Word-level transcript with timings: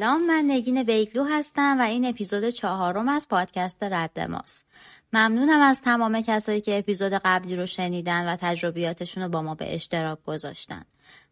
سلام 0.00 0.26
من 0.26 0.44
نگین 0.46 0.82
بیگلو 0.82 1.24
هستم 1.24 1.78
و 1.78 1.82
این 1.82 2.04
اپیزود 2.04 2.48
چهارم 2.48 3.08
از 3.08 3.28
پادکست 3.28 3.82
رد 3.82 4.20
ماست. 4.20 4.66
ممنونم 5.12 5.60
از 5.60 5.82
تمام 5.82 6.20
کسایی 6.20 6.60
که 6.60 6.78
اپیزود 6.78 7.12
قبلی 7.12 7.56
رو 7.56 7.66
شنیدن 7.66 8.28
و 8.28 8.36
تجربیاتشون 8.40 9.22
رو 9.22 9.28
با 9.28 9.42
ما 9.42 9.54
به 9.54 9.74
اشتراک 9.74 10.18
گذاشتن. 10.26 10.84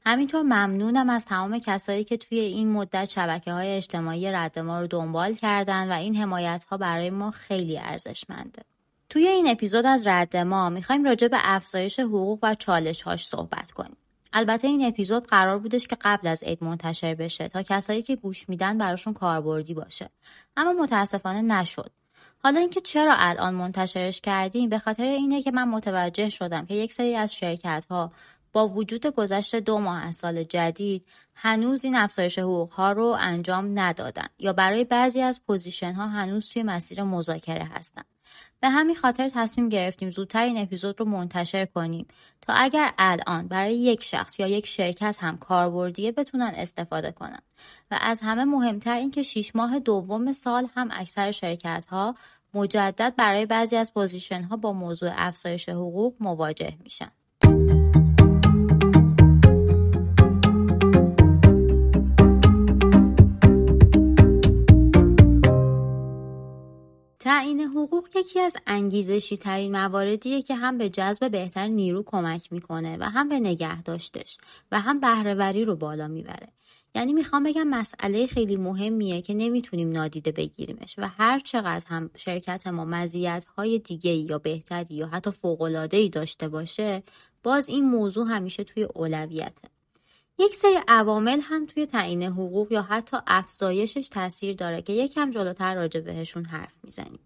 همینطور 0.06 0.42
ممنونم 0.42 1.10
از 1.10 1.26
تمام 1.26 1.58
کسایی 1.58 2.04
که 2.04 2.16
توی 2.16 2.38
این 2.38 2.72
مدت 2.72 3.10
شبکه 3.10 3.52
های 3.52 3.76
اجتماعی 3.76 4.32
رد 4.32 4.58
ما 4.58 4.80
رو 4.80 4.86
دنبال 4.86 5.34
کردن 5.34 5.92
و 5.92 5.94
این 5.94 6.16
حمایت 6.16 6.64
ها 6.70 6.76
برای 6.76 7.10
ما 7.10 7.30
خیلی 7.30 7.78
ارزشمنده. 7.78 8.62
توی 9.08 9.28
این 9.28 9.50
اپیزود 9.50 9.86
از 9.86 10.06
رد 10.06 10.36
ما 10.36 10.70
می‌خوایم 10.70 11.04
راجع 11.04 11.28
به 11.28 11.38
افزایش 11.40 12.00
حقوق 12.00 12.38
و 12.42 12.54
چالش 12.54 13.02
هاش 13.02 13.26
صحبت 13.26 13.70
کنیم. 13.70 13.96
البته 14.32 14.68
این 14.68 14.86
اپیزود 14.86 15.26
قرار 15.26 15.58
بودش 15.58 15.86
که 15.86 15.96
قبل 16.00 16.28
از 16.28 16.44
عید 16.44 16.64
منتشر 16.64 17.14
بشه 17.14 17.48
تا 17.48 17.62
کسایی 17.62 18.02
که 18.02 18.16
گوش 18.16 18.48
میدن 18.48 18.78
براشون 18.78 19.12
کاربردی 19.12 19.74
باشه. 19.74 20.10
اما 20.56 20.72
متاسفانه 20.72 21.42
نشد. 21.42 21.90
حالا 22.42 22.60
اینکه 22.60 22.80
چرا 22.80 23.14
الان 23.16 23.54
منتشرش 23.54 24.20
کردیم 24.20 24.68
به 24.68 24.78
خاطر 24.78 25.04
اینه 25.04 25.42
که 25.42 25.50
من 25.50 25.68
متوجه 25.68 26.28
شدم 26.28 26.66
که 26.66 26.74
یک 26.74 26.92
سری 26.92 27.16
از 27.16 27.34
شرکت 27.34 27.86
ها 27.90 28.12
با 28.52 28.68
وجود 28.68 29.06
گذشت 29.06 29.56
دو 29.56 29.78
ماه 29.78 30.06
از 30.06 30.16
سال 30.16 30.44
جدید 30.44 31.06
هنوز 31.34 31.84
این 31.84 31.96
افزایش 31.96 32.38
حقوق 32.38 32.70
ها 32.70 32.92
رو 32.92 33.16
انجام 33.20 33.78
ندادن 33.78 34.26
یا 34.38 34.52
برای 34.52 34.84
بعضی 34.84 35.20
از 35.20 35.40
position 35.46 35.92
ها 35.92 36.08
هنوز 36.08 36.48
توی 36.48 36.62
مسیر 36.62 37.02
مذاکره 37.02 37.64
هستن. 37.64 38.02
به 38.60 38.68
همین 38.68 38.96
خاطر 38.96 39.28
تصمیم 39.28 39.68
گرفتیم 39.68 40.10
زودتر 40.10 40.44
این 40.44 40.58
اپیزود 40.58 41.00
رو 41.00 41.06
منتشر 41.06 41.66
کنیم 41.66 42.06
تا 42.40 42.52
اگر 42.52 42.92
الان 42.98 43.48
برای 43.48 43.74
یک 43.74 44.02
شخص 44.02 44.40
یا 44.40 44.46
یک 44.46 44.66
شرکت 44.66 45.16
هم 45.20 45.38
کاربردیه 45.38 46.12
بتونن 46.12 46.52
استفاده 46.56 47.12
کنن 47.12 47.42
و 47.90 47.98
از 48.00 48.20
همه 48.22 48.44
مهمتر 48.44 48.96
این 48.96 49.10
که 49.10 49.22
شیش 49.22 49.56
ماه 49.56 49.78
دوم 49.78 50.32
سال 50.32 50.68
هم 50.74 50.88
اکثر 50.92 51.30
شرکت 51.30 51.86
ها 51.88 52.14
مجدد 52.54 53.14
برای 53.16 53.46
بعضی 53.46 53.76
از 53.76 53.94
position 53.94 54.42
ها 54.42 54.56
با 54.56 54.72
موضوع 54.72 55.10
افزایش 55.14 55.68
حقوق 55.68 56.14
مواجه 56.20 56.72
میشن. 56.82 57.10
تعیین 67.28 67.60
حقوق 67.60 68.08
یکی 68.14 68.40
از 68.40 68.56
انگیزشی 68.66 69.36
ترین 69.36 69.72
مواردیه 69.72 70.42
که 70.42 70.54
هم 70.54 70.78
به 70.78 70.90
جذب 70.90 71.30
بهتر 71.30 71.66
نیرو 71.66 72.02
کمک 72.02 72.52
می‌کنه 72.52 72.96
و 73.00 73.04
هم 73.04 73.28
به 73.28 73.40
نگه 73.40 73.82
داشتش 73.82 74.38
و 74.72 74.80
هم 74.80 75.00
بهرهوری 75.00 75.64
رو 75.64 75.76
بالا 75.76 76.08
می‌بره. 76.08 76.48
یعنی 76.94 77.12
می‌خوام 77.12 77.42
بگم 77.42 77.68
مسئله 77.68 78.26
خیلی 78.26 78.56
مهمیه 78.56 79.22
که 79.22 79.34
نمی‌تونیم 79.34 79.92
نادیده 79.92 80.32
بگیریمش 80.32 80.94
و 80.98 81.08
هر 81.08 81.38
چقدر 81.38 81.84
هم 81.88 82.10
شرکت 82.16 82.66
ما 82.66 82.84
مزیت 82.84 83.44
های 83.56 83.78
دیگه 83.78 84.12
یا 84.12 84.38
بهتری 84.38 84.94
یا 84.94 85.06
حتی 85.06 85.30
فوق 85.30 85.88
ای 85.92 86.08
داشته 86.08 86.48
باشه 86.48 87.02
باز 87.42 87.68
این 87.68 87.84
موضوع 87.84 88.28
همیشه 88.28 88.64
توی 88.64 88.82
اولویته. 88.82 89.68
یک 90.38 90.54
سری 90.54 90.78
عوامل 90.88 91.40
هم 91.42 91.66
توی 91.66 91.86
تعیین 91.86 92.22
حقوق 92.22 92.72
یا 92.72 92.82
حتی 92.82 93.16
افزایشش 93.26 94.08
تاثیر 94.08 94.56
داره 94.56 94.82
که 94.82 94.92
یکم 94.92 95.30
جلوتر 95.30 95.74
راجع 95.74 96.00
بهشون 96.00 96.44
حرف 96.44 96.74
می‌زنیم. 96.84 97.20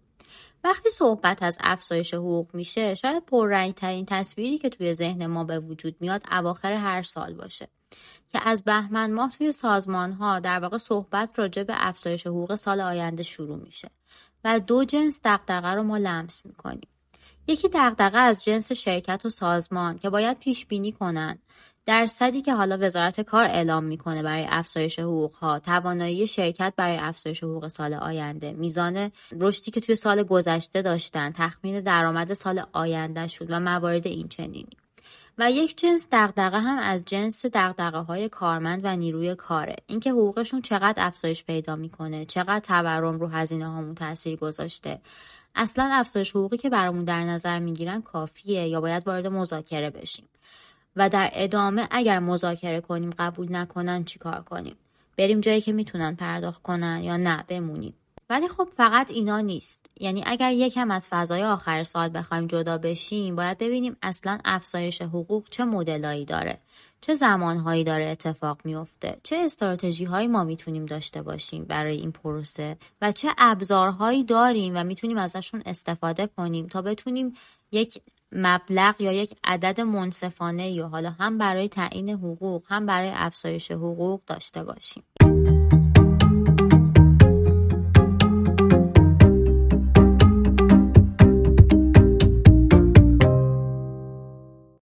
وقتی 0.63 0.89
صحبت 0.89 1.43
از 1.43 1.57
افزایش 1.61 2.13
حقوق 2.13 2.47
میشه 2.53 2.95
شاید 2.95 3.25
پررنگ 3.25 3.73
ترین 3.73 4.05
تصویری 4.05 4.57
که 4.57 4.69
توی 4.69 4.93
ذهن 4.93 5.25
ما 5.25 5.43
به 5.43 5.59
وجود 5.59 5.95
میاد 5.99 6.23
اواخر 6.31 6.73
هر 6.73 7.01
سال 7.01 7.33
باشه 7.33 7.67
که 8.31 8.39
از 8.49 8.63
بهمن 8.63 9.13
ماه 9.13 9.31
توی 9.31 9.51
سازمان 9.51 10.11
ها 10.11 10.39
در 10.39 10.59
واقع 10.59 10.77
صحبت 10.77 11.29
راجع 11.39 11.63
به 11.63 11.73
افزایش 11.77 12.27
حقوق 12.27 12.55
سال 12.55 12.81
آینده 12.81 13.23
شروع 13.23 13.57
میشه 13.57 13.89
و 14.43 14.59
دو 14.59 14.85
جنس 14.85 15.21
دغدغه 15.23 15.67
رو 15.67 15.83
ما 15.83 15.97
لمس 15.97 16.45
می‌کنیم 16.45 16.87
یکی 17.47 17.69
دغدغه 17.73 18.17
از 18.17 18.43
جنس 18.43 18.71
شرکت 18.71 19.25
و 19.25 19.29
سازمان 19.29 19.97
که 19.97 20.09
باید 20.09 20.39
پیش 20.39 20.65
بینی 20.65 20.91
کنن 20.91 21.39
درصدی 21.85 22.41
که 22.41 22.53
حالا 22.53 22.77
وزارت 22.81 23.21
کار 23.21 23.43
اعلام 23.43 23.83
می‌کنه 23.83 24.23
برای 24.23 24.45
افزایش 24.49 24.99
حقوق 24.99 25.35
ها 25.35 25.59
توانایی 25.59 26.27
شرکت 26.27 26.73
برای 26.77 26.97
افزایش 26.97 27.43
حقوق 27.43 27.67
سال 27.67 27.93
آینده. 27.93 28.51
میزان 28.51 29.11
رشدی 29.39 29.71
که 29.71 29.81
توی 29.81 29.95
سال 29.95 30.23
گذشته 30.23 30.81
داشتن 30.81 31.31
تخمین 31.31 31.79
درآمد 31.79 32.33
سال 32.33 32.63
آینده 32.73 33.27
شد 33.27 33.45
و 33.49 33.59
موارد 33.59 34.07
این 34.07 34.27
چنینی. 34.27 34.77
و 35.37 35.51
یک 35.51 35.77
جنس 35.77 36.07
دغدغه 36.11 36.59
هم 36.59 36.77
از 36.77 37.03
جنس 37.05 37.45
دغدغه 37.45 37.97
های 37.97 38.29
کارمند 38.29 38.81
و 38.83 38.95
نیروی 38.95 39.35
کاره. 39.35 39.75
اینکه 39.87 40.11
حقوقشون 40.11 40.61
چقدر 40.61 41.05
افزایش 41.05 41.43
پیدا 41.43 41.75
می‌کنه 41.75 42.25
چقدر 42.25 42.59
تورم 42.59 43.19
رو 43.19 43.27
هزینه 43.27 43.67
هامون 43.67 43.95
تاثیر 43.95 44.35
گذاشته. 44.35 45.01
اصلا 45.55 45.89
افزایش 45.93 46.31
حقوقی 46.31 46.57
که 46.57 46.69
برامون 46.69 47.03
در 47.03 47.23
نظر 47.23 47.59
می‌گیرن 47.59 48.01
کافیه 48.01 48.67
یا 48.67 48.81
باید 48.81 49.07
وارد 49.07 49.27
مذاکره 49.27 49.89
بشیم. 49.89 50.25
و 50.95 51.09
در 51.09 51.29
ادامه 51.33 51.87
اگر 51.91 52.19
مذاکره 52.19 52.81
کنیم 52.81 53.09
قبول 53.19 53.55
نکنن 53.55 54.03
چیکار 54.03 54.41
کنیم؟ 54.41 54.75
بریم 55.17 55.39
جایی 55.39 55.61
که 55.61 55.71
می‌تونن 55.71 56.15
پرداخت 56.15 56.61
کنن 56.61 57.03
یا 57.03 57.17
نه 57.17 57.43
بمونیم. 57.47 57.93
ولی 58.29 58.47
خب 58.47 58.67
فقط 58.77 59.11
اینا 59.11 59.39
نیست. 59.39 59.85
یعنی 59.99 60.23
اگر 60.25 60.51
یکم 60.51 60.91
از 60.91 61.07
فضای 61.07 61.43
آخر 61.43 61.83
سال 61.83 62.09
بخوایم 62.13 62.47
جدا 62.47 62.77
بشیم 62.77 63.35
باید 63.35 63.57
ببینیم 63.57 63.97
اصلا 64.01 64.37
افزایش 64.45 65.01
حقوق 65.01 65.43
چه 65.49 65.65
مدلایی 65.65 66.25
داره 66.25 66.59
چه 67.01 67.13
زمانهایی 67.13 67.83
داره 67.83 68.05
اتفاق 68.09 68.59
میفته 68.63 69.17
چه 69.23 69.35
استراتژی 69.35 70.05
هایی 70.05 70.27
ما 70.27 70.43
می‌تونیم 70.43 70.85
داشته 70.85 71.21
باشیم 71.21 71.63
برای 71.63 71.95
این 71.95 72.11
پروسه 72.11 72.77
و 73.01 73.11
چه 73.11 73.29
ابزارهایی 73.37 74.23
داریم 74.23 74.73
و 74.75 74.83
می‌تونیم 74.83 75.17
ازشون 75.17 75.63
استفاده 75.65 76.27
کنیم 76.27 76.67
تا 76.67 76.81
بتونیم 76.81 77.33
یک 77.71 78.01
مبلغ 78.35 79.01
یا 79.01 79.11
یک 79.11 79.37
عدد 79.43 79.81
منصفانه 79.81 80.71
یا 80.71 80.87
حالا 80.87 81.09
هم 81.09 81.37
برای 81.37 81.69
تعیین 81.69 82.09
حقوق 82.09 82.63
هم 82.69 82.85
برای 82.85 83.11
افزایش 83.13 83.71
حقوق 83.71 84.21
داشته 84.25 84.63
باشیم. 84.63 85.03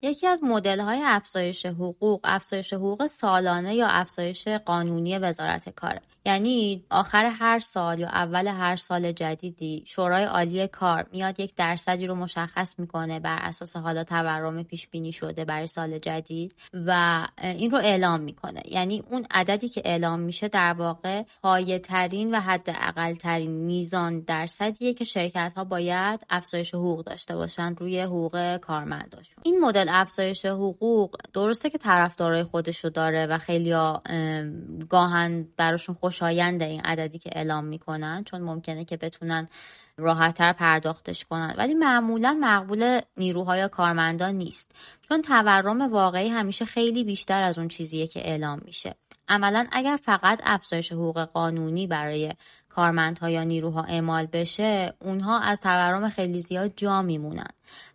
یکی 0.02 0.26
از 0.26 0.44
مدل 0.44 0.80
های 0.80 1.00
افزایش 1.04 1.66
حقوق 1.66 2.20
افزایش 2.24 2.72
حقوق 2.72 3.06
سالانه 3.06 3.74
یا 3.74 3.86
افزایش 3.88 4.48
قانونی 4.48 5.18
وزارت 5.18 5.68
کاره. 5.68 6.00
یعنی 6.28 6.84
آخر 6.90 7.24
هر 7.24 7.58
سال 7.58 7.98
یا 7.98 8.08
اول 8.08 8.46
هر 8.46 8.76
سال 8.76 9.12
جدیدی 9.12 9.82
شورای 9.86 10.24
عالی 10.24 10.68
کار 10.68 11.06
میاد 11.12 11.40
یک 11.40 11.54
درصدی 11.54 12.06
رو 12.06 12.14
مشخص 12.14 12.78
می‌کنه 12.78 13.20
بر 13.20 13.38
اساس 13.40 13.76
حالا 13.76 14.04
تورم 14.04 14.62
پیش 14.62 14.88
بینی 14.88 15.12
شده 15.12 15.44
برای 15.44 15.66
سال 15.66 15.98
جدید 15.98 16.54
و 16.86 17.26
این 17.42 17.70
رو 17.70 17.78
اعلام 17.78 18.20
می‌کنه. 18.20 18.62
یعنی 18.64 19.02
اون 19.10 19.26
عددی 19.30 19.68
که 19.68 19.82
اعلام 19.84 20.20
میشه 20.20 20.48
در 20.48 20.72
واقع 20.72 21.22
پایه 21.42 21.78
ترین 21.78 22.34
و 22.34 22.40
حد 22.40 22.70
اقل 22.70 23.14
ترین 23.14 23.50
میزان 23.50 24.20
درصدیه 24.20 24.94
که 24.94 25.04
شرکت 25.04 25.52
ها 25.56 25.64
باید 25.64 26.26
افزایش 26.30 26.74
حقوق 26.74 27.04
داشته 27.04 27.36
باشن 27.36 27.74
روی 27.74 28.00
حقوق 28.00 28.56
کارمنداشون 28.56 29.42
این 29.42 29.60
مدل 29.60 29.86
افزایش 29.90 30.46
حقوق 30.46 31.16
درسته 31.32 31.70
که 31.70 31.78
طرفدارای 31.78 32.42
خودشو 32.42 32.88
داره 32.88 33.26
و 33.26 33.38
خیلی 33.38 33.74
گاهن 34.88 35.48
براشون 35.56 35.94
خوشایند 36.18 36.62
این 36.62 36.80
عددی 36.80 37.18
که 37.18 37.30
اعلام 37.32 37.64
می‌کنن 37.64 38.24
چون 38.24 38.40
ممکنه 38.40 38.84
که 38.84 38.96
بتونن 38.96 39.48
راحتتر 39.96 40.52
پرداختش 40.52 41.24
کنن. 41.24 41.54
ولی 41.58 41.74
معمولا 41.74 42.38
مقبول 42.40 43.00
نیروهای 43.16 43.68
کارمندان 43.68 44.34
نیست 44.34 44.72
چون 45.02 45.22
تورم 45.22 45.92
واقعی 45.92 46.28
همیشه 46.28 46.64
خیلی 46.64 47.04
بیشتر 47.04 47.42
از 47.42 47.58
اون 47.58 47.68
چیزیه 47.68 48.06
که 48.06 48.20
اعلام 48.20 48.60
میشه. 48.64 48.94
عملا 49.28 49.66
اگر 49.72 49.98
فقط 50.02 50.40
افزایش 50.44 50.92
حقوق 50.92 51.20
قانونی 51.20 51.86
برای 51.86 52.32
کارمندها 52.78 53.30
یا 53.30 53.44
نیروها 53.44 53.82
اعمال 53.82 54.26
بشه 54.26 54.94
اونها 54.98 55.40
از 55.40 55.60
تورم 55.60 56.08
خیلی 56.08 56.40
زیاد 56.40 56.72
جا 56.76 57.02
میمونن. 57.02 57.50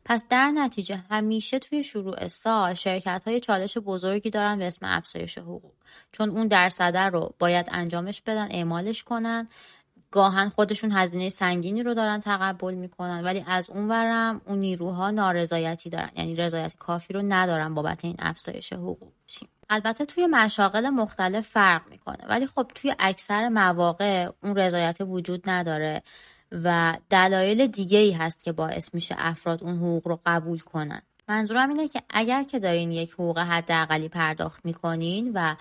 پس 0.06 0.26
در 0.30 0.52
نتیجه 0.52 1.04
همیشه 1.10 1.60
توی 1.60 1.84
شروع 1.84 2.28
سال 2.28 2.74
شرکت 2.74 3.24
های 3.26 3.40
چالش 3.40 3.78
بزرگی 3.78 4.30
دارن 4.30 4.60
به 4.60 4.68
اسم 4.68 4.86
افزایش 4.86 5.38
حقوق. 5.38 5.72
چون 6.12 6.30
اون 6.30 6.48
درصده 6.48 7.00
رو 7.00 7.34
باید 7.40 7.66
انجامش 7.72 8.22
بدن 8.22 8.48
اعمالش 8.52 9.04
کنن. 9.04 9.48
گاهن 10.14 10.50
خودشون 10.50 10.92
هزینه 10.92 11.30
سنگینی 11.30 11.84
رو 11.84 11.94
دارن 11.94 12.20
تقبل 12.20 12.74
می‌کنن 12.74 13.24
ولی 13.24 13.44
از 13.48 13.70
اون 13.70 13.90
ورم 13.90 14.42
اون 14.46 14.60
نیروها 14.60 15.12
نارضایتی 15.12 15.90
دارن. 15.90 16.10
یعنی 16.16 16.36
رضایت 16.36 16.76
کافی 16.76 17.14
رو 17.14 17.22
ندارن 17.22 17.74
بابت 17.74 18.06
این 18.06 18.16
افزایش 18.20 18.74
حقوق 18.74 19.12
البته 19.70 20.06
توی 20.06 20.28
مشاغل 20.28 20.90
مختلف 20.90 21.48
فرق 21.48 21.82
می‌کنه 21.90 22.28
ولی 22.30 22.48
خب 22.48 22.68
توی 22.76 22.96
اکثر 23.00 23.50
مواقع 23.50 24.30
اون 24.44 24.56
رضایت 24.56 24.98
وجود 25.02 25.50
نداره 25.50 26.04
و 26.52 26.98
دلایل 27.10 27.68
دیگه 27.68 27.98
ای 27.98 28.12
هست 28.12 28.44
که 28.44 28.52
باعث 28.52 28.94
میشه 28.94 29.16
افراد 29.18 29.64
اون 29.64 29.78
حقوق 29.78 30.08
رو 30.08 30.20
قبول 30.26 30.60
کنن. 30.60 31.02
منظورم 31.28 31.70
اینه 31.70 31.88
که 31.88 32.02
اگر 32.10 32.44
که 32.44 32.60
دارین 32.60 32.92
یک 32.92 33.12
حقوق 33.12 33.38
حداقلی 33.38 34.10
پرداخت 34.10 34.66
می‌کنین 34.66 35.32
و 35.36 35.56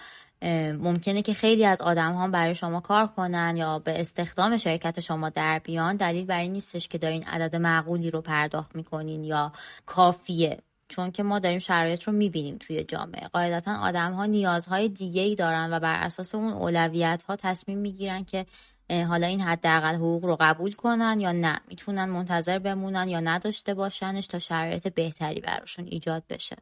ممکنه 0.79 1.23
که 1.23 1.35
خیلی 1.35 1.65
از 1.65 1.81
آدم 1.81 2.13
ها 2.13 2.29
برای 2.29 2.55
شما 2.55 2.81
کار 2.81 3.07
کنن 3.07 3.55
یا 3.57 3.79
به 3.79 4.01
استخدام 4.01 4.57
شرکت 4.57 5.01
شما 5.01 5.29
در 5.29 5.59
بیان. 5.59 5.97
دلیل 5.97 6.27
بر 6.27 6.39
این 6.39 6.53
نیستش 6.53 6.89
که 6.89 6.99
دارین 6.99 7.25
عدد 7.25 7.57
معقولی 7.57 8.11
رو 8.11 8.21
پرداخت 8.21 8.77
می‌کنین 8.77 9.25
یا 9.25 9.53
کافیه. 9.87 10.59
چون 10.89 11.11
که 11.11 11.23
ما 11.23 11.39
داریم 11.39 11.59
شرایط 11.59 12.03
رو 12.03 12.13
می‌بینیم 12.13 12.57
توی 12.59 12.85
جامعه. 12.85 13.29
قاعدتا 13.29 13.77
آدم 13.77 14.13
ها 14.13 14.27
نیازهای 14.27 14.89
دیگه 14.89 15.23
ای 15.23 15.35
دارن 15.35 15.73
و 15.73 15.81
بر 15.81 16.03
اساس 16.03 16.35
اون 16.35 16.53
اولویت 16.53 17.23
ها 17.29 17.37
تصمیم 17.37 17.79
می‌گیرن 17.79 18.25
که 18.25 18.47
حالا 18.91 19.27
این 19.27 19.41
حداقل 19.41 19.95
حقوق 19.95 20.25
رو 20.25 20.37
قبول 20.41 20.73
کنن 20.73 21.21
یا 21.21 21.33
نه. 21.33 21.61
می‌تونن 21.69 22.05
منتظر 22.05 22.59
بمونن 22.59 23.09
یا 23.09 23.21
نداشته 23.21 23.75
باشنش 23.75 24.27
تا 24.27 24.39
شرایط 24.39 24.89
بهتری 24.89 25.41
براشون 25.41 25.87
ایجاد 25.87 26.23
بشه. 26.31 26.57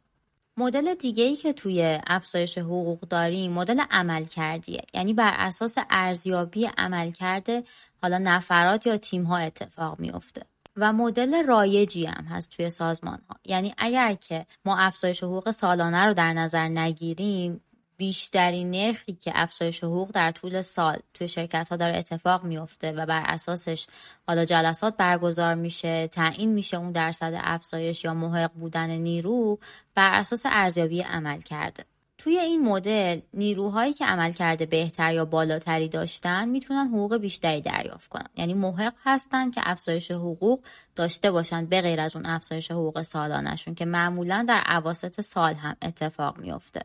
مدل 0.60 0.94
دیگه 0.94 1.24
ای 1.24 1.36
که 1.36 1.52
توی 1.52 1.98
افزایش 2.06 2.58
حقوق 2.58 3.00
داریم 3.00 3.52
مدل 3.52 3.80
عمل 3.90 4.24
کردیه 4.24 4.82
یعنی 4.94 5.14
بر 5.14 5.34
اساس 5.36 5.78
ارزیابی 5.90 6.66
عمل 6.78 7.10
کرده 7.10 7.64
حالا 8.02 8.18
نفرات 8.18 8.86
یا 8.86 8.96
تیم 8.96 9.24
ها 9.24 9.36
اتفاق 9.36 10.00
میفته 10.00 10.42
و 10.76 10.92
مدل 10.92 11.46
رایجی 11.46 12.06
هم 12.06 12.24
هست 12.24 12.56
توی 12.56 12.70
سازمان 12.70 13.18
ها 13.28 13.36
یعنی 13.44 13.74
اگر 13.78 14.14
که 14.14 14.46
ما 14.64 14.78
افزایش 14.78 15.22
حقوق 15.22 15.50
سالانه 15.50 16.04
رو 16.04 16.14
در 16.14 16.32
نظر 16.32 16.68
نگیریم 16.68 17.60
بیشترین 18.00 18.70
نرخی 18.70 19.12
که 19.12 19.32
افزایش 19.34 19.84
حقوق 19.84 20.10
در 20.10 20.30
طول 20.30 20.60
سال 20.60 20.98
توی 21.14 21.28
شرکت 21.28 21.68
ها 21.68 21.76
داره 21.76 21.96
اتفاق 21.96 22.44
میفته 22.44 22.92
و 22.92 23.06
بر 23.06 23.22
اساسش 23.26 23.86
حالا 24.26 24.44
جلسات 24.44 24.96
برگزار 24.96 25.54
میشه 25.54 26.06
تعیین 26.06 26.52
میشه 26.52 26.76
اون 26.76 26.92
درصد 26.92 27.32
افزایش 27.36 28.04
یا 28.04 28.14
محق 28.14 28.52
بودن 28.52 28.90
نیرو 28.90 29.58
بر 29.94 30.10
اساس 30.12 30.42
ارزیابی 30.46 31.02
عمل 31.02 31.40
کرده. 31.40 31.84
توی 32.18 32.38
این 32.38 32.64
مدل 32.64 33.20
نیروهایی 33.34 33.92
که 33.92 34.06
عمل 34.06 34.32
کرده 34.32 34.66
بهتر 34.66 35.14
یا 35.14 35.24
بالاتری 35.24 35.88
داشتن 35.88 36.48
می‌تونن 36.48 36.88
حقوق 36.88 37.16
بیشتری 37.16 37.60
دریافت 37.60 38.08
کنن. 38.08 38.28
یعنی 38.36 38.54
محق 38.54 38.94
هستن 39.04 39.50
که 39.50 39.60
افزایش 39.64 40.10
حقوق 40.10 40.64
داشته 40.96 41.30
باشن 41.30 41.66
به 41.66 41.80
غیر 41.80 42.00
از 42.00 42.16
اون 42.16 42.26
افزایش 42.26 42.70
حقوق 42.70 43.02
سالانشون 43.02 43.74
که 43.74 43.84
معمولا 43.84 44.44
در 44.48 44.62
عواسط 44.66 45.20
سال 45.20 45.54
هم 45.54 45.76
اتفاق 45.82 46.38
میفته 46.38 46.80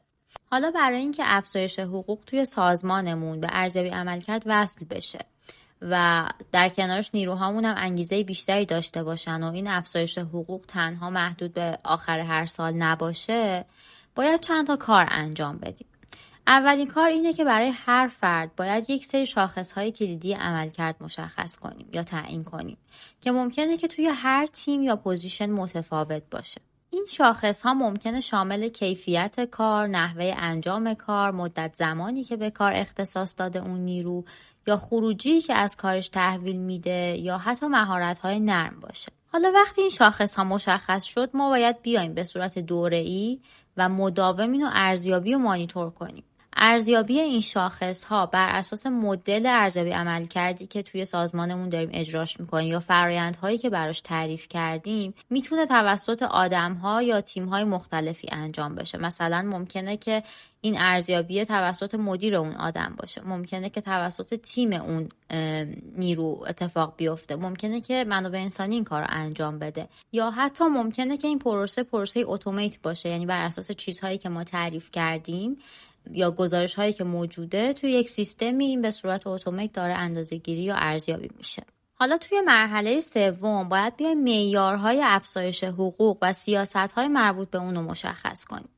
حالا 0.51 0.71
برای 0.71 0.99
اینکه 0.99 1.23
افزایش 1.25 1.79
حقوق 1.79 2.19
توی 2.25 2.45
سازمانمون 2.45 3.39
به 3.39 3.47
ارزیابی 3.51 3.89
عملکرد 3.89 4.43
وصل 4.45 4.85
بشه 4.85 5.19
و 5.81 6.25
در 6.51 6.69
کنارش 6.69 7.09
نیروهامون 7.13 7.65
هم 7.65 7.75
انگیزه 7.77 8.23
بیشتری 8.23 8.65
داشته 8.65 9.03
باشن 9.03 9.43
و 9.43 9.51
این 9.51 9.67
افزایش 9.67 10.17
حقوق 10.17 10.61
تنها 10.67 11.09
محدود 11.09 11.53
به 11.53 11.79
آخر 11.83 12.19
هر 12.19 12.45
سال 12.45 12.73
نباشه 12.73 13.65
باید 14.15 14.39
چند 14.39 14.67
تا 14.67 14.75
کار 14.75 15.07
انجام 15.09 15.57
بدیم. 15.57 15.87
اولین 16.47 16.87
کار 16.87 17.07
اینه 17.07 17.33
که 17.33 17.43
برای 17.43 17.71
هر 17.75 18.07
فرد 18.07 18.55
باید 18.55 18.89
یک 18.89 19.05
سری 19.05 19.25
شاخص 19.25 19.71
های 19.71 19.91
کلیدی 19.91 20.33
عملکرد 20.33 20.95
مشخص 20.99 21.57
کنیم 21.57 21.89
یا 21.93 22.03
تعیین 22.03 22.43
کنیم 22.43 22.77
که 23.21 23.31
ممکنه 23.31 23.77
که 23.77 23.87
توی 23.87 24.07
هر 24.07 24.45
تیم 24.45 24.83
یا 24.83 24.95
position 24.95 25.49
متفاوت 25.49 26.23
باشه. 26.31 26.61
این 26.95 27.05
شاخص 27.09 27.61
ها 27.61 27.73
ممکنه 27.73 28.19
شامل 28.19 28.67
کیفیت 28.67 29.49
کار، 29.51 29.87
نحوه 29.87 30.33
انجام 30.37 30.93
کار، 30.93 31.31
مدت 31.31 31.73
زمانی 31.73 32.23
که 32.23 32.37
به 32.37 32.49
کار 32.49 32.71
اختصاص 32.75 33.35
داده 33.37 33.59
اون 33.59 33.79
نیرو 33.79 34.23
یا 34.67 34.77
خروجی 34.77 35.41
که 35.41 35.53
از 35.53 35.75
کارش 35.75 36.09
تحویل 36.09 36.57
میده 36.57 37.17
یا 37.19 37.37
حتی 37.37 37.67
مهارت 37.67 38.19
های 38.19 38.39
نرم 38.39 38.79
باشه. 38.79 39.11
حالا 39.27 39.51
وقتی 39.55 39.81
این 39.81 39.89
شاخص 39.89 40.35
ها 40.35 40.43
مشخص 40.43 41.03
شد 41.03 41.29
ما 41.33 41.49
باید 41.49 41.81
بیایم 41.81 42.13
به 42.13 42.23
صورت 42.23 42.59
دوره 42.59 42.97
ای 42.97 43.39
و 43.77 43.89
مداوم 43.89 44.51
اینو 44.51 44.69
ارزیابی 44.73 45.33
و 45.33 45.37
مانیتور 45.37 45.89
کنیم. 45.89 46.23
ارزیابی 46.55 47.19
این 47.19 47.41
شاخص 47.41 48.03
ها 48.03 48.25
بر 48.25 48.49
اساس 48.49 48.85
مدل 48.85 49.45
ارزیابی 49.45 49.91
عمل 49.91 50.25
کردی 50.25 50.67
که 50.67 50.83
توی 50.83 51.05
سازمانمون 51.05 51.69
داریم 51.69 51.89
اجراش 51.93 52.39
می‌کنیم 52.39 52.67
یا 52.67 52.79
فرایندهایی 52.79 53.57
که 53.57 53.69
براش 53.69 54.01
تعریف 54.01 54.47
کردیم 54.47 55.13
می‌تونه 55.29 55.65
توسط 55.65 56.23
آدم 56.23 56.73
ها 56.73 57.01
یا 57.01 57.21
تیم 57.21 57.45
های 57.45 57.63
مختلفی 57.63 58.27
انجام 58.31 58.75
بشه. 58.75 58.97
مثلا 58.97 59.41
ممکنه 59.41 59.97
که 59.97 60.23
این 60.61 60.77
ارزیابی 60.77 61.45
توسط 61.45 61.95
مدیر 61.95 62.35
اون 62.35 62.55
آدم 62.55 62.95
باشه. 62.97 63.21
ممکنه 63.21 63.69
که 63.69 63.81
توسط 63.81 64.33
تیم 64.33 64.73
اون 64.73 65.09
نیرو 65.97 66.45
اتفاق 66.47 66.93
بیفته. 66.97 67.35
ممکنه 67.35 67.81
که 67.81 68.05
منابع 68.07 68.39
انسانی 68.39 68.75
این 68.75 68.83
کار 68.83 69.01
رو 69.01 69.07
انجام 69.09 69.59
بده. 69.59 69.87
یا 70.11 70.31
حتی 70.31 70.63
ممکنه 70.63 71.17
که 71.17 71.27
این 71.27 71.39
پروسه 71.39 71.83
پروسه 71.83 72.23
اتومات 72.25 72.77
باشه. 72.83 73.09
یعنی 73.09 73.25
بر 73.25 73.41
اساس 73.41 73.71
چیزهایی 73.71 74.17
که 74.17 74.29
ما 74.29 74.43
تعریف 74.43 74.91
کردیم 74.91 75.57
یا 76.11 76.31
گزارش 76.31 76.75
هایی 76.75 76.93
که 76.93 77.03
موجوده 77.03 77.73
توی 77.73 77.91
یک 77.91 78.09
سیستم 78.09 78.57
این 78.57 78.81
به 78.81 78.91
صورت 78.91 79.27
اتومات 79.27 79.73
داره 79.73 79.93
اندازه 79.93 80.37
گیری 80.37 80.61
یا 80.61 80.75
ارزیابی 80.75 81.29
میشه. 81.37 81.63
حالا 81.93 82.17
توی 82.17 82.41
مرحله 82.41 82.99
سوم 82.99 83.69
باید 83.69 83.95
بیایم 83.97 84.23
معیارهای 84.23 85.01
افزایش 85.03 85.63
حقوق 85.63 86.17
و 86.21 86.33
سیاست 86.33 86.75
های 86.75 87.07
مربوط 87.07 87.49
به 87.49 87.57
اون 87.57 87.75
رو 87.75 87.81
مشخص 87.81 88.45
کنیم. 88.45 88.69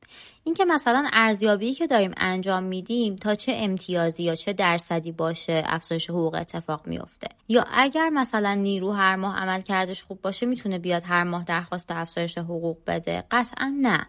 اینکه 0.44 0.64
مثلا 0.64 1.08
ارزیابی 1.12 1.74
که 1.74 1.86
داریم 1.86 2.10
انجام 2.16 2.62
میدیم 2.62 3.16
تا 3.16 3.34
چه 3.34 3.52
امتیازی 3.56 4.22
یا 4.22 4.34
چه 4.34 4.52
درصدی 4.52 5.12
باشه 5.12 5.62
افزایش 5.66 6.10
حقوق 6.10 6.34
اتفاق 6.34 6.86
میفته 6.86 7.28
یا 7.48 7.64
اگر 7.72 8.08
مثلا 8.08 8.54
نیرو 8.54 8.92
هر 8.92 9.16
ماه 9.16 9.36
عمل 9.36 9.60
کردش 9.60 10.02
خوب 10.02 10.22
باشه 10.22 10.46
می‌تونه 10.46 10.78
بیاد 10.78 11.02
هر 11.06 11.24
ماه 11.24 11.44
درخواست 11.44 11.90
افزایش 11.90 12.38
حقوق 12.38 12.78
بده؟ 12.86 13.24
قطعا 13.30 13.74
نه. 13.80 14.06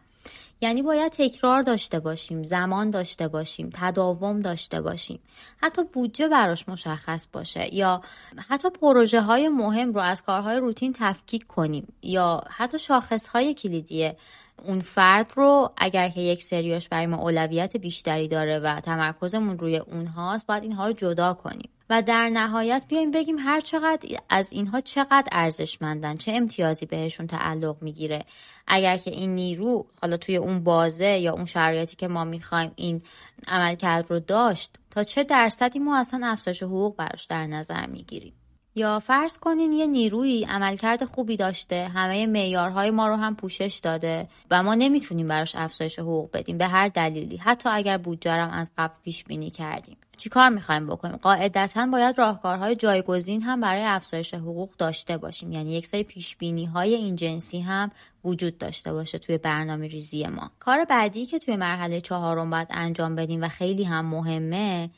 یعنی 0.62 0.82
باید 0.82 1.12
تکرار 1.12 1.62
داشته 1.62 2.00
باشیم 2.00 2.44
زمان 2.44 2.90
داشته 2.90 3.28
باشیم 3.28 3.70
تداوم 3.74 4.40
داشته 4.40 4.82
باشیم. 4.82 5.20
حتی 5.58 5.84
بودجه 5.94 6.28
براش 6.28 6.70
مشخص 6.70 7.28
باشه 7.34 7.76
یا 7.76 8.02
حتی 8.50 8.70
پروژه 8.70 9.22
های 9.22 9.50
مهم 9.50 9.92
رو 9.92 10.02
از 10.02 10.24
کارهای 10.24 10.58
روتین 10.58 10.94
تفکیک 10.94 11.48
کنیم 11.48 11.94
یا 12.02 12.42
حتی 12.50 12.80
شاخص 12.80 13.28
های 13.28 13.54
کلیدی 13.54 14.12
اون 14.66 14.80
فرد 14.80 15.34
رو 15.36 15.72
اگر 15.78 16.10
که 16.10 16.22
یک 16.22 16.44
سریاش 16.44 16.90
برای 16.90 17.06
ما 17.06 17.18
اولویت 17.18 17.78
بیشتری 17.78 18.28
داره 18.28 18.60
و 18.60 18.80
تمرکزمون 18.80 19.60
روی 19.60 19.78
اونهاست 19.78 20.48
باید 20.48 20.64
اینها 20.64 20.88
رو 20.88 20.94
جدا 20.94 21.34
کنیم. 21.34 21.70
و 21.90 22.02
در 22.02 22.30
نهایت 22.30 22.86
بیایم 22.88 23.12
بگیم 23.12 23.38
هر 23.40 23.60
چقدر 23.60 24.20
از 24.30 24.54
اینها 24.54 24.80
چقدر 24.80 25.28
ارزشمندن 25.32 26.16
چه 26.16 26.32
امتیازی 26.32 26.86
بهشون 26.86 27.28
تعلق 27.28 27.78
می‌گیره. 27.82 28.26
اگر 28.68 28.98
که 28.98 29.12
این 29.12 29.36
نیرو 29.36 29.86
حالا 30.02 30.18
توی 30.18 30.36
اون 30.36 30.64
بازه 30.64 31.18
یا 31.18 31.34
اون 31.34 31.46
شرایطی 31.46 31.96
که 31.96 32.08
ما 32.08 32.24
می‌خوایم 32.24 32.72
این 32.76 33.02
عملکرد 33.48 34.12
رو 34.12 34.20
داشت 34.20 34.76
تا 34.92 35.04
چه 35.04 35.24
درصدی 35.24 35.80
ما 35.80 35.98
اصلا 35.98 36.28
افزایش 36.28 36.64
حقوق 36.64 36.96
براش 36.96 37.26
در 37.26 37.48
نظر 37.48 37.86
می‌گیریم؟ 37.86 38.34
یا 38.80 39.00
فرض 39.00 39.38
کنین 39.38 39.72
یه 39.72 39.88
نیرویی 39.88 40.46
عملکرد 40.46 41.06
خوبی 41.06 41.38
داشته 41.38 41.88
همه 41.88 42.28
معیارهای 42.28 42.92
ما 42.92 43.08
رو 43.08 43.16
هم 43.16 43.36
پوشش 43.36 43.80
داده 43.84 44.28
و 44.52 44.64
ما 44.64 44.76
نمی‌تونیم 44.76 45.28
براش 45.28 45.56
افزایش 45.56 46.00
حقوق 46.00 46.30
بدیم 46.34 46.58
به 46.58 46.68
هر 46.68 46.88
دلیلی 46.88 47.38
حتی 47.38 47.70
اگر 47.70 47.98
بودجه 47.98 48.32
از 48.32 48.72
قبل 48.78 48.94
پیش 49.04 49.24
بینی 49.24 49.50
کردیم. 49.50 49.98
چیکار 50.18 50.50
می‌خوایم 50.50 50.88
بکنیم؟ 50.88 51.16
قاعدتا 51.16 51.86
باید 51.86 52.18
راهکارهای 52.18 52.76
جایگزین 52.76 53.42
هم 53.42 53.62
برای 53.62 53.84
افزایش 53.84 54.34
حقوق 54.34 54.70
داشته 54.78 55.18
باشیم. 55.18 55.52
یعنی 55.52 55.74
یک 55.74 55.86
سری 55.86 56.04
پیش 56.04 56.36
بینی 56.36 56.66
های 56.66 56.96
این 56.96 57.16
جنسی 57.16 57.60
هم 57.60 57.92
وجود 58.24 58.58
داشته 58.58 58.94
باشه 58.94 59.18
توی 59.18 59.38
برنامه 59.38 59.88
ریزی 59.88 60.28
ما. 60.28 60.52
کار 60.60 60.86
بعدی 60.86 61.26
که 61.26 61.40
توی 61.40 61.56
مرحله 61.56 62.02
چهارم 62.02 62.50
باید 62.50 62.68
انجام 62.72 63.16
بدیم 63.16 63.44
و 63.44 63.48
خیلی 63.48 63.84
هم 63.84 64.06
مهمه 64.06 64.90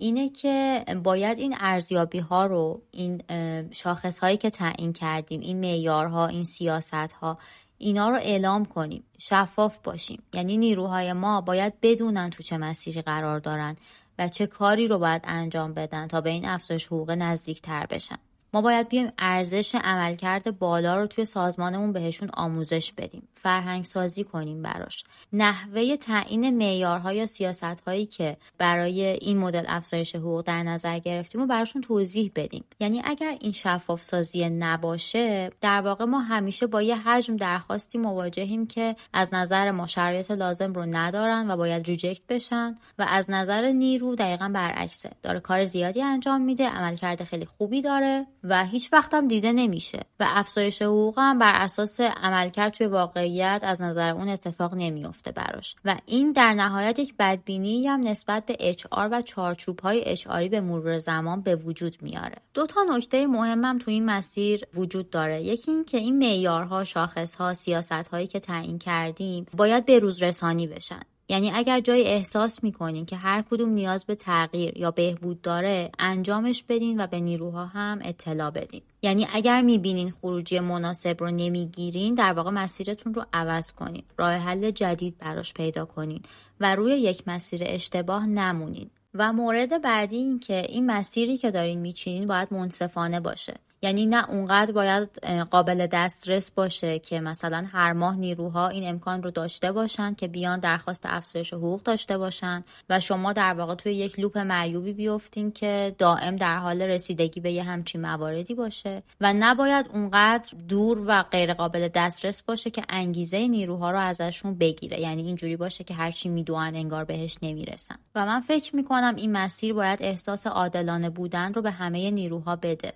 اینه 0.00 0.28
که 0.28 0.84
باید 1.04 1.38
این 1.38 1.56
ارزیابی 1.60 2.18
ها 2.18 2.46
رو 2.46 2.82
این 2.90 3.22
شاخص 3.70 4.18
هایی 4.18 4.36
که 4.36 4.50
تعیین 4.50 4.92
کردیم 4.92 5.40
این 5.40 5.60
معیارها 5.60 6.26
این 6.26 6.44
سیاست 6.44 6.94
ها 6.94 7.38
اینا 7.78 8.10
رو 8.10 8.16
اعلام 8.16 8.64
کنیم 8.64 9.04
شفاف 9.18 9.78
باشیم. 9.78 10.22
یعنی 10.32 10.56
نیروهای 10.56 11.12
ما 11.12 11.40
باید 11.40 11.74
بدونن 11.82 12.30
تو 12.30 12.42
چه 12.42 12.58
مسیری 12.58 13.02
قرار 13.02 13.38
دارن 13.38 13.76
و 14.18 14.28
چه 14.28 14.46
کاری 14.46 14.86
رو 14.86 14.98
باید 14.98 15.22
انجام 15.24 15.74
بدن 15.74 16.08
تا 16.08 16.20
به 16.20 16.30
این 16.30 16.48
افزایش 16.48 16.86
حقوق 16.86 17.10
نزدیک 17.10 17.62
تر 17.62 17.86
بشن. 17.86 18.18
ما 18.54 18.60
باید 18.60 18.88
بیایم 18.88 19.12
ارزش 19.18 19.74
عملکرد 19.74 20.58
بالا 20.58 20.96
رو 20.96 21.06
توی 21.06 21.24
سازمانمون 21.24 21.92
بهشون 21.92 22.30
آموزش 22.34 22.92
بدیم 22.92 23.28
فرهنگ 23.34 23.84
سازی 23.84 24.24
کنیم 24.24 24.62
براش. 24.62 25.04
نحوه 25.32 25.96
تعیین 25.96 26.56
معیارها 26.56 27.12
یا 27.12 27.26
سیاست 27.26 27.80
هایی 27.80 28.06
که 28.06 28.36
برای 28.58 29.02
این 29.02 29.38
مدل 29.38 29.64
افزایش 29.68 30.16
حقوق 30.16 30.42
در 30.46 30.62
نظر 30.62 30.98
گرفتیم 30.98 31.40
و 31.40 31.46
براشون 31.46 31.82
توضیح 31.82 32.32
بدیم. 32.36 32.64
یعنی 32.80 33.02
اگر 33.04 33.36
این 33.40 33.52
شفاف 33.52 34.02
سازی 34.02 34.50
نباشه 34.50 35.50
در 35.60 35.80
واقع 35.80 36.04
ما 36.04 36.20
همیشه 36.20 36.66
با 36.66 36.82
یه 36.82 36.96
حجم 36.96 37.36
درخواستی 37.36 37.98
مواجهیم 37.98 38.66
که 38.66 38.96
از 39.12 39.34
نظر 39.34 39.70
ما 39.70 39.86
شرایط 39.86 40.30
لازم 40.30 40.72
رو 40.72 40.86
ندارن 40.86 41.50
و 41.50 41.56
باید 41.56 41.86
ریجکت 41.86 42.22
بشن 42.28 42.74
و 42.98 43.06
از 43.08 43.30
نظر 43.30 43.72
نیرو 43.72 44.14
دقیقا 44.14 44.50
برعکسه. 44.54 45.10
داره 45.22 45.40
کار 45.40 45.64
زیادی 45.64 46.02
انجام 46.02 46.40
میده 46.40 46.68
عملکرد 46.68 47.24
خیلی 47.24 47.44
خوبی 47.44 47.82
داره. 47.82 48.26
و 48.44 48.64
هیچ 48.64 48.92
وقتم 48.92 49.28
دیده 49.28 49.52
نمیشه 49.52 50.00
و 50.20 50.26
افزایش 50.28 50.82
حقوق 50.82 51.18
هم 51.18 51.38
بر 51.38 51.52
اساس 51.54 52.00
عملکرد 52.00 52.72
توی 52.72 52.86
واقعیت 52.86 53.60
از 53.62 53.82
نظر 53.82 54.10
اون 54.10 54.28
اتفاق 54.28 54.74
نمیافته 54.74 55.32
براش. 55.32 55.76
و 55.84 55.96
این 56.06 56.32
در 56.32 56.54
نهایت 56.54 56.98
یک 56.98 57.14
بدبینی 57.18 57.86
هم 57.86 58.00
نسبت 58.00 58.46
به 58.46 58.56
اچ 58.60 58.86
و 58.92 59.22
چارچوب 59.22 59.80
های 59.80 60.02
اچ 60.06 60.28
به 60.28 60.60
مرور 60.60 60.98
زمان 60.98 61.40
به 61.40 61.56
وجود 61.56 61.96
میاره. 62.02 62.36
دو 62.54 62.66
تا 62.66 62.80
نکته 62.96 63.26
مهمم 63.26 63.78
تو 63.78 63.90
این 63.90 64.04
مسیر 64.04 64.64
وجود 64.74 65.10
داره. 65.10 65.42
یکی 65.42 65.70
این 65.70 65.84
که 65.84 65.98
این 65.98 66.18
معیارها 66.18 66.84
شاخصها 66.84 67.54
سیاست 67.54 68.08
هایی 68.08 68.26
که 68.26 68.40
تعیین 68.40 68.78
کردیم 68.78 69.46
باید 69.56 69.84
به 69.84 69.98
روز 69.98 70.22
رسانی 70.22 70.66
بشن. 70.66 71.00
یعنی 71.30 71.50
اگر 71.54 71.80
جای 71.80 72.06
احساس 72.06 72.64
می‌کنین 72.64 73.06
که 73.06 73.16
هر 73.16 73.42
کدوم 73.50 73.68
نیاز 73.68 74.06
به 74.06 74.14
تغییر 74.14 74.78
یا 74.78 74.90
بهبود 74.90 75.42
داره 75.42 75.90
انجامش 75.98 76.64
بدین 76.68 77.00
و 77.00 77.06
به 77.06 77.20
نیروها 77.20 77.66
هم 77.66 78.00
اطلاع 78.04 78.50
بدین. 78.50 78.82
یعنی 79.02 79.26
اگر 79.32 79.62
می‌بینین 79.62 80.10
خروجی 80.10 80.60
مناسب 80.60 81.16
رو 81.20 81.30
نمی‌گیرین 81.30 82.14
در 82.14 82.32
واقع 82.32 82.50
مسیرتون 82.50 83.14
رو 83.14 83.24
عوض 83.32 83.72
کنین. 83.72 84.02
راه 84.18 84.32
حل 84.32 84.70
جدید 84.70 85.18
براش 85.18 85.54
پیدا 85.54 85.84
کنین 85.84 86.22
و 86.60 86.74
روی 86.74 86.92
یک 86.92 87.22
مسیر 87.26 87.60
اشتباه 87.64 88.26
نمونین. 88.26 88.90
و 89.14 89.32
مورد 89.32 89.82
بعدی 89.82 90.16
این 90.16 90.40
که 90.40 90.66
این 90.68 90.86
مسیری 90.86 91.36
که 91.36 91.50
دارین 91.50 91.80
میچینین 91.80 92.26
باید 92.26 92.52
منصفانه 92.52 93.20
باشه. 93.20 93.54
یعنی 93.82 94.06
نه 94.06 94.30
اونقدر 94.30 94.72
باید 94.72 95.24
قابل 95.50 95.86
دسترس 95.86 96.50
باشه 96.50 96.98
که 96.98 97.20
مثلا 97.20 97.66
هر 97.72 97.92
ماه 97.92 98.16
نیروها 98.16 98.68
این 98.68 98.88
امکان 98.88 99.22
رو 99.22 99.30
داشته 99.30 99.72
باشن 99.72 100.14
که 100.14 100.28
بیان 100.28 100.60
درخواست 100.60 101.02
افزایش 101.06 101.52
حقوق 101.52 101.82
داشته 101.82 102.18
باشن 102.18 102.64
و 102.90 103.00
شما 103.00 103.32
در 103.32 103.54
واقع 103.54 103.74
توی 103.74 103.92
یک 103.92 104.20
لوپ 104.20 104.38
معیوبی 104.38 104.92
بیفتین 104.92 105.52
که 105.52 105.94
دائم 105.98 106.36
در 106.36 106.56
حال 106.56 106.82
رسیدگی 106.82 107.40
به 107.40 107.52
یه 107.52 107.62
همچین 107.62 108.00
مواردی 108.00 108.54
باشه 108.54 109.02
و 109.20 109.32
نباید 109.32 109.86
اونقدر 109.94 110.58
دور 110.68 111.04
و 111.06 111.22
غیر 111.22 111.54
قابل 111.54 111.88
دسترس 111.94 112.42
باشه 112.42 112.70
که 112.70 112.82
انگیزه 112.88 113.48
نیروها 113.48 113.90
رو 113.90 113.98
ازشون 113.98 114.54
بگیره. 114.54 115.00
یعنی 115.00 115.22
اینجوری 115.22 115.56
باشه 115.56 115.84
که 115.84 115.94
هرچی 115.94 116.28
می‌دونن 116.28 116.72
انگار 116.74 117.04
بهش 117.04 117.38
نمی‌رسن. 117.42 117.96
و 118.14 118.26
من 118.26 118.40
فکر 118.40 118.76
می‌کنم 118.76 119.14
این 119.16 119.32
مسیر 119.32 119.74
باید 119.74 120.02
احساس 120.02 120.46
عادلانه 120.46 121.10
بودن 121.10 121.52
رو 121.52 121.62
به 121.62 121.70
همه 121.70 122.10
نیروها 122.10 122.56
بده. 122.56 122.92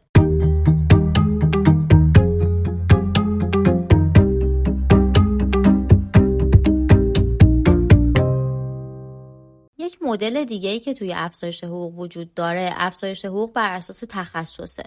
یک 9.94 10.02
مدل 10.02 10.44
دیگه 10.44 10.70
ای 10.70 10.80
که 10.80 10.94
توی 10.94 11.12
افزایش 11.12 11.64
حقوق 11.64 11.98
وجود 11.98 12.34
داره 12.34 12.70
افزایش 12.76 13.24
حقوق 13.24 13.52
بر 13.52 13.74
اساس 13.74 14.04
تخصصه. 14.08 14.82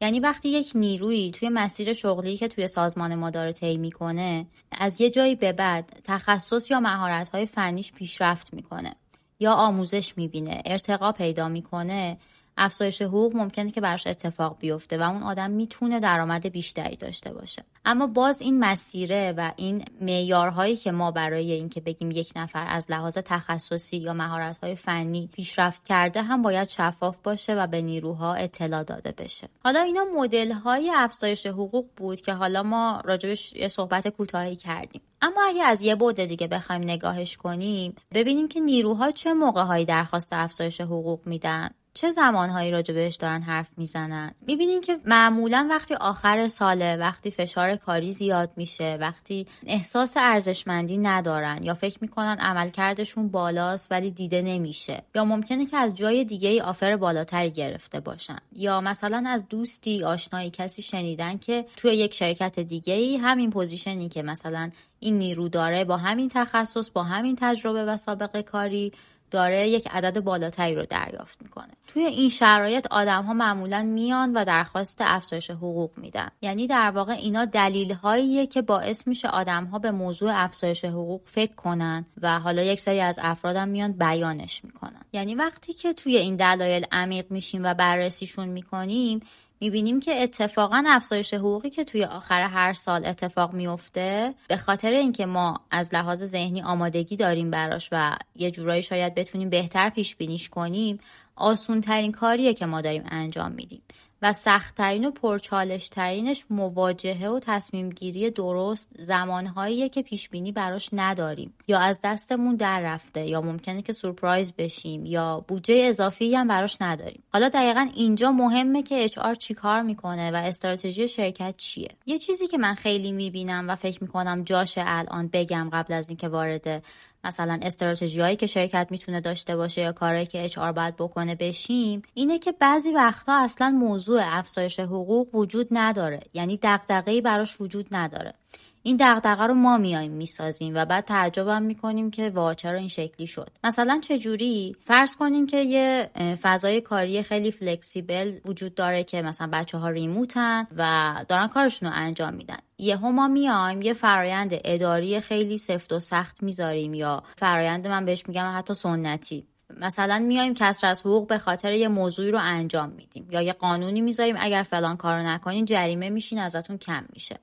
یعنی 0.00 0.20
وقتی 0.20 0.48
یک 0.48 0.72
نیرویی 0.74 1.30
توی 1.30 1.48
مسیر 1.48 1.92
شغلی 1.92 2.36
که 2.36 2.48
توی 2.48 2.66
سازمان 2.66 3.14
ما 3.14 3.30
داره 3.30 3.52
طی 3.52 3.76
می‌کنه 3.76 4.46
از 4.72 5.00
یه 5.00 5.10
جایی 5.10 5.34
به 5.34 5.52
بعد 5.52 6.00
تخصص 6.04 6.70
یا 6.70 6.80
مهارت 6.80 7.28
های 7.28 7.46
فنیش 7.46 7.92
پیشرفت 7.92 8.54
می‌کنه 8.54 8.96
یا 9.40 9.52
آموزش 9.52 10.18
می‌بینه 10.18 10.62
ارتقا 10.66 11.12
پیدا 11.12 11.48
می‌کنه 11.48 12.18
افزایش 12.56 13.02
حقوق 13.02 13.36
ممکنه 13.36 13.70
که 13.70 13.80
براش 13.80 14.06
اتفاق 14.06 14.56
بیفته 14.58 14.98
و 14.98 15.02
اون 15.02 15.22
آدم 15.22 15.50
می‌تونه 15.50 16.00
درآمد 16.00 16.46
بیشتری 16.46 16.96
داشته 16.96 17.32
باشه. 17.32 17.64
اما 17.84 18.06
باز 18.06 18.40
این 18.40 18.58
مسیره 18.58 19.34
و 19.36 19.52
این 19.56 19.84
معیارهایی 20.00 20.76
که 20.76 20.92
ما 20.92 21.10
برای 21.10 21.52
اینکه 21.52 21.80
بگیم 21.80 22.10
یک 22.10 22.32
نفر 22.36 22.66
از 22.68 22.90
لحاظ 22.90 23.18
تخصصی 23.18 23.96
یا 23.96 24.12
مهارت‌های 24.12 24.74
فنی 24.74 25.28
پیشرفت 25.32 25.84
کرده 25.84 26.22
هم 26.22 26.42
باید 26.42 26.68
شفاف 26.68 27.16
باشه 27.22 27.54
و 27.54 27.66
به 27.66 27.82
نیروها 27.82 28.34
اطلاع 28.34 28.82
داده 28.82 29.12
بشه. 29.12 29.48
حالا 29.64 29.80
اینا 29.80 30.04
مدل‌های 30.16 30.92
افزایش 30.94 31.46
حقوق 31.46 31.86
بود 31.96 32.20
که 32.20 32.32
حالا 32.32 32.62
ما 32.62 33.00
راجبش 33.04 33.52
یه 33.52 33.68
صحبت 33.68 34.08
کوتاهی 34.08 34.56
کردیم. 34.56 35.02
اما 35.22 35.42
اگه 35.48 35.64
از 35.64 35.82
یه 35.82 35.96
بعد 35.96 36.24
دیگه 36.24 36.46
بخوایم 36.46 36.82
نگاهش 36.82 37.36
کنیم 37.36 37.94
ببینیم 38.14 38.48
که 38.48 38.60
نیروها 38.60 39.10
چه 39.10 39.32
موقعهایی 39.32 39.84
درخواست 39.84 40.32
افزایش 40.32 40.80
حقوق 40.80 41.20
میدن. 41.26 41.70
چه 41.94 42.10
زمانهایی 42.10 42.70
راجع 42.70 42.94
بهش 42.94 43.16
دارن 43.16 43.42
حرف 43.42 43.70
می‌زنن؟ 43.76 44.34
می‌بینین 44.46 44.80
که 44.80 44.98
معمولا 45.04 45.66
وقتی 45.70 45.94
آخر 45.94 46.46
ساله 46.46 46.96
وقتی 46.96 47.30
فشار 47.30 47.76
کاری 47.76 48.12
زیاد 48.12 48.50
میشه 48.56 48.98
وقتی 49.00 49.46
احساس 49.66 50.16
ارزشمندی 50.16 50.98
ندارن 50.98 51.62
یا 51.62 51.74
فکر 51.74 51.98
می‌کنن 52.00 52.36
عملکردشون 52.40 53.28
بالاست 53.28 53.92
ولی 53.92 54.10
دیده 54.10 54.42
نمیشه 54.42 55.02
یا 55.14 55.24
ممکنه 55.24 55.66
که 55.66 55.76
از 55.76 55.94
جای 55.94 56.24
دیگه 56.24 56.48
ای 56.48 56.60
offer 56.60 56.96
بالاتری 56.96 57.50
گرفته 57.50 58.00
باشن 58.00 58.38
یا 58.52 58.80
مثلا 58.80 59.24
از 59.26 59.48
دوستی 59.48 60.04
آشنایی 60.04 60.50
کسی 60.50 60.82
شنیدن 60.82 61.38
که 61.38 61.64
توی 61.76 61.92
یک 61.92 62.14
شرکت 62.14 62.60
دیگه 62.60 62.94
ای 62.94 63.16
همین 63.16 63.50
position 63.50 64.02
ی 64.02 64.08
که 64.08 64.22
مثلا 64.22 64.70
این 65.00 65.18
نیرو 65.18 65.48
داره 65.48 65.84
با 65.84 65.96
همین 65.96 66.28
تخصص 66.28 66.90
با 66.90 67.02
همین 67.02 67.36
تجربه 67.40 67.84
و 67.84 67.96
سابقه 67.96 68.42
کاری 68.42 68.92
داره 69.32 69.68
یک 69.68 69.88
عدد 69.90 70.20
بالاتری 70.20 70.74
رو 70.74 70.84
دریافت 70.84 71.42
می‌کنه. 71.42 71.72
توی 71.86 72.02
این 72.02 72.28
شرایط 72.28 72.86
آدم 72.90 73.24
ها 73.24 73.32
معمولا 73.32 73.82
میان 73.82 74.32
و 74.36 74.44
درخواست 74.44 74.96
افزایش 75.00 75.50
حقوق 75.50 75.90
میدن. 75.96 76.28
یعنی 76.42 76.66
در 76.66 76.90
واقع 76.90 77.12
اینا 77.12 77.44
دلیل 77.44 77.92
هاییه 77.92 78.46
که 78.46 78.62
باعث 78.62 79.06
میشه 79.06 79.28
آدم 79.28 79.64
ها 79.64 79.78
به 79.78 79.90
موضوع 79.90 80.30
افزایش 80.34 80.84
حقوق 80.84 81.20
فکر 81.24 81.54
کنن 81.54 82.06
و 82.22 82.40
حالا 82.40 82.62
یک 82.62 82.80
سری 82.80 83.00
از 83.00 83.18
افرادم 83.22 83.68
میان 83.68 83.92
بیانش 83.92 84.64
می‌کنن. 84.64 85.02
یعنی 85.12 85.34
وقتی 85.34 85.72
که 85.72 85.92
توی 85.92 86.16
این 86.16 86.36
دلایل 86.36 86.86
عمیق 86.92 87.26
میشیم 87.30 87.64
و 87.64 87.74
بررسیشون 87.74 88.48
می‌کنیم 88.48 89.20
می‌بینیم 89.62 90.00
که 90.00 90.22
اتفاقا 90.22 90.84
افزایش 90.86 91.34
حقوقی 91.34 91.70
که 91.70 91.84
توی 91.84 92.04
آخر 92.04 92.42
هر 92.42 92.72
سال 92.72 93.06
اتفاق 93.06 93.52
میفته 93.52 94.34
به 94.48 94.56
خاطر 94.56 94.90
اینکه 94.90 95.26
ما 95.26 95.60
از 95.70 95.94
لحاظ 95.94 96.24
ذهنی 96.24 96.62
آمادگی 96.62 97.16
داریم 97.16 97.50
براش 97.50 97.88
و 97.92 98.16
یه 98.36 98.50
جورایی 98.50 98.82
شاید 98.82 99.14
بتونیم 99.14 99.50
بهتر 99.50 99.90
پیش 99.90 100.16
بینیش 100.16 100.48
کنیم 100.48 100.98
آسون 101.36 101.80
ترین 101.80 102.12
کاریه 102.12 102.54
که 102.54 102.66
ما 102.66 102.80
داریم 102.80 103.04
انجام 103.10 103.52
میدیم. 103.52 103.82
و 104.22 104.32
سختترین 104.32 105.04
و 105.04 105.10
پرچالشترینش 105.10 106.44
مواجهه 106.50 107.28
و 107.28 107.40
تصمیم 107.42 107.90
گیری 107.90 108.30
درست 108.30 108.88
زمانهایی 108.98 109.88
که 109.88 110.02
پیش 110.02 110.28
بینی 110.28 110.52
براش 110.52 110.88
نداریم. 110.92 111.54
یا 111.68 111.78
از 111.78 111.98
دستمون 112.04 112.56
در 112.56 112.80
رفته 112.80 113.26
یا 113.26 113.40
ممکنه 113.40 113.82
که 113.82 113.92
سورپرایز 113.92 114.52
بشیم 114.52 115.06
یا 115.06 115.44
بودجه 115.48 115.84
اضافی 115.88 116.34
هم 116.34 116.48
براش 116.48 116.76
نداریم. 116.80 117.22
حالا 117.32 117.48
دقیقا 117.48 117.88
اینجا 117.94 118.32
مهمه 118.32 118.82
که 118.82 119.04
اچ 119.04 119.18
آر 119.18 119.34
چی 119.34 119.54
کار 119.54 119.82
می‌کنه 119.82 120.30
و 120.30 120.36
استراتژی 120.36 121.08
شرکت 121.08 121.56
چیه. 121.56 121.88
یه 122.06 122.18
چیزی 122.18 122.46
که 122.46 122.58
من 122.58 122.74
خیلی 122.74 123.12
می‌بینم 123.12 123.68
و 123.68 123.76
فکر 123.76 124.02
می‌کنم 124.02 124.42
جاش 124.44 124.74
الان 124.76 125.30
بگم 125.32 125.70
قبل 125.72 125.92
از 125.92 126.08
اینکه 126.08 126.28
وارد 126.28 126.82
مثلا 127.24 127.58
استراتژیهایی 127.62 128.36
که 128.36 128.46
شرکت 128.46 128.86
می‌تونه 128.90 129.20
داشته 129.20 129.56
باشه 129.56 129.82
یا 129.82 129.92
کارهایی 129.92 130.26
که 130.26 130.44
اچ 130.44 130.58
آر 130.58 130.72
باید 130.72 130.96
بکنه 130.96 131.34
بشیم 131.34 132.02
اینه 132.14 132.38
که 132.38 132.52
بعضی 132.52 132.92
وقتا 132.92 133.44
اصلا 133.44 133.70
موضوع 133.70 134.20
افزایش 134.24 134.80
حقوق 134.80 135.34
وجود 135.34 135.68
نداره. 135.70 136.20
یعنی 136.34 136.58
دغدغه‌ای 136.62 137.20
براش 137.20 137.60
وجود 137.60 137.86
نداره. 137.92 138.34
این 138.82 138.96
دغدغه 139.00 139.46
رو 139.46 139.54
ما 139.54 139.78
میایم 139.78 140.12
می‌سازیم 140.12 140.74
و 140.74 140.84
بعد 140.84 141.04
تعجبم 141.04 141.62
می‌کنیم 141.62 142.10
که 142.10 142.30
وا 142.30 142.54
چرا 142.54 142.78
این 142.78 142.88
شکلی 142.88 143.26
شد؟ 143.26 143.50
مثلا 143.64 144.00
چه 144.02 144.18
جوری 144.18 144.76
فرض 144.80 145.16
کنیم 145.16 145.46
که 145.46 145.56
یه 145.56 146.10
فضای 146.42 146.80
کاری 146.80 147.22
خیلی 147.22 147.50
فلکسیبل 147.50 148.38
وجود 148.44 148.74
داره 148.74 149.04
که 149.04 149.22
مثلا 149.22 149.48
بچه 149.52 149.78
ها 149.78 149.90
ریموتن 149.90 150.66
و 150.76 151.14
دارن 151.28 151.48
کارشون 151.48 151.88
رو 151.88 151.94
انجام 151.96 152.34
میدن. 152.34 152.58
یهو 152.78 153.10
ما 153.10 153.28
میایم 153.28 153.82
یه 153.82 153.92
فرایند 153.92 154.50
اداری 154.64 155.20
خیلی 155.20 155.56
سفت 155.56 155.92
و 155.92 156.00
سخت 156.00 156.42
می‌ذاریم 156.42 156.94
یا 156.94 157.22
فرایند 157.36 157.86
من 157.86 158.04
بهش 158.04 158.24
میگم 158.28 158.54
حتی 158.56 158.74
سنتی. 158.74 159.46
مثلا 159.80 160.18
میایم 160.18 160.54
کسر 160.54 160.86
از 160.86 161.00
حقوق 161.00 161.26
به 161.26 161.38
خاطر 161.38 161.72
یه 161.72 161.88
موضوعی 161.88 162.30
رو 162.30 162.38
انجام 162.42 162.88
میدیم 162.88 163.28
یا 163.30 163.42
یه 163.42 163.52
قانونی 163.52 164.00
می‌ذاریم 164.00 164.36
اگر 164.38 164.62
فلان 164.62 164.96
کارو 164.96 165.22
نکنین 165.22 165.64
جریمه 165.64 166.10
میشین 166.10 166.38
ازتون 166.38 166.78
کم 166.78 167.04
میشه. 167.12 167.38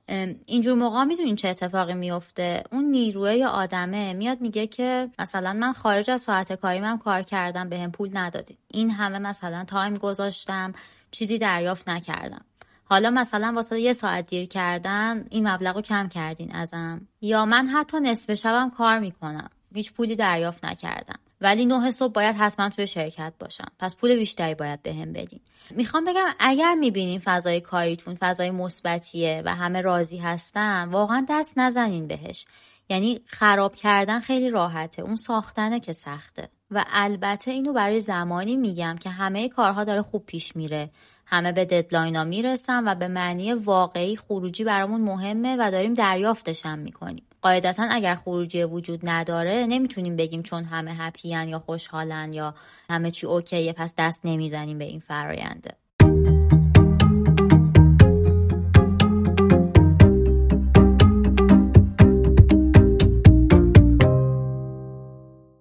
اینجور 0.46 0.74
موقع 0.74 1.04
می‌دونین 1.04 1.36
چه 1.36 1.48
اتفاقی 1.48 1.94
میفته 1.94 2.62
اون 2.72 2.84
نیروی 2.84 3.44
آدمه 3.44 4.12
میاد 4.12 4.40
میگه 4.40 4.66
که 4.66 5.10
مثلا 5.18 5.52
من 5.52 5.72
خارج 5.72 6.10
از 6.10 6.20
ساعت 6.20 6.52
کاری 6.52 6.80
من 6.80 6.98
کار 6.98 7.22
کردم 7.22 7.68
بهم 7.68 7.90
به 7.90 7.96
پول 7.96 8.10
ندادین. 8.12 8.56
این 8.68 8.90
همه 8.90 9.18
مثلا 9.18 9.64
تایم 9.64 9.94
گذاشتم 9.94 10.72
چیزی 11.10 11.38
دریافت 11.38 11.88
نکردم. 11.88 12.44
حالا 12.84 13.10
مثلا 13.10 13.52
واسه 13.54 13.80
یه 13.80 13.92
ساعت 13.92 14.26
دیر 14.26 14.46
کردن 14.46 15.26
این 15.30 15.48
مبلغ 15.48 15.76
رو 15.76 15.82
کم 15.82 16.08
کردین 16.08 16.54
ازم؟ 16.54 17.08
یا 17.20 17.44
من 17.44 17.66
حتی 17.66 18.00
نصف 18.00 18.34
شبم 18.34 18.70
کار 18.70 18.98
می‌کنم 18.98 19.50
هیچ 19.74 19.92
پولی 19.92 20.16
دریافت 20.16 20.64
نکردم. 20.64 21.18
ولی 21.40 21.66
نه 21.66 21.90
صبح 21.90 22.12
باید 22.12 22.36
حتما 22.36 22.68
توی 22.68 22.86
شرکت 22.86 23.32
باشم. 23.40 23.72
پس 23.78 23.96
پول 23.96 24.16
بیشتری 24.16 24.54
باید 24.54 24.82
بهم 24.82 25.00
هم 25.00 25.12
بدین. 25.12 25.40
می‌خوام 25.70 26.04
بگم 26.04 26.26
اگر 26.38 26.74
می‌بینین 26.74 27.20
فضای 27.24 27.60
کاریتون 27.60 28.14
فضای 28.20 28.50
مثبتیه 28.50 29.42
و 29.44 29.54
همه 29.54 29.80
راضی 29.80 30.18
هستن 30.18 30.88
واقعا 30.88 31.26
دست 31.28 31.58
نزنین 31.58 32.06
بهش. 32.06 32.46
یعنی 32.88 33.20
خراب 33.26 33.74
کردن 33.74 34.20
خیلی 34.20 34.50
راحته. 34.50 35.02
اون 35.02 35.16
ساختنه 35.16 35.80
که 35.80 35.92
سخته. 35.92 36.48
و 36.70 36.84
البته 36.92 37.50
اینو 37.50 37.72
برای 37.72 38.00
زمانی 38.00 38.56
میگم 38.56 38.96
که 39.00 39.10
همه 39.10 39.48
کارها 39.48 39.84
داره 39.84 40.02
خوب 40.02 40.26
پیش 40.26 40.56
میره. 40.56 40.90
همه 41.26 41.52
به 41.52 41.64
ددلاینا 41.64 42.24
می‌رسن 42.24 42.88
و 42.88 42.94
به 42.94 43.08
معنی 43.08 43.54
واقعی 43.54 44.16
خروجی 44.16 44.64
برامون 44.64 45.00
مهمه 45.00 45.56
و 45.58 45.70
داریم 45.70 45.94
دریافتش 45.94 46.66
هم 46.66 46.78
می‌کنیم. 46.78 47.24
قاعدتا 47.42 47.86
اگر 47.90 48.14
خروجی 48.14 48.64
وجود 48.64 49.00
نداره 49.02 49.66
نمی‌تونیم 49.68 50.16
بگیم 50.16 50.42
چون 50.42 50.64
همه 50.64 50.94
هپیان 50.94 51.48
یا 51.48 51.58
خوشحالن 51.58 52.32
یا 52.32 52.54
همه 52.90 53.10
چی 53.10 53.26
اوکیه 53.26 53.72
پس 53.72 53.94
دست 53.98 54.20
نمی‌زنیم 54.24 54.78
به 54.78 54.84
این 54.84 55.00
فراینده 55.00 55.70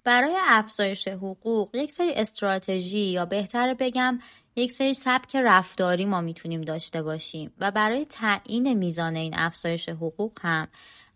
برای 0.03 0.35
افزایش 0.47 1.07
حقوق 1.07 1.75
یک 1.75 1.91
سری 1.91 2.13
استراتژی 2.13 2.99
یا 2.99 3.25
بهتر 3.25 3.73
بگم 3.73 4.19
یک 4.59 4.71
سری 4.71 4.93
سبک 4.93 5.35
رفتاری 5.35 6.05
ما 6.05 6.21
می‌تونیم 6.21 6.61
داشته 6.61 7.01
باشیم 7.01 7.51
و 7.59 7.71
برای 7.71 8.05
تعیین 8.05 8.73
میزان 8.73 9.15
این 9.15 9.33
افزایش 9.37 9.89
حقوق 9.89 10.39
هم 10.41 10.67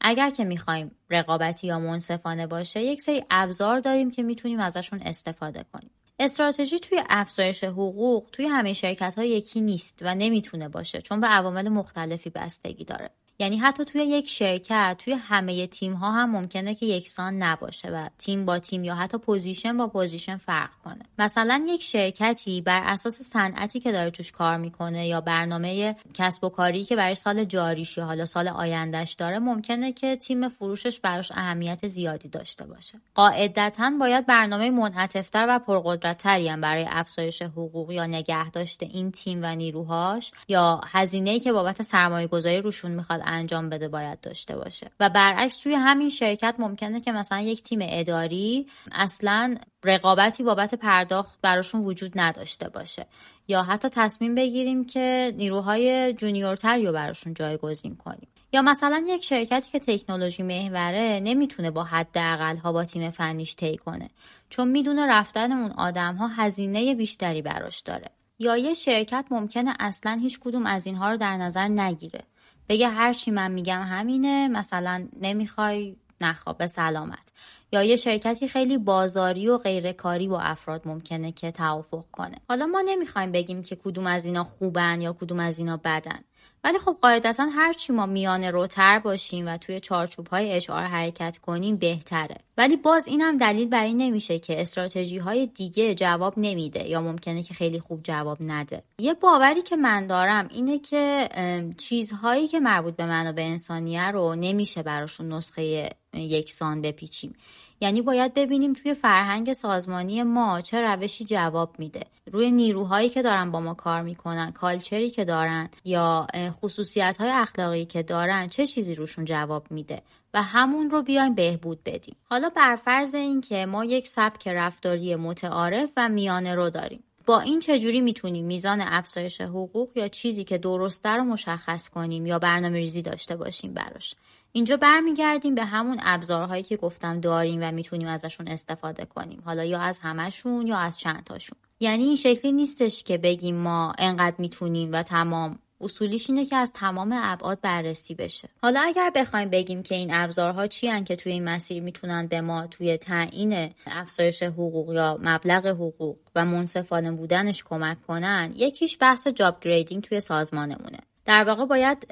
اگر 0.01 0.29
که 0.29 0.45
می‌خوایم 0.45 0.91
رقابتی 1.09 1.67
یا 1.67 1.79
منصفانه 1.79 2.47
باشه 2.47 2.83
یک 2.83 3.01
سری 3.01 3.23
ابزار 3.31 3.79
داریم 3.79 4.11
که 4.11 4.23
می‌تونیم 4.23 4.59
ازشون 4.59 5.01
استفاده 5.01 5.65
کنیم. 5.73 5.91
استراتژی 6.19 6.79
توی 6.79 7.01
افزایش 7.09 7.63
حقوق 7.63 8.29
توی 8.31 8.45
همه 8.45 8.73
شرکت 8.73 9.15
ها 9.17 9.23
یکی 9.23 9.61
نیست 9.61 9.99
و 10.01 10.15
نمی‌تونه 10.15 10.69
باشه 10.69 11.01
چون 11.01 11.19
به 11.19 11.27
عوامل 11.27 11.69
مختلفی 11.69 12.29
بستگی 12.29 12.85
داره. 12.85 13.09
یعنی 13.39 13.57
حتی 13.57 13.85
توی 13.85 14.01
یک 14.01 14.29
شرکت 14.29 14.95
توی 14.99 15.13
همه 15.13 15.67
تیم 15.67 15.93
ها 15.93 16.11
هم 16.11 16.31
ممکنه 16.31 16.75
که 16.75 16.85
یکسان 16.85 17.43
نباشه 17.43 17.87
و 17.87 18.09
تیم 18.17 18.45
با 18.45 18.59
تیم 18.59 18.83
یا 18.83 18.95
حتی 18.95 19.17
position 19.17 19.77
با 19.77 19.87
position 19.87 20.37
فرق 20.37 20.69
کنه. 20.83 21.05
مثلا 21.19 21.65
یک 21.67 21.81
شرکتی 21.81 22.61
بر 22.61 22.81
اساس 22.83 23.21
صنعتی 23.21 23.79
که 23.79 23.91
داره 23.91 24.11
توش 24.11 24.31
کار 24.31 24.57
می‌کنه 24.57 25.07
یا 25.07 25.21
برنامه 25.21 25.95
کسب 26.13 26.43
و 26.43 26.49
کاری 26.49 26.83
که 26.83 26.95
برای 26.95 27.15
سال 27.15 27.45
جاریش 27.45 27.97
یا 27.97 28.05
حالا 28.05 28.25
سال 28.25 28.47
آیندهش 28.47 29.13
داره 29.13 29.39
ممکنه 29.39 29.91
که 29.93 30.15
تیم 30.15 30.49
فروشش 30.49 30.99
براش 30.99 31.31
اهمیت 31.31 31.87
زیادی 31.87 32.29
داشته 32.29 32.65
باشه. 32.65 33.01
قاعدتا 33.15 33.91
باید 33.99 34.25
برنامه 34.25 34.69
منعطفتر 34.69 35.45
و 35.49 35.59
پرقدرتتری 35.59 36.49
هم 36.49 36.61
برای 36.61 36.85
افزایش 36.89 37.41
حقوق 37.41 37.91
یا 37.91 38.05
نگهداشت 38.05 38.83
این 38.83 39.11
تیم 39.11 39.39
و 39.43 39.55
نیروهاش 39.55 40.31
یا 40.47 40.81
هزینه‌ای 40.85 41.39
که 41.39 41.51
بابت 41.51 41.81
سرمایه 41.81 42.27
گذاری 42.27 42.61
روشون 42.61 42.91
می‌خواد 42.91 43.22
انجام 43.25 43.69
بده 43.69 43.87
باید 43.87 44.21
داشته 44.21 44.55
باشه. 44.55 44.91
و 44.99 45.09
برعکس 45.09 45.57
توی 45.57 45.73
همین 45.73 46.09
شرکت 46.09 46.55
ممکنه 46.59 46.99
که 46.99 47.11
مثلا 47.11 47.39
یک 47.39 47.61
تیم 47.63 47.79
اداری 47.81 48.67
اصلا 48.91 49.55
رقابتی 49.83 50.43
بابت 50.43 50.75
پرداخت 50.75 51.39
براشون 51.41 51.81
وجود 51.81 52.11
نداشته 52.15 52.69
باشه. 52.69 53.05
یا 53.47 53.63
حتی 53.63 53.89
تصمیم 53.89 54.35
بگیریم 54.35 54.85
که 54.85 55.33
نیروهای 55.37 56.13
جونیورتری 56.13 56.85
رو 56.85 56.93
براشون 56.93 57.33
جایگزین 57.33 57.95
کنیم. 57.95 58.27
یا 58.53 58.61
مثلا 58.61 59.05
یک 59.07 59.23
شرکتی 59.23 59.71
که 59.71 59.79
تکنولوژی 59.79 60.43
محوره 60.43 61.19
نمی‌تونه 61.23 61.71
با 61.71 61.83
حداقل 61.83 62.57
ها 62.57 62.71
با 62.71 62.83
تیم 62.83 63.09
فنیش 63.09 63.55
طی 63.55 63.77
کنه. 63.77 64.09
چون 64.49 64.67
می‌دونه 64.67 65.05
رفتن 65.05 65.51
اون 65.51 65.71
آدم 65.71 66.15
ها 66.15 66.27
هزینه 66.27 66.95
بیشتری 66.95 67.41
براش 67.41 67.79
داره. 67.79 68.09
یا 68.39 68.57
یه 68.57 68.73
شرکت 68.73 69.25
ممکنه 69.31 69.73
اصلا 69.79 70.19
هیچ 70.21 70.39
کدوم 70.39 70.65
از 70.65 70.87
اینها 70.87 71.11
رو 71.11 71.17
در 71.17 71.37
نظر 71.37 71.67
نگیره. 71.67 72.23
بگه 72.69 72.89
هر 72.89 73.13
چی 73.13 73.31
من 73.31 73.51
میگم 73.51 73.81
همینه 73.81 74.47
مثلا 74.47 75.07
نمی‌خوای 75.21 75.95
نخواب 76.21 76.57
به 76.57 76.67
سلامت. 76.67 77.31
یا 77.71 77.83
یه 77.83 77.95
شرکتی 77.95 78.47
خیلی 78.47 78.77
بازاری 78.77 79.47
و 79.47 79.57
غیرکاری 79.57 80.27
با 80.27 80.39
افراد 80.39 80.87
ممکنه 80.87 81.31
که 81.31 81.51
توافق 81.51 82.05
کنه. 82.11 82.35
حالا 82.49 82.65
ما 82.65 82.81
نمی‌خوایم 82.85 83.31
بگیم 83.31 83.63
که 83.63 83.75
کدوم 83.75 84.07
از 84.07 84.25
اینا 84.25 84.43
خوبن 84.43 85.01
یا 85.01 85.13
کدوم 85.13 85.39
از 85.39 85.59
اینا 85.59 85.77
بدن. 85.77 86.19
ولی 86.63 86.79
خب 86.79 86.97
قاعدتا 87.01 87.45
هرچی 87.45 87.93
ما 87.93 88.05
میان 88.05 88.43
روتر 88.43 88.99
باشیم 88.99 89.47
و 89.47 89.57
توی 89.57 89.79
چارچوب 89.79 90.27
های 90.27 90.51
اشعار 90.51 90.83
حرکت 90.83 91.37
کنیم 91.37 91.77
بهتره. 91.77 92.35
ولی 92.57 92.77
باز 92.77 93.07
این 93.07 93.21
هم 93.21 93.37
دلیل 93.37 93.69
بر 93.69 93.83
این 93.83 93.97
نمیشه 93.97 94.39
که 94.39 94.61
استراتژی 94.61 95.17
های 95.17 95.47
دیگه 95.47 95.95
جواب 95.95 96.33
نمیده 96.37 96.89
یا 96.89 97.01
ممکنه 97.01 97.43
که 97.43 97.53
خیلی 97.53 97.79
خوب 97.79 98.03
جواب 98.03 98.37
نده. 98.41 98.83
یه 98.99 99.13
باوری 99.13 99.61
که 99.61 99.75
من 99.75 100.07
دارم 100.07 100.47
اینه 100.51 100.79
که 100.79 101.29
چیزهایی 101.77 102.47
که 102.47 102.59
مربوط 102.59 102.95
به 102.95 103.05
منابع 103.05 103.43
انسانیه 103.43 104.11
رو 104.11 104.35
نمیشه 104.35 104.83
براشون 104.83 105.33
نسخه 105.33 105.89
یکسان 106.13 106.81
بپیچیم. 106.81 107.35
یعنی 107.83 108.01
باید 108.01 108.33
ببینیم 108.33 108.73
توی 108.73 108.93
فرهنگ 108.93 109.53
سازمانی 109.53 110.23
ما 110.23 110.61
چه 110.61 110.81
روشی 110.81 111.25
جواب 111.25 111.75
میده. 111.79 112.05
روی 112.31 112.51
نیروهایی 112.51 113.09
که 113.09 113.21
دارن 113.21 113.51
با 113.51 113.59
ما 113.59 113.73
کار 113.73 114.01
می‌کنن 114.01 114.51
کالچری 114.51 115.09
که 115.09 115.25
دارن 115.25 115.69
یا 115.85 116.27
خصوصیت 116.49 117.17
های 117.19 117.29
اخلاقی 117.29 117.85
که 117.85 118.03
دارن 118.03 118.47
چه 118.47 118.65
چیزی 118.65 118.95
روشون 118.95 119.25
جواب 119.25 119.71
میده 119.71 120.01
و 120.33 120.43
همون 120.43 120.89
رو 120.89 121.01
بیایم 121.01 121.35
بهبود 121.35 121.79
بدیم. 121.85 122.15
حالا 122.29 122.49
بر 122.49 122.75
فرض 122.75 123.15
اینکه 123.15 123.65
ما 123.65 123.85
یک 123.85 124.07
سبک 124.07 124.47
رفتاری 124.47 125.15
متعارف 125.15 125.89
و 125.97 126.09
میانه 126.09 126.55
رو 126.55 126.69
داریم 126.69 127.03
با 127.25 127.39
این 127.39 127.59
چجوری 127.59 128.01
می‌تونیم 128.01 128.45
میزان 128.45 128.81
افزایش 128.81 129.41
حقوق 129.41 129.89
یا 129.95 130.07
چیزی 130.07 130.43
که 130.43 130.57
درسته 130.57 131.09
رو 131.09 131.23
مشخص 131.23 131.89
کنیم 131.89 132.25
یا 132.25 132.39
برنامه 132.39 132.77
ریزی 132.77 133.01
داشته 133.01 133.35
باشیم 133.35 133.73
براش؟ 133.73 134.15
اینجا 134.55 134.77
برمیگردیم 134.77 135.55
به 135.55 135.65
همون 135.65 135.99
ابزارهایی 136.03 136.63
که 136.63 136.77
گفتم 136.77 137.19
داریم 137.19 137.59
و 137.63 137.71
می‌تونیم 137.71 138.07
ازشون 138.07 138.47
استفاده 138.47 139.05
کنیم. 139.05 139.41
حالا 139.45 139.65
یا 139.65 139.81
از 139.81 139.99
همشون 139.99 140.67
یا 140.67 140.77
از 140.77 140.99
چند 140.99 141.23
تاشون 141.23 141.57
یعنی 141.79 142.03
این 142.03 142.15
شکلی 142.15 142.51
نیستش 142.51 143.03
که 143.03 143.17
بگیم 143.17 143.55
ما 143.55 143.93
انقدر 143.97 144.35
می‌تونیم 144.37 144.91
و 144.91 145.03
تمام. 145.03 145.59
اصولیش 145.81 146.29
اینه 146.29 146.45
که 146.45 146.55
از 146.55 146.71
تمام 146.71 147.19
ابعاد 147.21 147.61
بررسی 147.61 148.15
بشه. 148.15 148.49
حالا 148.61 148.81
اگر 148.81 149.11
بخوایم 149.15 149.49
بگیم 149.49 149.83
که 149.83 149.95
این 149.95 150.13
ابزارها 150.13 150.67
چی 150.67 151.03
که 151.03 151.15
توی 151.15 151.31
این 151.31 151.43
مسیر 151.43 151.83
می‌تونن 151.83 152.27
به 152.27 152.41
ما 152.41 152.67
توی 152.67 152.97
تعیین 152.97 153.69
افزایش 153.87 154.43
حقوق 154.43 154.93
یا 154.93 155.19
مبلغ 155.21 155.67
حقوق 155.67 156.17
و 156.35 156.45
منصفانه 156.45 157.11
بودنش 157.11 157.63
کمک 157.63 158.01
کنن 158.01 158.53
یکیش 158.55 158.97
بحث 158.99 159.27
جاب 159.27 159.57
گریدینگ 159.61 160.03
توی 160.03 160.19
سازمانمونه. 160.19 160.99
در 161.25 161.43
واقع 161.43 161.65
باید 161.65 162.05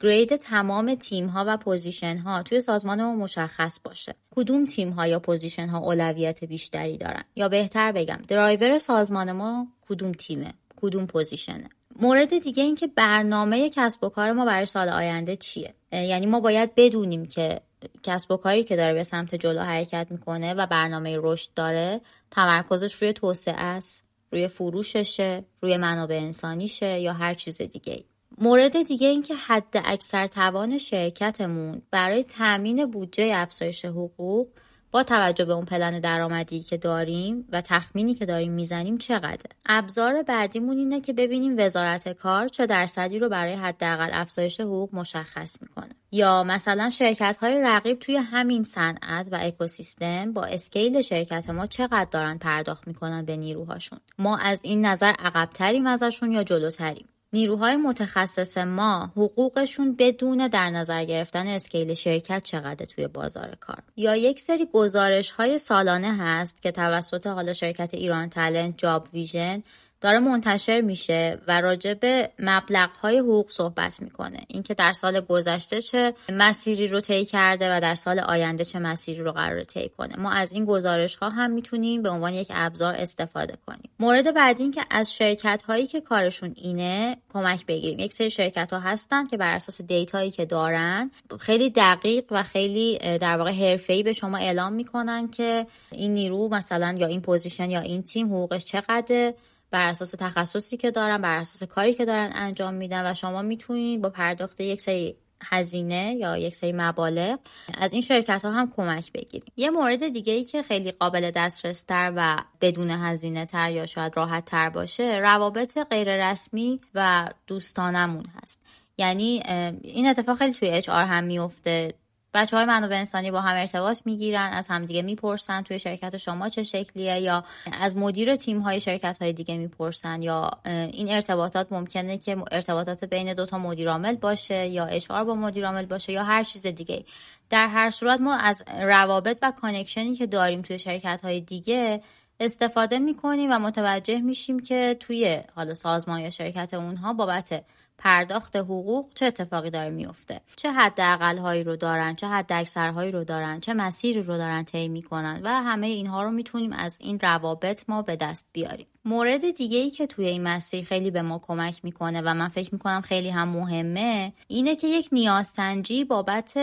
grade 0.00 0.36
تمام 0.36 0.94
تیم 0.94 1.26
ها 1.26 1.44
و 1.46 1.56
position 1.56 2.16
ها 2.18 2.42
توی 2.42 2.60
سازمان 2.60 3.02
ما 3.02 3.14
مشخص 3.14 3.80
باشه. 3.84 4.14
کدوم 4.36 4.64
تیم 4.64 4.90
ها 4.90 5.06
یا 5.06 5.18
position 5.18 5.68
ها 5.68 5.78
اولویت 5.78 6.44
بیشتری 6.44 6.98
دارن؟ 6.98 7.24
یا 7.36 7.48
بهتر 7.48 7.92
بگم 7.92 8.18
درایور 8.28 8.78
سازمان 8.78 9.32
ما 9.32 9.66
کدوم 9.88 10.12
تیمه؟ 10.12 10.54
کدوم 10.76 11.06
position 11.06 11.61
ه 11.61 11.68
مورد 12.00 12.38
دیگه 12.38 12.62
این 12.62 12.74
که 12.74 12.86
برنامه 12.86 13.70
کسب 13.70 14.04
و 14.04 14.08
کار 14.08 14.32
ما 14.32 14.44
برای 14.44 14.66
سال 14.66 14.88
آینده 14.88 15.36
چیه؟ 15.36 15.74
یعنی 15.92 16.26
ما 16.26 16.40
باید 16.40 16.74
بدونیم 16.74 17.26
که 17.26 17.60
کسب 18.02 18.30
و 18.30 18.36
کاری 18.36 18.64
که 18.64 18.76
داره 18.76 18.94
به 18.94 19.02
سمت 19.02 19.34
جلو 19.34 19.60
حرکت 19.60 20.06
می‌کنه 20.10 20.54
و 20.54 20.66
برنامه 20.66 21.18
رشد 21.20 21.50
داره 21.54 22.00
تمرکزش 22.30 22.94
روی 22.94 23.12
توسعه 23.12 23.54
است 23.54 24.04
روی 24.32 24.48
فروششه 24.48 25.44
روی 25.60 25.76
منابع 25.76 26.16
انسانیشه 26.16 27.00
یا 27.00 27.12
هر 27.12 27.34
چیز 27.34 27.62
دیگه 27.62 28.04
مورد 28.38 28.82
دیگه 28.82 29.08
این 29.08 29.22
که 29.22 29.34
حد 29.34 29.82
اکثر 29.84 30.26
توان 30.26 30.78
شرکتمون 30.78 31.82
برای 31.90 32.24
تامین 32.24 32.86
بودجه 32.86 33.32
افزایش 33.34 33.84
حقوق 33.84 34.48
با 34.94 35.02
توجه 35.02 35.44
به 35.44 35.52
اون 35.52 35.64
پلن 35.64 36.00
درآمدی 36.00 36.60
که 36.60 36.76
داریم 36.76 37.48
و 37.52 37.60
تخمینی 37.60 38.14
که 38.14 38.26
داریم 38.26 38.52
می‌زنیم 38.52 38.98
چقدره؟ 38.98 39.50
ابزار 39.66 40.22
بعدیمون 40.22 40.78
اینه 40.78 41.00
که 41.00 41.12
ببینیم 41.12 41.54
وزارت 41.58 42.08
کار 42.08 42.48
چه 42.48 42.66
درصدی 42.66 43.18
رو 43.18 43.28
برای 43.28 43.54
حداقل 43.54 44.10
افزایش 44.12 44.60
حقوق 44.60 44.94
مشخص 44.94 45.62
می‌کنه. 45.62 45.88
یا 46.12 46.44
مثلا 46.44 46.90
شرکت 46.90 47.36
های 47.40 47.58
رقیب 47.62 47.98
توی 47.98 48.16
همین 48.16 48.64
صنعت 48.64 49.28
و 49.32 49.38
اکوسیستم 49.40 50.32
با 50.32 50.44
اسکیل 50.44 51.00
شرکت 51.00 51.50
ما 51.50 51.66
چقدر 51.66 52.08
دارن 52.10 52.38
پرداخت 52.38 52.88
می‌کنن 52.88 53.24
به 53.24 53.36
نیروهاشون؟ 53.36 53.98
ما 54.18 54.36
از 54.36 54.64
این 54.64 54.86
نظر 54.86 55.12
عقبتریم 55.18 55.86
ازشون 55.86 56.32
یا 56.32 56.44
جلوتریم؟ 56.44 57.06
نیروهای 57.34 57.76
متخصص 57.76 58.58
ما 58.58 59.12
حقوقشون 59.16 59.96
بدون 59.98 60.48
در 60.48 60.70
نظر 60.70 61.04
گرفتن 61.04 61.46
scale 61.46 61.94
شرکت 61.94 62.42
چقدر 62.44 62.86
توی 62.86 63.06
بازار 63.06 63.54
کار. 63.60 63.78
یا 63.96 64.16
یک 64.16 64.40
سری 64.40 64.68
گزارش 64.72 65.30
های 65.30 65.58
سالانه 65.58 66.16
هست 66.16 66.62
که 66.62 66.70
توسط 66.70 67.26
حالا 67.26 67.52
شرکت 67.52 67.94
ایران 67.94 68.28
تلنت 68.28 68.74
جاب 68.78 69.08
ویژن 69.12 69.62
داره 70.04 70.18
منتشر 70.18 70.80
میشه 70.80 71.38
و 71.48 71.60
راجع 71.60 71.94
به 71.94 72.30
مبلغ 72.38 72.90
های 72.90 73.18
حقوق 73.18 73.50
صحبت 73.50 74.02
می‌کنه. 74.02 74.38
اینکه 74.48 74.74
در 74.74 74.92
سال 74.92 75.20
گذشته 75.20 75.82
چه 75.82 76.14
مسیری 76.28 76.86
رو 76.86 77.00
طی 77.00 77.24
کرده 77.24 77.76
و 77.76 77.80
در 77.80 77.94
سال 77.94 78.18
آینده 78.18 78.64
چه 78.64 78.78
مسیری 78.78 79.22
رو 79.22 79.32
قرار 79.32 79.64
طی 79.64 79.88
کنه. 79.88 80.16
ما 80.16 80.30
از 80.30 80.52
این 80.52 80.64
گزارش 80.64 81.16
ها 81.16 81.28
هم 81.28 81.50
می‌تونیم 81.50 82.02
به 82.02 82.10
عنوان 82.10 82.34
یک 82.34 82.48
ابزار 82.54 82.94
استفاده 82.94 83.54
کنیم. 83.66 83.90
مورد 83.98 84.34
بعدی 84.34 84.62
این 84.62 84.72
که 84.72 84.84
از 84.90 85.14
شرکت 85.14 85.62
هایی 85.62 85.86
که 85.86 86.00
کارشون 86.00 86.52
اینه 86.56 87.16
کمک 87.32 87.66
بگیریم. 87.66 87.98
یک 87.98 88.12
سری 88.12 88.30
شرکت 88.30 88.72
ها 88.72 88.78
هستن 88.78 89.26
که 89.26 89.36
بر 89.36 89.54
اساس 89.54 89.82
data 89.82 90.14
یی 90.14 90.30
که 90.30 90.44
دارن 90.44 91.10
خیلی 91.40 91.70
دقیق 91.70 92.24
و 92.30 92.42
خیلی 92.42 92.98
در 92.98 93.36
واقع 93.36 93.52
حرفه‌ای 93.52 94.02
به 94.02 94.12
شما 94.12 94.36
اعلام 94.36 94.72
می‌کنن 94.72 95.28
که 95.28 95.66
این 95.92 96.14
نیرو 96.14 96.48
مثلا 96.48 96.96
یا 96.98 97.06
این 97.06 97.20
position 97.20 97.70
یا 97.70 97.80
این 97.80 98.02
تیم 98.02 98.26
حقوقش 98.26 98.64
چقدر 98.64 99.34
بر 99.74 99.88
اساس 99.88 100.10
تخصصی 100.10 100.76
که 100.76 100.90
دارن 100.90 101.22
بر 101.22 101.36
اساس 101.36 101.68
کاری 101.68 101.94
که 101.94 102.04
دارن 102.04 102.30
انجام 102.34 102.74
میدن 102.74 103.10
و 103.10 103.14
شما 103.14 103.42
می‌تونید 103.42 104.02
با 104.02 104.10
پرداخت 104.10 104.60
یک 104.60 104.80
سری 104.80 105.16
هزینه 105.44 106.16
یا 106.18 106.36
یک 106.36 106.54
سری 106.54 106.72
مبالغ 106.72 107.38
از 107.78 107.92
این 107.92 108.02
شرکت 108.02 108.44
ها 108.44 108.50
هم 108.50 108.72
کمک 108.76 109.12
بگیریم 109.12 109.52
یه 109.56 109.70
مورد 109.70 110.08
دیگه 110.08 110.32
ای 110.32 110.44
که 110.44 110.62
خیلی 110.62 110.92
قابل 110.92 111.30
دسترس 111.30 111.82
تر 111.82 112.12
و 112.16 112.36
بدون 112.60 112.90
هزینه 112.90 113.46
تر 113.46 113.70
یا 113.70 113.86
شاید 113.86 114.16
راحت 114.16 114.44
تر 114.44 114.70
باشه 114.70 115.18
روابط 115.18 115.78
غیر 115.78 116.30
رسمی 116.30 116.80
و 116.94 117.28
دوستانمون 117.46 118.24
هست. 118.42 118.62
یعنی 118.98 119.42
این 119.82 120.06
اتفاق 120.06 120.38
خیلی 120.38 120.52
توی 120.52 120.68
HR 120.68 121.04
هم 121.04 121.24
میفته 121.24 121.94
بچه 122.34 122.56
های 122.56 122.66
منابع 122.66 122.96
انسانی 122.96 123.30
با 123.30 123.40
هم 123.40 123.56
ارتباط 123.56 124.00
می‌گیرن 124.04 124.50
از 124.52 124.68
همدیگه 124.68 125.02
می‌پرسن 125.02 125.62
توی 125.62 125.78
شرکت 125.78 126.16
شما 126.16 126.48
چه 126.48 126.62
شکلیه 126.62 127.20
یا 127.20 127.44
از 127.80 127.96
مدیر 127.96 128.36
تیم 128.36 128.60
های 128.60 128.80
شرکت 128.80 129.18
های 129.22 129.32
دیگه 129.32 129.58
می‌پرسن 129.58 130.22
یا 130.22 130.50
این 130.64 131.10
ارتباطات 131.10 131.72
ممکنه 131.72 132.18
که 132.18 132.36
ارتباطات 132.52 133.04
بین 133.04 133.34
دوتا 133.34 133.58
مدیر 133.58 133.90
عامل 133.90 134.16
باشه 134.16 134.66
یا 134.66 134.84
HR 134.84 135.24
با 135.24 135.34
مدیر 135.34 135.66
عامل 135.66 135.86
باشه 135.86 136.12
یا 136.12 136.24
هر 136.24 136.44
چیز 136.44 136.66
دیگه. 136.66 137.04
در 137.50 137.66
هر 137.66 137.90
صورت 137.90 138.20
ما 138.20 138.36
از 138.36 138.64
روابط 138.80 139.38
و 139.42 139.52
connection 139.60 140.09
ی 140.09 140.14
که 140.14 140.26
داریم 140.26 140.62
توی 140.62 140.78
شرکت 140.78 141.20
های 141.24 141.40
دیگه 141.40 142.02
استفاده 142.40 142.98
می‌کنیم 142.98 143.50
و 143.52 143.58
متوجه 143.58 144.20
میشیم 144.20 144.60
که 144.60 144.96
توی 145.00 145.40
حالا 145.54 145.74
سازمان 145.74 146.20
یا 146.20 146.30
شرکت 146.30 146.74
اونها 146.74 147.12
بابت 147.12 147.64
پرداخت 147.98 148.56
حقوق 148.56 149.06
چه 149.14 149.26
اتفاقی 149.26 149.70
داره 149.70 149.90
میفته 149.90 150.40
چه 150.56 150.72
حداقل 150.72 151.38
هایی 151.38 151.64
رو 151.64 151.76
دارن؟ 151.76 152.14
چه 152.14 152.28
حد 152.28 152.52
هایی 152.76 153.12
رو 153.12 153.24
دارن؟ 153.24 153.60
چه 153.60 153.74
مسیری 153.74 154.22
رو 154.22 154.36
دارن 154.36 154.64
طی 154.64 154.88
می‌کنن؟ 154.88 155.40
و 155.44 155.48
همه 155.48 155.86
اینها 155.86 156.22
رو 156.22 156.30
می‌تونیم 156.30 156.72
از 156.72 156.98
این 157.00 157.20
روابط 157.20 157.84
ما 157.88 158.02
به 158.02 158.16
دست 158.16 158.48
بیاریم. 158.52 158.86
مورد 159.04 159.50
دیگه 159.50 159.78
ای 159.78 159.90
که 159.90 160.06
توی 160.06 160.26
این 160.26 160.42
مسیر 160.42 160.84
خیلی 160.84 161.10
به 161.10 161.22
ما 161.22 161.38
کمک 161.38 161.84
می‌کنه 161.84 162.20
و 162.20 162.34
من 162.34 162.48
فکر 162.48 162.74
می‌کنم 162.74 163.00
خیلی 163.00 163.30
هم 163.30 163.48
مهمه 163.48 164.32
اینه 164.48 164.76
که 164.76 164.86
یک 164.86 165.08
نیازسنجی 165.12 166.04
بابت 166.04 166.56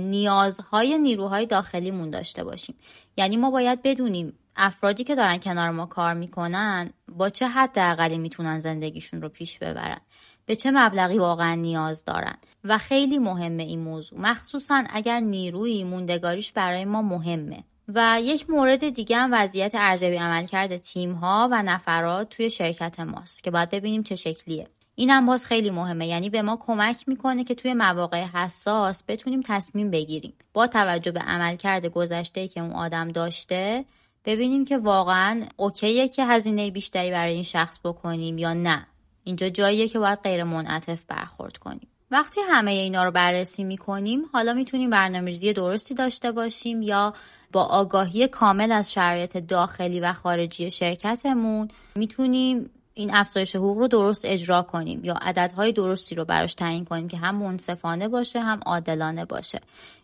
نیازهای 0.00 0.98
نیروهای 0.98 1.46
داخلیمون 1.46 2.10
داشته 2.10 2.44
باشیم. 2.44 2.74
یعنی 3.16 3.36
ما 3.36 3.50
باید 3.50 3.82
بدونیم 3.82 4.38
افرادی 4.56 5.04
که 5.04 5.14
دارن 5.14 5.38
کنار 5.38 5.70
ما 5.70 5.86
کار 5.86 6.14
می‌کنن 6.14 6.90
با 7.08 7.28
چه 7.28 7.48
حداقلی 7.48 8.18
می‌تونن 8.18 8.58
زندگیشون 8.58 9.22
رو 9.22 9.28
پیش 9.28 9.58
ببرن. 9.58 10.00
به 10.48 10.56
چه 10.56 10.70
مبلغی 10.70 11.18
واقعا 11.18 11.54
نیاز 11.54 12.04
دارن. 12.04 12.36
و 12.64 12.78
خیلی 12.78 13.18
مهمه 13.18 13.62
این 13.62 13.80
موضوع. 13.80 14.20
مخصوصا 14.20 14.84
اگر 14.90 15.20
نیروی 15.20 15.84
موندگاریش 15.84 16.52
برای 16.52 16.84
ما 16.84 17.02
مهمه. 17.02 17.64
و 17.88 18.18
یک 18.22 18.50
مورد 18.50 18.88
دیگه 18.88 19.16
هم 19.16 19.30
وضعیت 19.32 19.72
ارزیابی 19.74 20.16
عملکرد 20.16 20.76
تیم 20.76 21.12
ها 21.12 21.48
و 21.52 21.62
نفرات 21.62 22.28
توی 22.28 22.50
شرکت 22.50 23.00
ماست 23.00 23.44
که 23.44 23.50
باید 23.50 23.70
ببینیم 23.70 24.02
چه 24.02 24.16
شکلیه. 24.16 24.68
این 24.94 25.10
هم 25.10 25.26
باز 25.26 25.46
خیلی 25.46 25.70
مهمه. 25.70 26.06
یعنی 26.06 26.30
به 26.30 26.42
ما 26.42 26.56
کمک 26.56 27.08
می‌کنه 27.08 27.44
که 27.44 27.54
توی 27.54 27.74
مواقع 27.74 28.24
حساس 28.24 29.04
بتونیم 29.08 29.40
تصمیم 29.44 29.90
بگیریم. 29.90 30.34
با 30.52 30.66
توجه 30.66 31.12
به 31.12 31.20
عملکرد 31.20 31.86
گذشته 31.86 32.48
که 32.48 32.60
اون 32.60 32.72
آدم 32.72 33.08
داشته 33.08 33.84
ببینیم 34.24 34.64
که 34.64 34.78
واقعا 34.78 35.42
اوکیه 35.56 36.08
که 36.08 36.26
هزینه 36.26 36.70
بیشتری 36.70 37.10
برای 37.10 37.34
این 37.34 37.42
شخص 37.42 37.80
بکنیم 37.84 38.38
یا 38.38 38.54
نه. 38.54 38.86
اینجا 39.28 39.48
جاییه 39.48 39.88
که 39.88 39.98
باید 39.98 40.18
غیر 40.22 40.44
منعطف 40.44 41.04
برخورد 41.04 41.56
کنیم. 41.56 41.88
وقتی 42.10 42.40
همه 42.48 42.70
اینا 42.70 43.04
رو 43.04 43.10
بررسی 43.10 43.64
می‌کنیم 43.64 44.22
حالا 44.32 44.52
می‌تونیم 44.52 44.90
برنامه‌ریزی 44.90 45.52
درستی 45.52 45.94
داشته 45.94 46.32
باشیم 46.32 46.82
یا 46.82 47.12
با 47.52 47.62
آگاهی 47.62 48.28
کامل 48.28 48.72
از 48.72 48.92
شرایط 48.92 49.36
داخلی 49.36 50.00
و 50.00 50.12
خارجی 50.12 50.70
شرکتمون 50.70 51.68
می‌تونیم 51.94 52.70
این 52.94 53.14
افزایش 53.14 53.56
حقوق 53.56 53.78
رو 53.78 53.88
درست 53.88 54.24
اجرا 54.24 54.62
کنیم 54.62 55.04
یا 55.04 55.14
عددهای 55.14 55.72
درستی 55.72 56.14
رو 56.14 56.24
براش 56.24 56.54
تعیین 56.54 56.84
کنیم 56.84 57.08
که 57.08 57.16
هم 57.16 57.34
منصفانه 57.34 58.08
باشه 58.08 58.40
هم 58.40 58.60
عادلانه 58.66 59.24
باشه. 59.24 59.60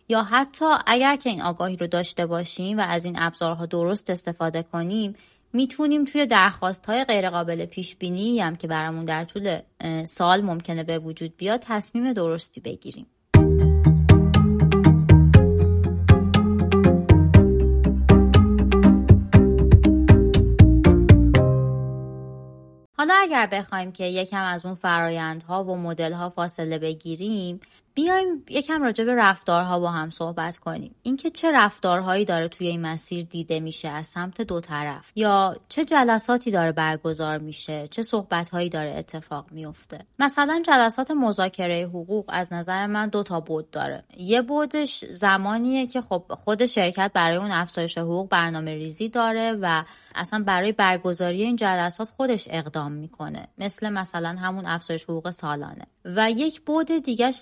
یا 0.09 0.23
حتی 0.23 0.65
اگر 0.87 1.15
که 1.15 1.29
این 1.29 1.41
آگاهی 1.41 1.75
رو 1.75 1.87
داشته 1.87 2.25
باشیم 2.25 2.77
و 2.77 2.81
از 2.81 3.05
این 3.05 3.15
ابزارها 3.19 3.65
درست 3.65 4.09
استفاده 4.09 4.63
کنیم 4.63 5.15
می‌تونیم 5.55 6.05
توی 6.05 6.25
درخواست 6.25 6.85
های 6.85 7.03
غیرقابل 7.03 7.65
پیش 7.65 7.95
بینی 7.95 8.39
هم 8.39 8.55
که 8.55 8.67
برامون 8.67 9.05
در 9.05 9.23
طول 9.23 9.59
سال 10.03 10.41
ممکنه 10.41 10.83
به 10.83 10.99
وجود 10.99 11.37
بیاد 11.37 11.59
تصمیم 11.63 12.13
درستی 12.13 12.61
بگیریم. 12.61 13.05
حالا 22.97 23.13
اگر 23.21 23.47
بخوایم 23.51 23.91
که 23.91 24.03
یکم 24.05 24.43
از 24.43 24.65
اون 24.65 24.75
فرایندها 24.75 25.63
و 25.63 25.77
مدلها 25.77 26.29
فاصله 26.29 26.79
بگیریم 26.79 27.59
بیایم 27.95 28.43
یکم 28.49 28.83
راجع 28.83 29.03
به 29.03 29.15
رفتارها 29.15 29.79
با 29.79 29.91
هم 29.91 30.09
صحبت 30.09 30.57
کنیم. 30.57 30.95
اینکه 31.03 31.29
چه 31.29 31.51
رفتارهایی 31.51 32.25
داره 32.25 32.47
توی 32.47 32.67
این 32.67 32.81
مسیر 32.81 33.25
دیده 33.25 33.59
میشه 33.59 33.87
از 33.87 34.07
سمت 34.07 34.41
دو 34.41 34.59
طرف 34.59 35.11
یا 35.15 35.55
چه 35.69 35.85
جلساتی 35.85 36.51
داره 36.51 36.71
برگزار 36.71 37.37
میشه 37.37 37.87
چه 37.87 38.01
صحبتهایی 38.01 38.69
داره 38.69 38.95
اتفاق 38.95 39.45
میفته. 39.51 39.99
مثلا 40.19 40.61
جلسات 40.65 41.11
مذاکره 41.11 41.83
حقوق 41.83 42.25
از 42.27 42.53
نظر 42.53 42.87
من 42.87 43.09
دو 43.09 43.23
تا 43.23 43.39
بود 43.39 43.71
داره. 43.71 44.03
یه 44.17 44.41
بودش 44.41 45.05
زمانیه 45.05 45.87
که 45.87 46.01
خب 46.01 46.23
خود 46.29 46.65
شرکت 46.65 47.11
برای 47.13 47.37
اون 47.37 47.51
افزایش 47.51 47.97
حقوق 47.97 48.29
برنامه 48.29 48.73
ریزی 48.73 49.09
داره 49.09 49.57
و 49.61 49.83
اصلا 50.15 50.43
برای 50.47 50.71
برگزاری 50.71 51.43
این 51.43 51.55
جلسات 51.55 52.09
خودش 52.09 52.47
اقدام 52.51 52.91
می‌کنه. 52.91 53.47
مثل 53.57 53.89
مثلا 53.89 54.29
همون 54.29 54.65
افزایش 54.65 55.03
حقوق 55.03 55.29
سالانه. 55.29 55.87
و 56.05 56.31
یک 56.31 56.61
بود 56.61 56.91
دیگهش 56.91 57.35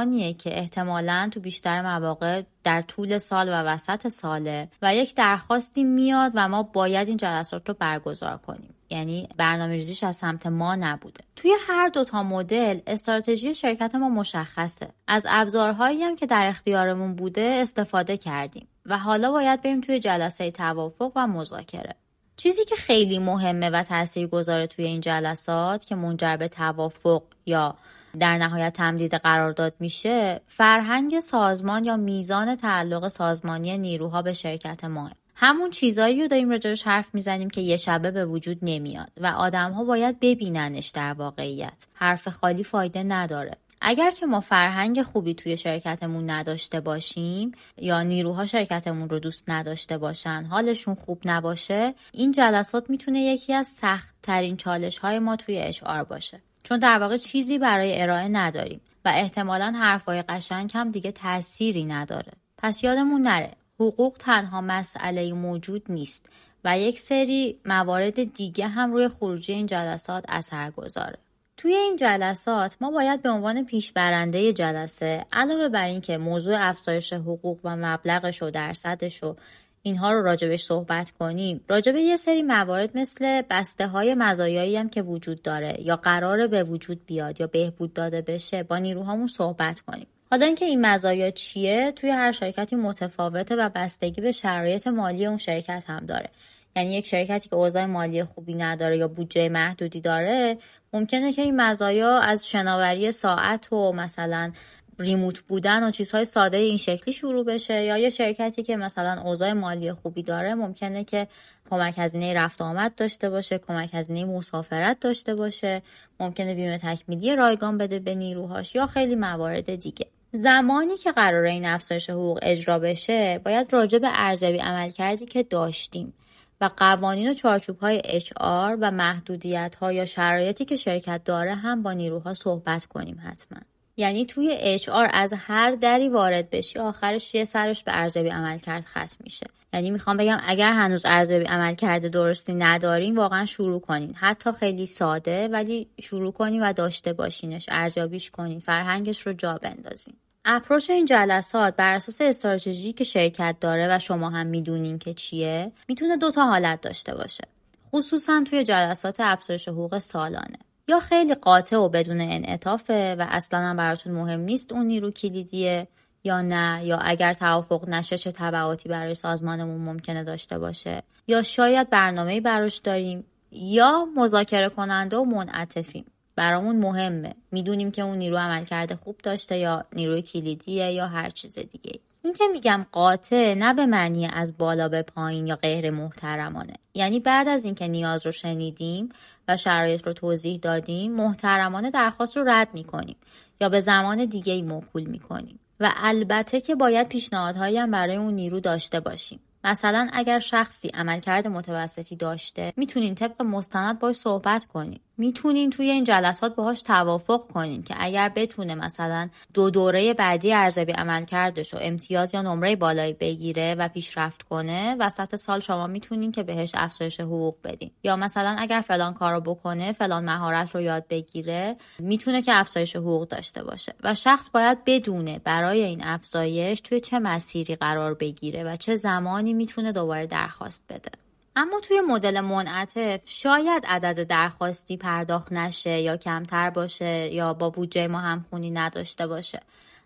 زمانیه 0.00 0.32
که 0.32 0.58
احتمالا 0.58 1.28
تو 1.32 1.40
بیشتر 1.40 1.82
مواقع 1.82 2.42
در 2.64 2.82
طول 2.82 3.18
سال 3.18 3.48
و 3.48 3.52
وسط 3.52 4.08
ساله 4.08 4.68
و 4.82 4.94
یک 4.94 5.14
درخواستی 5.14 5.84
میاد 5.84 6.32
و 6.34 6.48
ما 6.48 6.62
باید 6.62 7.08
این 7.08 7.16
جلسات 7.16 7.68
رو 7.68 7.74
برگزار 7.78 8.36
کنیم. 8.36 8.74
یعنی 8.90 9.28
برنامه 9.36 9.72
ریزیش 9.72 10.04
از 10.04 10.16
سمت 10.16 10.46
ما 10.46 10.74
نبوده. 10.74 11.24
توی 11.36 11.52
هر 11.68 11.88
دوتا 11.88 12.22
مدل 12.22 12.80
استراتژی 12.86 13.54
شرکت 13.54 13.94
ما 13.94 14.08
مشخصه. 14.08 14.88
از 15.06 15.26
ابزارهایی 15.30 16.02
هم 16.02 16.16
که 16.16 16.26
در 16.26 16.46
اختیارمون 16.46 17.14
بوده 17.14 17.58
استفاده 17.62 18.16
کردیم 18.16 18.68
و 18.86 18.98
حالا 18.98 19.30
باید 19.30 19.62
بریم 19.62 19.80
توی 19.80 20.00
جلسه 20.00 20.50
توافق 20.50 21.12
و 21.16 21.26
مذاکره. 21.26 21.94
چیزی 22.36 22.64
که 22.64 22.76
خیلی 22.76 23.18
مهمه 23.18 23.70
و 23.70 23.82
تأثیر 23.82 24.26
گذاره 24.26 24.66
توی 24.66 24.84
این 24.84 25.00
جلسات 25.00 25.84
که 25.84 25.94
منجر 25.94 26.36
به 26.36 26.48
توافق 26.48 27.22
یا 27.46 27.74
در 28.18 28.38
نهایت 28.38 28.72
تمدید 28.72 29.14
قرارداد 29.14 29.74
میشه 29.80 30.40
فرهنگ 30.46 31.20
سازمان 31.20 31.84
یا 31.84 31.96
میزان 31.96 32.54
تعلق 32.54 33.08
سازمانی 33.08 33.78
نیروها 33.78 34.22
به 34.22 34.32
شرکت 34.32 34.84
ما. 34.84 35.10
همون 35.34 35.70
چیزایی 35.70 36.22
رو 36.22 36.28
داریم 36.28 36.50
راجبش 36.50 36.82
حرف 36.82 37.14
می‌زنیم 37.14 37.50
که 37.50 37.60
یه 37.60 37.76
شبه 37.76 38.10
به 38.10 38.26
وجود 38.26 38.58
نمیاد 38.62 39.10
و 39.20 39.26
آدمها 39.26 39.84
باید 39.84 40.20
ببیننش 40.20 40.88
در 40.88 41.12
واقعیت. 41.12 41.86
حرف 41.94 42.28
خالی 42.28 42.64
فایده 42.64 43.02
نداره. 43.02 43.56
اگر 43.80 44.10
که 44.10 44.26
ما 44.26 44.40
فرهنگ 44.40 45.02
خوبی 45.02 45.34
توی 45.34 45.56
شرکتمون 45.56 46.30
نداشته 46.30 46.80
باشیم 46.80 47.52
یا 47.76 48.02
نیروها 48.02 48.46
شرکتمون 48.46 49.08
رو 49.08 49.18
دوست 49.18 49.50
نداشته 49.50 49.98
باشن 49.98 50.46
حالشون 50.50 50.94
خوب 50.94 51.20
نباشه 51.24 51.94
این 52.12 52.32
جلسات 52.32 52.90
می‌تونه 52.90 53.20
یکی 53.20 53.54
از 53.54 53.66
سخت 53.66 54.14
ترین 54.22 54.56
چالش 54.56 54.98
های 54.98 55.18
ما 55.18 55.36
توی 55.36 55.58
اشعار 55.58 56.04
باشه. 56.04 56.40
چون 56.62 56.78
در 56.78 56.98
واقع 56.98 57.16
چیزی 57.16 57.58
برای 57.58 58.02
ارائه 58.02 58.28
نداریم 58.28 58.80
و 59.04 59.12
احتمالا 59.14 59.72
حرفای 59.76 60.22
قشنگ 60.22 60.70
هم 60.74 60.90
دیگه 60.90 61.12
تأثیری 61.12 61.84
نداره. 61.84 62.32
پس 62.58 62.84
یادمون 62.84 63.20
نره 63.20 63.50
حقوق 63.80 64.16
تنها 64.18 64.60
مسئله 64.60 65.32
موجود 65.32 65.82
نیست 65.88 66.28
و 66.64 66.78
یک 66.78 66.98
سری 66.98 67.58
موارد 67.64 68.34
دیگه 68.34 68.68
هم 68.68 68.92
روی 68.92 69.08
خروجی 69.08 69.52
این 69.52 69.66
جلسات 69.66 70.24
اثر 70.28 70.70
گذاره. 70.70 71.18
توی 71.56 71.74
این 71.74 71.96
جلسات 71.96 72.76
ما 72.80 72.90
باید 72.90 73.22
به 73.22 73.30
عنوان 73.30 73.64
پیشبرنده 73.64 74.52
جلسه 74.52 75.26
علاوه 75.32 75.68
بر 75.68 75.84
اینکه 75.84 76.18
موضوع 76.18 76.68
افزایش 76.68 77.12
حقوق 77.12 77.58
و 77.64 77.76
مبلغش 77.76 78.42
و 78.42 78.50
درصدش 78.50 79.24
و 79.24 79.36
اینها 79.82 80.12
رو 80.12 80.22
راجبش 80.22 80.62
صحبت 80.62 81.10
کنیم 81.10 81.60
راجب 81.68 81.96
یه 81.96 82.16
سری 82.16 82.42
موارد 82.42 82.98
مثل 82.98 83.42
بسته 83.50 83.86
های 83.86 84.14
مزایایی 84.14 84.76
هم 84.76 84.88
که 84.88 85.02
وجود 85.02 85.42
داره 85.42 85.76
یا 85.80 85.96
قرار 85.96 86.46
به 86.46 86.64
وجود 86.64 87.06
بیاد 87.06 87.40
یا 87.40 87.46
بهبود 87.46 87.92
داده 87.92 88.22
بشه 88.22 88.62
با 88.62 88.78
نیروهامون 88.78 89.26
صحبت 89.26 89.80
کنیم. 89.80 90.06
حالا 90.30 90.46
اینکه 90.46 90.64
این 90.64 90.86
مزایا 90.86 91.30
چیه 91.30 91.92
توی 91.92 92.10
هر 92.10 92.32
شرکتی 92.32 92.76
متفاوته 92.76 93.56
و 93.56 93.70
بستگی 93.74 94.20
به 94.20 94.32
شرایط 94.32 94.86
مالی 94.86 95.26
اون 95.26 95.36
شرکت 95.36 95.84
هم 95.86 96.06
داره. 96.06 96.30
یعنی 96.76 96.94
یک 96.94 97.06
شرکتی 97.06 97.48
که 97.48 97.56
اوضاع 97.56 97.86
مالی 97.86 98.24
خوبی 98.24 98.54
نداره 98.54 98.98
یا 98.98 99.08
بودجه 99.08 99.48
محدودی 99.48 100.00
داره 100.00 100.58
ممکنه 100.92 101.32
که 101.32 101.42
این 101.42 101.60
مزایا 101.60 102.18
از 102.18 102.48
شناوری 102.48 103.12
ساعت 103.12 103.72
و 103.72 103.92
مثلا 103.92 104.52
ریموت 105.00 105.40
بودن 105.40 105.88
و 105.88 105.90
چیزهای 105.90 106.24
ساده 106.24 106.56
این 106.56 106.76
شکلی 106.76 107.12
شروع 107.12 107.44
بشه 107.44 107.84
یا 107.84 107.98
یه 107.98 108.10
شرکتی 108.10 108.62
که 108.62 108.76
مثلا 108.76 109.22
اوضاع 109.22 109.52
مالی 109.52 109.92
خوبی 109.92 110.22
داره 110.22 110.54
ممکنه 110.54 111.04
که 111.04 111.28
کمک 111.70 111.94
هزینه 111.98 112.34
رفت 112.34 112.62
آمد 112.62 112.94
داشته 112.94 113.30
باشه 113.30 113.58
کمک 113.58 113.90
هزینه 113.92 114.24
مسافرت 114.24 115.00
داشته 115.00 115.34
باشه 115.34 115.82
ممکنه 116.20 116.54
بیمه 116.54 116.78
تکمیلی 116.78 117.36
رایگان 117.36 117.78
بده 117.78 117.98
به 117.98 118.14
نیروهاش 118.14 118.74
یا 118.74 118.86
خیلی 118.86 119.16
موارد 119.16 119.74
دیگه. 119.74 120.06
زمانی 120.32 120.96
که 120.96 121.12
قرار 121.12 121.44
این 121.44 121.66
افزایش 121.66 122.10
حقوق 122.10 122.38
اجرا 122.42 122.78
بشه 122.78 123.40
باید 123.44 123.72
راجع 123.72 123.98
به 123.98 124.08
ارزیابی 124.12 124.58
عمل 124.58 124.90
کردی 124.90 125.26
که 125.26 125.42
داشتیم 125.42 126.14
و 126.60 126.70
قوانین 126.76 127.30
و 127.30 127.34
چارچوب 127.34 127.78
های 127.78 128.20
HR 128.20 128.76
و 128.80 128.90
محدودیت 128.90 129.76
ها 129.80 129.92
یا 129.92 130.04
شرایطی 130.04 130.64
که 130.64 130.76
شرکت 130.76 131.24
داره 131.24 131.54
هم 131.54 131.82
با 131.82 131.92
نیروها 131.92 132.34
صحبت 132.34 132.86
کنیم 132.86 133.20
حتما. 133.24 133.58
یعنی 133.96 134.24
توی 134.24 134.78
HR 134.78 135.10
از 135.12 135.34
هر 135.36 135.70
دری 135.70 136.08
وارد 136.08 136.50
بشی 136.50 136.78
آخرش 136.78 137.34
یه 137.34 137.44
سرش 137.44 137.84
به 137.84 137.92
ارزیابی 137.94 138.28
عمل 138.28 138.58
کرد 138.58 138.84
ختم 138.84 139.16
میشه. 139.24 139.46
یعنی 139.74 139.90
می‌خوام 139.90 140.16
بگم 140.16 140.38
اگر 140.46 140.72
هنوز 140.72 141.02
ارزیابی 141.06 141.44
عمل 141.44 141.74
کرده 141.74 142.08
درستی 142.08 142.54
ندارین 142.54 143.16
واقعا 143.16 143.44
شروع 143.46 143.80
کنین. 143.80 144.14
حتی 144.14 144.52
خیلی 144.52 144.86
ساده 144.86 145.48
ولی 145.48 145.88
شروع 146.00 146.32
کنین 146.32 146.62
و 146.62 146.72
داشته 146.72 147.12
باشینش 147.12 147.66
ارزیابیش 147.72 148.30
کنین 148.30 148.60
فرهنگش 148.60 149.26
رو 149.26 149.32
جا 149.32 149.58
بندازین. 149.62 150.14
اپروچ 150.44 150.90
این 150.90 151.04
جلسات 151.04 151.76
بر 151.76 151.94
اساس 151.94 152.20
استراتژی 152.20 152.92
که 152.92 153.04
شرکت 153.04 153.56
داره 153.60 153.96
و 153.96 153.98
شما 153.98 154.30
هم 154.30 154.46
می‌دونین 154.46 154.98
که 154.98 155.14
چیه 155.14 155.72
می‌تونه 155.88 156.16
دو 156.16 156.30
تا 156.30 156.46
حالت 156.46 156.80
داشته 156.80 157.14
باشه. 157.14 157.44
خصوصا 157.92 158.44
توی 158.50 158.64
جلسات 158.64 159.20
افزایش 159.20 159.68
حقوق 159.68 159.98
سالانه. 159.98 160.58
یا 160.90 161.00
خیلی 161.00 161.34
قاطع 161.34 161.76
و 161.76 161.88
بدون 161.88 162.20
انعطافه 162.20 163.16
و 163.18 163.26
اصلا 163.28 163.58
هم 163.58 163.76
براتون 163.76 164.12
مهم 164.12 164.40
نیست 164.40 164.72
اون 164.72 164.86
نیرو 164.86 165.10
کلیدیه 165.10 165.88
یا 166.24 166.42
نه؟ 166.42 166.80
یا 166.84 166.98
اگر 166.98 167.32
توافق 167.32 167.88
نشه 167.88 168.18
چه 168.18 168.32
تبعاتی 168.32 168.88
برای 168.88 169.14
سازمانمون 169.14 169.80
ممکنه 169.80 170.24
داشته 170.24 170.58
باشه؟ 170.58 171.02
یا 171.28 171.42
شاید 171.42 171.90
برنامه 171.90 172.40
براش 172.40 172.78
داریم 172.78 173.24
یا 173.52 174.08
مذاکره 174.16 174.68
کننده 174.68 175.16
و 175.16 175.24
منعطفیم. 175.24 176.04
برامون 176.36 176.76
مهمه. 176.76 177.34
می‌دونیم 177.52 177.90
که 177.90 178.02
اون 178.02 178.18
نیرو 178.18 178.36
عمل 178.36 178.64
کرده 178.64 178.96
خوب 178.96 179.16
داشته 179.22 179.58
یا 179.58 179.84
نیروی 179.92 180.22
کلیدیه 180.22 180.92
یا 180.92 181.06
هر 181.06 181.30
چیز 181.30 181.58
دیگه 181.58 182.00
این 182.22 182.32
که 182.32 182.44
میگم 182.52 182.86
قاطع 182.92 183.54
نه 183.54 183.74
به 183.74 183.86
معنی 183.86 184.26
از 184.26 184.58
بالا 184.58 184.88
به 184.88 185.02
پایین 185.02 185.46
یا 185.46 185.56
غیر 185.56 185.90
محترمانه. 185.90 186.74
یعنی 186.94 187.20
بعد 187.20 187.48
از 187.48 187.64
اینکه 187.64 187.88
نیاز 187.88 188.26
رو 188.26 188.32
شنیدیم 188.32 189.08
و 189.50 189.56
شرایط 189.56 190.06
رو 190.06 190.12
توضیح 190.12 190.58
دادیم 190.58 191.12
محترمانه 191.12 191.90
درخواست 191.90 192.36
رو 192.36 192.44
رد 192.46 192.68
می‌کنیم 192.74 193.16
یا 193.60 193.68
به 193.68 193.80
زمان 193.80 194.24
دیگه 194.24 194.52
ای 194.52 194.62
موکول 194.62 195.02
می‌کنیم. 195.02 195.60
و 195.80 195.92
البته 195.96 196.60
که 196.60 196.74
باید 196.74 197.08
پیشنهادهایی 197.08 197.78
هم 197.78 197.90
برای 197.90 198.16
اون 198.16 198.34
نیرو 198.34 198.60
داشته 198.60 199.00
باشیم. 199.00 199.40
مثلا 199.64 200.08
اگر 200.12 200.38
شخصی 200.38 200.88
عملکرد 200.88 201.48
متوسطی 201.48 202.16
داشته 202.16 202.72
می‌تونین 202.76 203.14
طبق 203.14 203.42
مستند 203.42 203.98
باش 203.98 204.16
صحبت 204.16 204.64
کنیم 204.64 205.00
می‌تونین 205.20 205.70
توی 205.70 205.90
این 205.90 206.04
جلسات 206.04 206.54
باهاش 206.54 206.82
توافق 206.82 207.46
کنین 207.46 207.82
که 207.82 207.94
اگر 207.98 208.28
بتونه 208.28 208.74
مثلا 208.74 209.28
دو 209.54 209.70
دوره 209.70 210.14
بعدی 210.14 210.52
ارزیابی 210.52 210.92
عمل 210.92 211.24
کردش 211.24 211.74
و 211.74 211.78
امتیاز 211.80 212.34
یا 212.34 212.42
نمره 212.42 212.76
بالایی 212.76 213.12
بگیره 213.12 213.74
و 213.78 213.88
پیشرفت 213.88 214.42
کنه 214.42 214.96
وسط 215.00 215.36
سال 215.36 215.60
شما 215.60 215.86
می‌تونین 215.86 216.32
که 216.32 216.42
بهش 216.42 216.72
افزایش 216.74 217.20
حقوق 217.20 217.56
بدین. 217.64 217.90
یا 218.04 218.16
مثلا 218.16 218.56
اگر 218.58 218.80
فلان 218.80 219.14
کارو 219.14 219.40
بکنه 219.40 219.92
فلان 219.92 220.24
مهارت 220.24 220.74
رو 220.74 220.80
یاد 220.80 221.08
بگیره 221.08 221.76
می‌تونه 221.98 222.42
که 222.42 222.52
افزایش 222.54 222.96
حقوق 222.96 223.28
داشته 223.28 223.62
باشه. 223.62 223.94
و 224.02 224.14
شخص 224.14 224.50
باید 224.50 224.78
بدونه 224.86 225.40
برای 225.44 225.82
این 225.82 226.04
افزایش 226.04 226.80
توی 226.80 227.00
چه 227.00 227.18
مسیری 227.18 227.74
قرار 227.74 228.14
بگیره 228.14 228.64
و 228.64 228.76
چه 228.76 228.94
زمانی 228.94 229.52
می‌تونه 229.52 229.92
دوباره 229.92 230.26
درخواست 230.26 230.84
بده. 230.88 231.10
اما 231.56 231.80
توی 231.80 232.00
مدل 232.00 232.40
منعطف 232.40 233.20
شاید 233.24 233.84
عدد 233.86 234.26
درخواستی 234.26 234.96
پرداخت 234.96 235.52
نشه 235.52 236.00
یا 236.00 236.16
کمتر 236.16 236.70
باشه 236.70 237.34
یا 237.34 237.54
با 237.54 237.70
بودجه 237.70 238.08
ما 238.08 238.18
همخونی 238.18 238.70
نداشته 238.70 239.26
باشه. 239.26 239.60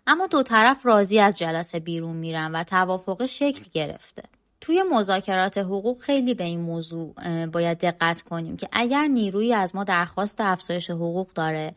اما 0.07 0.27
دو 0.27 0.43
طرف 0.43 0.85
راضی 0.85 1.19
از 1.19 1.37
جلسه 1.37 1.79
بیرون 1.79 2.15
میرن 2.15 2.51
و 2.51 2.63
توافق 2.63 3.25
شکل 3.25 3.61
گرفته. 3.73 4.23
توی 4.61 4.83
مذاکرات 4.91 5.57
حقوق 5.57 5.99
خیلی 5.99 6.33
به 6.33 6.43
این 6.43 6.59
موضوع 6.59 7.13
باید 7.45 7.77
دقت 7.77 8.21
کنیم 8.21 8.57
که 8.57 8.69
اگر 8.71 9.07
نیروی 9.07 9.53
از 9.53 9.75
ما 9.75 9.83
درخواست 9.83 10.41
افزایش 10.41 10.89
حقوق 10.89 11.27
داره 11.35 11.75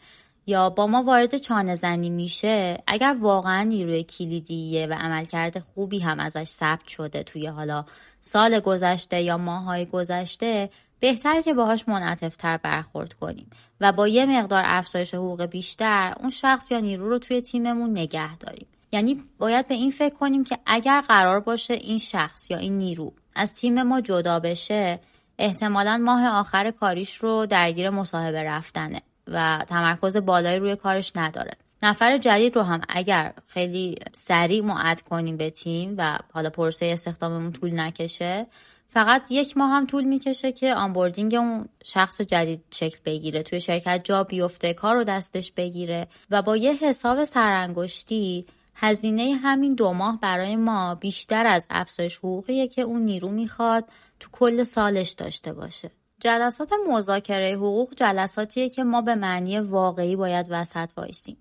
یا 0.48 0.70
با 0.70 0.86
ما 0.86 1.02
وارد 1.02 1.36
چانه 1.36 1.74
زنی 1.74 2.10
میشه 2.10 2.78
اگر 2.86 3.16
واقعا 3.20 3.62
نیروی 3.62 4.04
کلیدیه 4.04 4.86
و 4.86 4.92
عملکرد 4.92 5.58
خوبی 5.58 5.98
هم 5.98 6.20
ازش 6.20 6.44
ثبت 6.44 6.88
شده 6.88 7.22
توی 7.22 7.46
حالا 7.46 7.84
سال 8.20 8.60
گذشته 8.60 9.22
یا 9.22 9.38
ماهای 9.38 9.86
گذشته 9.86 10.70
بهتره 11.00 11.42
که 11.42 11.54
باهاش 11.54 11.88
منعطفتر 11.88 12.56
برخورد 12.56 13.14
کنیم 13.14 13.50
و 13.80 13.92
با 13.92 14.08
یه 14.08 14.26
مقدار 14.26 14.62
افزایش 14.66 15.14
حقوق 15.14 15.44
بیشتر 15.44 16.14
اون 16.20 16.30
شخص 16.30 16.72
یا 16.72 16.80
نیرو 16.80 17.08
رو 17.08 17.18
توی 17.18 17.40
تیممون 17.40 17.90
نگه 17.90 18.36
داریم. 18.36 18.66
یعنی 18.92 19.22
باید 19.38 19.68
به 19.68 19.74
این 19.74 19.90
فکر 19.90 20.14
کنیم 20.14 20.44
که 20.44 20.58
اگر 20.66 21.00
قرار 21.00 21.40
باشه 21.40 21.74
این 21.74 21.98
شخص 21.98 22.50
یا 22.50 22.58
این 22.58 22.78
نیرو 22.78 23.12
از 23.34 23.54
تیم 23.54 23.82
ما 23.82 24.00
جدا 24.00 24.40
بشه 24.40 25.00
احتمالا 25.38 25.98
ماه 26.04 26.28
آخر 26.28 26.70
کاریش 26.70 27.16
رو 27.16 27.46
درگیر 27.46 27.90
مصاحبه 27.90 28.42
رفتنه. 28.42 29.02
و 29.32 29.64
تمرکز 29.68 30.16
بالایی 30.16 30.58
روی 30.58 30.76
کارش 30.76 31.12
نداره. 31.16 31.52
نفر 31.82 32.18
جدید 32.18 32.56
رو 32.56 32.62
هم 32.62 32.80
اگر 32.88 33.32
خیلی 33.46 33.94
سریع 34.12 34.64
معد 34.64 35.00
کنیم 35.00 35.36
به 35.36 35.50
تیم 35.50 35.94
و 35.98 36.18
حالا 36.32 36.50
پرسه 36.50 36.86
استخداممون 36.86 37.52
طول 37.52 37.80
نکشه 37.80 38.46
فقط 38.88 39.30
یک 39.30 39.56
ماه 39.56 39.70
هم 39.70 39.86
طول 39.86 40.04
می‌کشه 40.04 40.52
که 40.52 40.74
onboarding 40.74 41.34
اون 41.34 41.68
شخص 41.84 42.22
جدید 42.22 42.64
شکل 42.70 42.98
بگیره. 43.04 43.42
توی 43.42 43.60
شرکت 43.60 44.00
جا 44.04 44.24
بیفته 44.24 44.74
کار 44.74 44.94
رو 44.94 45.04
دستش 45.04 45.52
بگیره 45.52 46.06
و 46.30 46.42
با 46.42 46.56
یه 46.56 46.72
حساب 46.72 47.24
سرانگشتی 47.24 48.46
هزینه 48.74 49.34
همین 49.42 49.74
دو 49.74 49.92
ماه 49.92 50.20
برای 50.20 50.56
ما 50.56 50.94
بیشتر 50.94 51.46
از 51.46 51.66
افزایش 51.70 52.18
حقوقیه 52.18 52.68
که 52.68 52.82
اون 52.82 53.02
نیرو 53.02 53.28
می‌خواد 53.28 53.84
تو 54.20 54.28
کل 54.32 54.62
سالش 54.62 55.10
داشته 55.10 55.52
باشه. 55.52 55.90
جلسات 56.20 56.72
مذاکره 56.88 57.54
حقوق 57.56 57.94
جلساتیه 57.96 58.68
که 58.68 58.84
ما 58.84 59.02
به 59.02 59.14
معنی 59.14 59.60
واقعی 59.60 60.16
باید 60.16 60.46
وسط 60.50 60.90
وایسیم. 60.96 61.36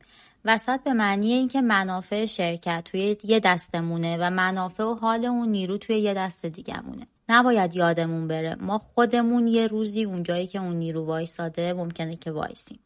وسط 0.45 0.83
به 0.83 0.93
معنی 0.93 1.33
اینکه 1.33 1.61
منافع 1.61 2.25
شرکت 2.25 2.83
توی 2.85 3.17
یه 3.23 3.39
دستمونه 3.39 4.17
و 4.17 4.29
منافع 4.29 4.83
و 4.83 4.93
حال 4.93 5.25
اون 5.25 5.49
نیرو 5.49 5.77
توی 5.77 5.99
یه 5.99 6.13
دست 6.13 6.45
دیگمونه 6.45 7.07
نباید 7.29 7.75
یادمون 7.75 8.27
بره 8.27 8.55
ما 8.55 8.77
خودمون 8.77 9.47
یه 9.47 9.67
روزی 9.67 10.03
اونجایی 10.03 10.47
که 10.47 10.59
اون 10.59 10.75
نیرو 10.75 11.05
وایساده 11.05 11.73
ممکنه 11.73 12.15
که 12.15 12.31
وایسیم. 12.31 12.79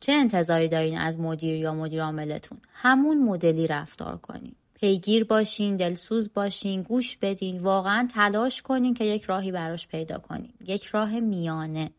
چه 0.00 0.12
انتظاری 0.12 0.68
دارین 0.68 0.98
از 0.98 1.18
مدیر 1.18 1.56
یا 1.56 1.74
مدیر 1.74 2.02
عاملتون؟ 2.02 2.58
همون 2.72 3.22
مدلی 3.22 3.66
رفتار 3.66 4.16
کنیم 4.16 4.56
پیگیر 4.80 5.24
باشین 5.24 5.76
دلسوز 5.76 6.32
باشین 6.34 6.82
گوش 6.82 7.16
بدین 7.16 7.58
واقعا 7.58 8.08
تلاش 8.14 8.62
کنین 8.62 8.94
که 8.94 9.04
یک 9.04 9.22
راهی 9.22 9.52
براش 9.52 9.88
پیدا 9.88 10.18
کنین. 10.18 10.52
یک 10.66 10.84
راه 10.84 11.20
میانه. 11.20 11.90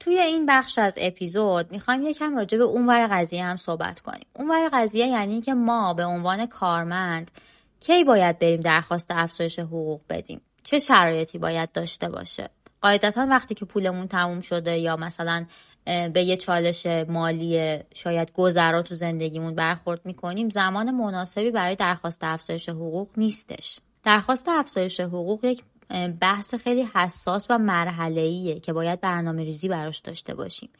توی 0.00 0.18
این 0.18 0.46
بخش 0.46 0.78
از 0.78 0.98
اپیزود 1.00 1.72
می‌خوایم 1.72 2.02
یکم 2.02 2.36
راجع 2.36 2.58
به 2.58 2.64
اونور 2.64 3.08
قضیه 3.10 3.44
هم 3.44 3.56
صحبت 3.56 4.00
کنیم. 4.00 4.26
اونور 4.36 4.70
قضیه 4.72 5.06
یعنی 5.06 5.40
که 5.40 5.54
ما 5.54 5.94
به 5.94 6.04
عنوان 6.04 6.46
کارمند 6.46 7.30
کی 7.80 8.04
باید 8.04 8.38
بریم 8.38 8.60
درخواست 8.60 9.10
افزایش 9.10 9.58
حقوق 9.58 10.00
بدیم؟ 10.08 10.40
چه 10.68 10.78
شرایطی 10.78 11.38
باید 11.38 11.72
داشته 11.72 12.08
باشه؟ 12.08 12.50
قاعدتا 12.82 13.26
وقتی 13.30 13.54
که 13.54 13.64
پولمون 13.64 14.08
تموم 14.08 14.40
شده 14.40 14.78
یا 14.78 14.96
مثلا 14.96 15.46
به 15.84 16.22
یه 16.22 16.36
چالش 16.36 16.86
مالی 16.86 17.78
شاید 17.94 18.32
گذرا 18.32 18.82
تو 18.82 18.94
زندگیمون 18.94 19.54
برخورد 19.54 20.00
می‌کنیم 20.06 20.48
زمان 20.48 20.90
مناسبی 20.90 21.50
برای 21.50 21.76
درخواست 21.76 22.24
افزایش 22.24 22.68
حقوق 22.68 23.08
نیستش. 23.16 23.78
درخواست 24.04 24.48
افزایش 24.48 25.00
حقوق 25.00 25.44
یک 25.44 25.62
بحث 26.20 26.54
خیلی 26.54 26.88
حساس 26.94 27.46
و 27.50 27.58
مرحله 27.58 28.54
که 28.60 28.72
باید 28.72 29.00
برنامه 29.00 29.44
ریزی 29.44 29.68
براش 29.68 29.98
داشته 29.98 30.34
باشیم. 30.34 30.70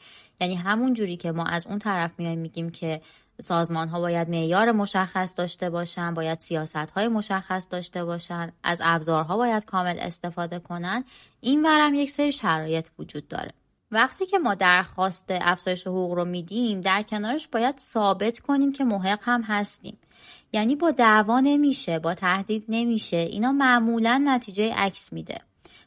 یعنی 0.41 0.55
همون 0.55 0.95
جوری 0.95 1.17
که 1.17 1.33
ما 1.33 1.45
از 1.45 1.67
اون 1.67 1.79
طرف 1.79 2.11
میایم 2.19 2.39
میگیم 2.39 2.71
که 2.71 3.01
سازمان 3.41 3.89
ها 3.89 4.01
باید 4.01 4.29
معیار 4.31 4.73
مشخص 4.73 5.35
داشته 5.37 5.71
باشن 5.71 6.15
باید 6.15 6.39
سیاست 6.39 6.77
های 6.77 7.09
مشخص 7.09 7.69
داشته 7.71 8.05
باشن 8.05 8.53
از 8.63 8.83
ابزارها 8.85 9.37
باید 9.37 9.65
کامل 9.65 9.97
استفاده 10.01 10.59
کنن. 10.59 11.05
این 11.41 11.67
ورم 11.67 11.95
یک 11.95 12.11
سری 12.11 12.33
شرایط 12.33 12.89
وجود 12.99 13.29
داره. 13.29 13.53
وقتی 13.91 14.27
که 14.27 14.39
ما 14.39 14.55
درخواست 14.55 15.27
افزایش 15.31 15.87
حقوق 15.87 16.13
رو 16.13 16.25
میدیم 16.25 16.81
در 16.81 17.03
کنارش 17.03 17.49
باید 17.49 17.79
ثابت 17.79 18.39
کنیم 18.39 18.73
که 18.73 18.85
محق 18.85 19.21
هم 19.23 19.43
هستیم. 19.43 19.99
یعنی 20.53 20.77
با 20.77 20.91
دعوا 20.91 21.41
نمیشه 21.41 21.99
با 21.99 22.15
تهدید 22.15 22.65
نمیشه. 22.69 23.17
اینا 23.17 23.53
معمولا 23.53 24.23
نتیجه 24.25 24.75
عکس 24.75 25.13
میده. 25.13 25.41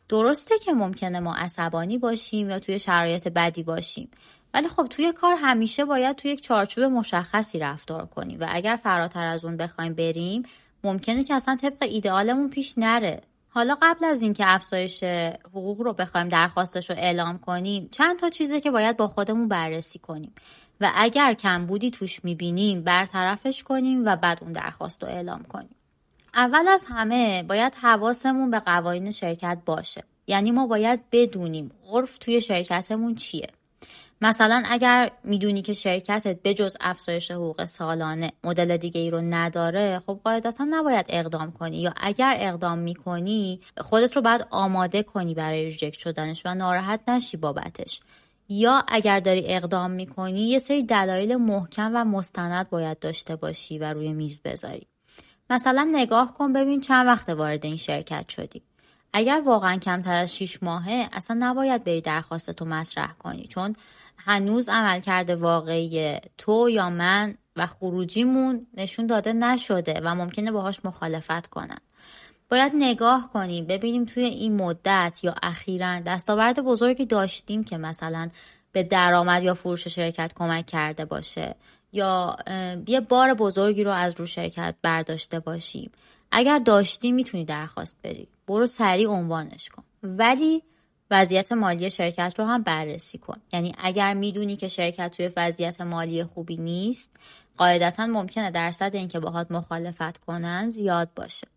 درسته 0.09 0.55
که 0.59 0.73
ممکنه 0.73 1.19
ما 1.19 1.35
عصبانی 1.35 1.97
باشیم 1.97 2.49
یا 2.49 2.59
توی 2.59 2.79
شرایط 2.79 3.27
بدی 3.27 3.63
باشیم. 3.63 4.09
ولی 4.53 4.67
خب 4.67 4.87
توی 4.87 5.13
کار 5.13 5.35
همیشه 5.35 5.85
باید 5.85 6.15
توی 6.15 6.31
یک 6.31 6.41
چارچوب 6.41 6.83
مشخصی 6.83 7.59
رفتار 7.59 8.05
کنیم 8.05 8.39
و 8.39 8.45
اگر 8.49 8.75
فراتر 8.83 9.25
از 9.25 9.45
اون 9.45 9.57
بخوایم 9.57 9.93
بریم 9.93 10.43
ممکنه 10.83 11.23
که 11.23 11.33
اصلا 11.33 11.55
طبق 11.55 11.77
ایدئالمون 11.81 12.49
پیش 12.49 12.77
نره. 12.77 13.21
حالا 13.49 13.77
قبل 13.81 14.05
از 14.05 14.21
اینکه 14.21 14.43
افزایش 14.47 15.03
حقوق 15.43 15.81
رو 15.81 15.93
بخوایم 15.93 16.27
درخواستش 16.27 16.89
رو 16.89 16.95
اعلام 16.99 17.37
کنیم 17.37 17.89
چند 17.91 18.19
تا 18.19 18.29
چیزه 18.29 18.59
که 18.61 18.71
باید 18.71 18.97
با 18.97 19.07
خودمون 19.07 19.47
بررسی 19.47 19.99
کنیم. 19.99 20.33
و 20.81 20.91
اگر 20.95 21.33
کمبودی 21.33 21.91
توش 21.91 22.25
می‌بینیم 22.25 22.81
برطرفش 22.81 23.63
کنیم 23.63 24.05
و 24.05 24.15
بعد 24.15 24.37
اون 24.41 24.51
درخواست 24.51 25.03
رو 25.03 25.09
اعلام 25.09 25.43
کنیم. 25.43 25.75
اول 26.33 26.67
از 26.67 26.85
همه 26.89 27.43
باید 27.43 27.75
حواسمون 27.75 28.51
به 28.51 28.59
قوانین 28.59 29.11
شرکت 29.11 29.57
باشه. 29.65 30.03
یعنی 30.27 30.51
ما 30.51 30.67
باید 30.67 30.99
بدونیم 31.11 31.71
عرف 31.91 32.17
توی 32.17 32.41
شرکتمون 32.41 33.15
چیه. 33.15 33.47
مثلا 34.21 34.63
اگر 34.65 35.11
می‌دونی 35.23 35.61
که 35.61 35.73
شرکتت 35.73 36.41
به 36.41 36.53
جز 36.53 36.77
افزایش 36.81 37.31
حقوق 37.31 37.65
سالانه 37.65 38.31
مدل 38.43 38.77
دیگه 38.77 39.01
ای 39.01 39.09
رو 39.09 39.21
نداره 39.21 39.99
خب 39.99 40.19
قاعدتا 40.23 40.63
نباید 40.69 41.05
اقدام 41.09 41.51
کنی. 41.51 41.81
یا 41.81 41.93
اگر 41.97 42.35
اقدام 42.39 42.77
می‌کنی 42.77 43.59
خودت 43.77 44.15
رو 44.15 44.21
باید 44.21 44.47
آماده 44.49 45.03
کنی 45.03 45.33
برای 45.33 45.65
ریجکت 45.65 45.99
شدنش 45.99 46.45
و 46.45 46.53
ناراحت 46.53 46.99
نشی 47.09 47.37
بابتش. 47.37 48.01
یا 48.49 48.83
اگر 48.87 49.19
داری 49.19 49.43
اقدام 49.45 49.91
می‌کنی 49.91 50.49
یه 50.49 50.59
سری 50.59 50.83
دلایل 50.83 51.35
محکم 51.35 51.91
و 51.95 52.05
مستند 52.05 52.69
باید 52.69 52.99
داشته 52.99 53.35
باشی 53.35 53.77
و 53.77 53.93
روی 53.93 54.13
میز 54.13 54.41
بذاری. 54.41 54.87
مثلا 55.49 55.89
نگاه 55.91 56.33
کن 56.33 56.53
ببین 56.53 56.81
چند 56.81 57.07
وقت 57.07 57.29
وارد 57.29 57.65
این 57.65 57.77
شرکت 57.77 58.29
شدی. 58.29 58.61
اگر 59.13 59.41
واقعا 59.45 59.77
کمتر 59.77 60.15
از 60.15 60.35
6 60.35 60.63
ماهه 60.63 61.09
اصلا 61.13 61.37
نباید 61.39 61.83
بری 61.83 62.01
درخواستتو 62.01 62.65
مطرح 62.65 63.13
کنی. 63.19 63.43
چون 63.43 63.75
هنوز 64.25 64.69
عملکرد 64.69 65.29
واقعی 65.29 66.17
تو 66.37 66.69
یا 66.69 66.89
من 66.89 67.37
و 67.55 67.65
خروجیمون 67.65 68.67
نشون 68.73 69.07
داده 69.07 69.33
نشده 69.33 70.01
و 70.03 70.15
ممکنه 70.15 70.51
باهاش 70.51 70.85
مخالفت 70.85 71.47
کنن. 71.47 71.77
باید 72.49 72.71
نگاه 72.75 73.29
کنیم 73.33 73.65
ببینیم 73.65 74.05
توی 74.05 74.23
این 74.23 74.55
مدت 74.55 75.19
یا 75.23 75.35
اخیرا 75.43 75.99
دستاورد 75.99 76.59
بزرگی 76.59 77.05
داشتیم 77.05 77.63
که 77.63 77.77
مثلا 77.77 78.29
به 78.71 78.83
درآمد 78.83 79.43
یا 79.43 79.53
فروش 79.53 79.87
شرکت 79.87 80.33
کمک 80.35 80.65
کرده 80.65 81.05
باشه 81.05 81.55
یا 81.93 82.35
یه 82.87 83.01
بار 83.01 83.33
بزرگی 83.33 83.83
رو 83.83 83.91
از 83.91 84.19
رو 84.19 84.25
شرکت 84.25 84.75
برداشته 84.81 85.39
باشیم. 85.39 85.91
اگر 86.31 86.59
داشتی 86.59 87.11
می‌تونی 87.11 87.45
درخواست 87.45 87.97
بدی. 88.03 88.27
برو 88.47 88.67
سریع 88.67 89.09
عنوانش 89.09 89.69
کن. 89.69 89.83
ولی 90.03 90.63
وضعیت 91.11 91.51
مالی 91.51 91.89
شرکت 91.89 92.33
رو 92.37 92.45
هم 92.45 92.63
بررسی 92.63 93.17
کن. 93.17 93.37
یعنی 93.53 93.71
اگر 93.77 94.13
می‌دونی 94.13 94.55
که 94.55 94.67
شرکت 94.67 95.17
توی 95.17 95.31
وضعیت 95.37 95.81
مالی 95.81 96.23
خوبی 96.23 96.57
نیست 96.57 97.11
قاعدتا 97.57 98.05
ممکنه 98.05 98.51
درصد 98.51 98.91
اینکه 98.93 99.19
باهات 99.19 99.51
مخالفت 99.51 100.17
کنن 100.17 100.69
زیاد 100.69 101.09
باشه. 101.15 101.47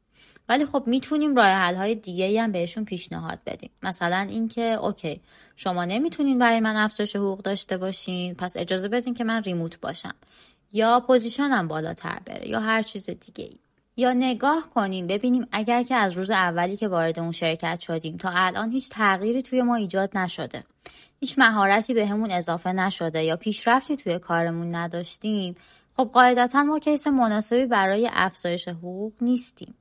ولی 0.48 0.66
خب 0.66 0.84
می‌تونیم 0.86 1.36
راه 1.36 1.46
حل 1.46 1.74
های 1.74 1.94
دیگه 1.94 2.42
هم 2.42 2.52
بهشون 2.52 2.84
پیشنهاد 2.84 3.38
بدیم. 3.46 3.70
مثلا 3.82 4.26
اینکه 4.30 4.62
okay 4.62 5.20
شما 5.56 5.84
نمی‌تونین 5.84 6.38
برای 6.38 6.60
من 6.60 6.76
افزایش 6.76 7.16
حقوق 7.16 7.42
داشته 7.42 7.76
باشین 7.76 8.34
پس 8.34 8.56
اجازه 8.56 8.88
بدین 8.88 9.14
که 9.14 9.24
من 9.24 9.42
remote 9.42 9.80
باشم. 9.80 10.14
یا 10.72 11.00
position 11.00 11.61
م 11.61 11.68
بالاتر 11.68 12.18
بره 12.26 12.48
یا 12.48 12.60
هر 12.60 12.82
چیز 12.82 13.10
دیگه 13.10 13.44
ای 13.44 13.58
یا 13.96 14.12
نگاه 14.12 14.70
کنیم 14.74 15.06
ببینیم 15.06 15.46
اگر 15.52 15.82
که 15.82 15.94
از 15.94 16.12
روز 16.12 16.30
اولی 16.30 16.76
که 16.76 16.88
وارد 16.88 17.18
اون 17.18 17.32
شرکت 17.32 17.80
شدیم 17.80 18.16
تا 18.16 18.30
الان 18.34 18.70
هیچ 18.70 18.90
تغییری 18.90 19.42
توی 19.42 19.62
ما 19.62 19.74
ایجاد 19.74 20.18
نشده. 20.18 20.64
هیچ 21.20 21.38
مهارتی 21.38 21.94
بهمون 21.94 22.28
به 22.28 22.34
اضافه 22.34 22.72
نشده 22.72 23.24
یا 23.24 23.36
پیشرفتی 23.36 23.96
توی 23.96 24.18
کارمون 24.18 24.74
نداشتیم 24.74 25.56
خب 25.96 26.10
قاعدتا 26.12 26.62
ما 26.62 26.78
کیس 26.78 27.06
مناسبی 27.06 27.66
برای 27.66 28.10
افزایش 28.12 28.68
حقوق 28.68 29.12
نیستیم. 29.20 29.74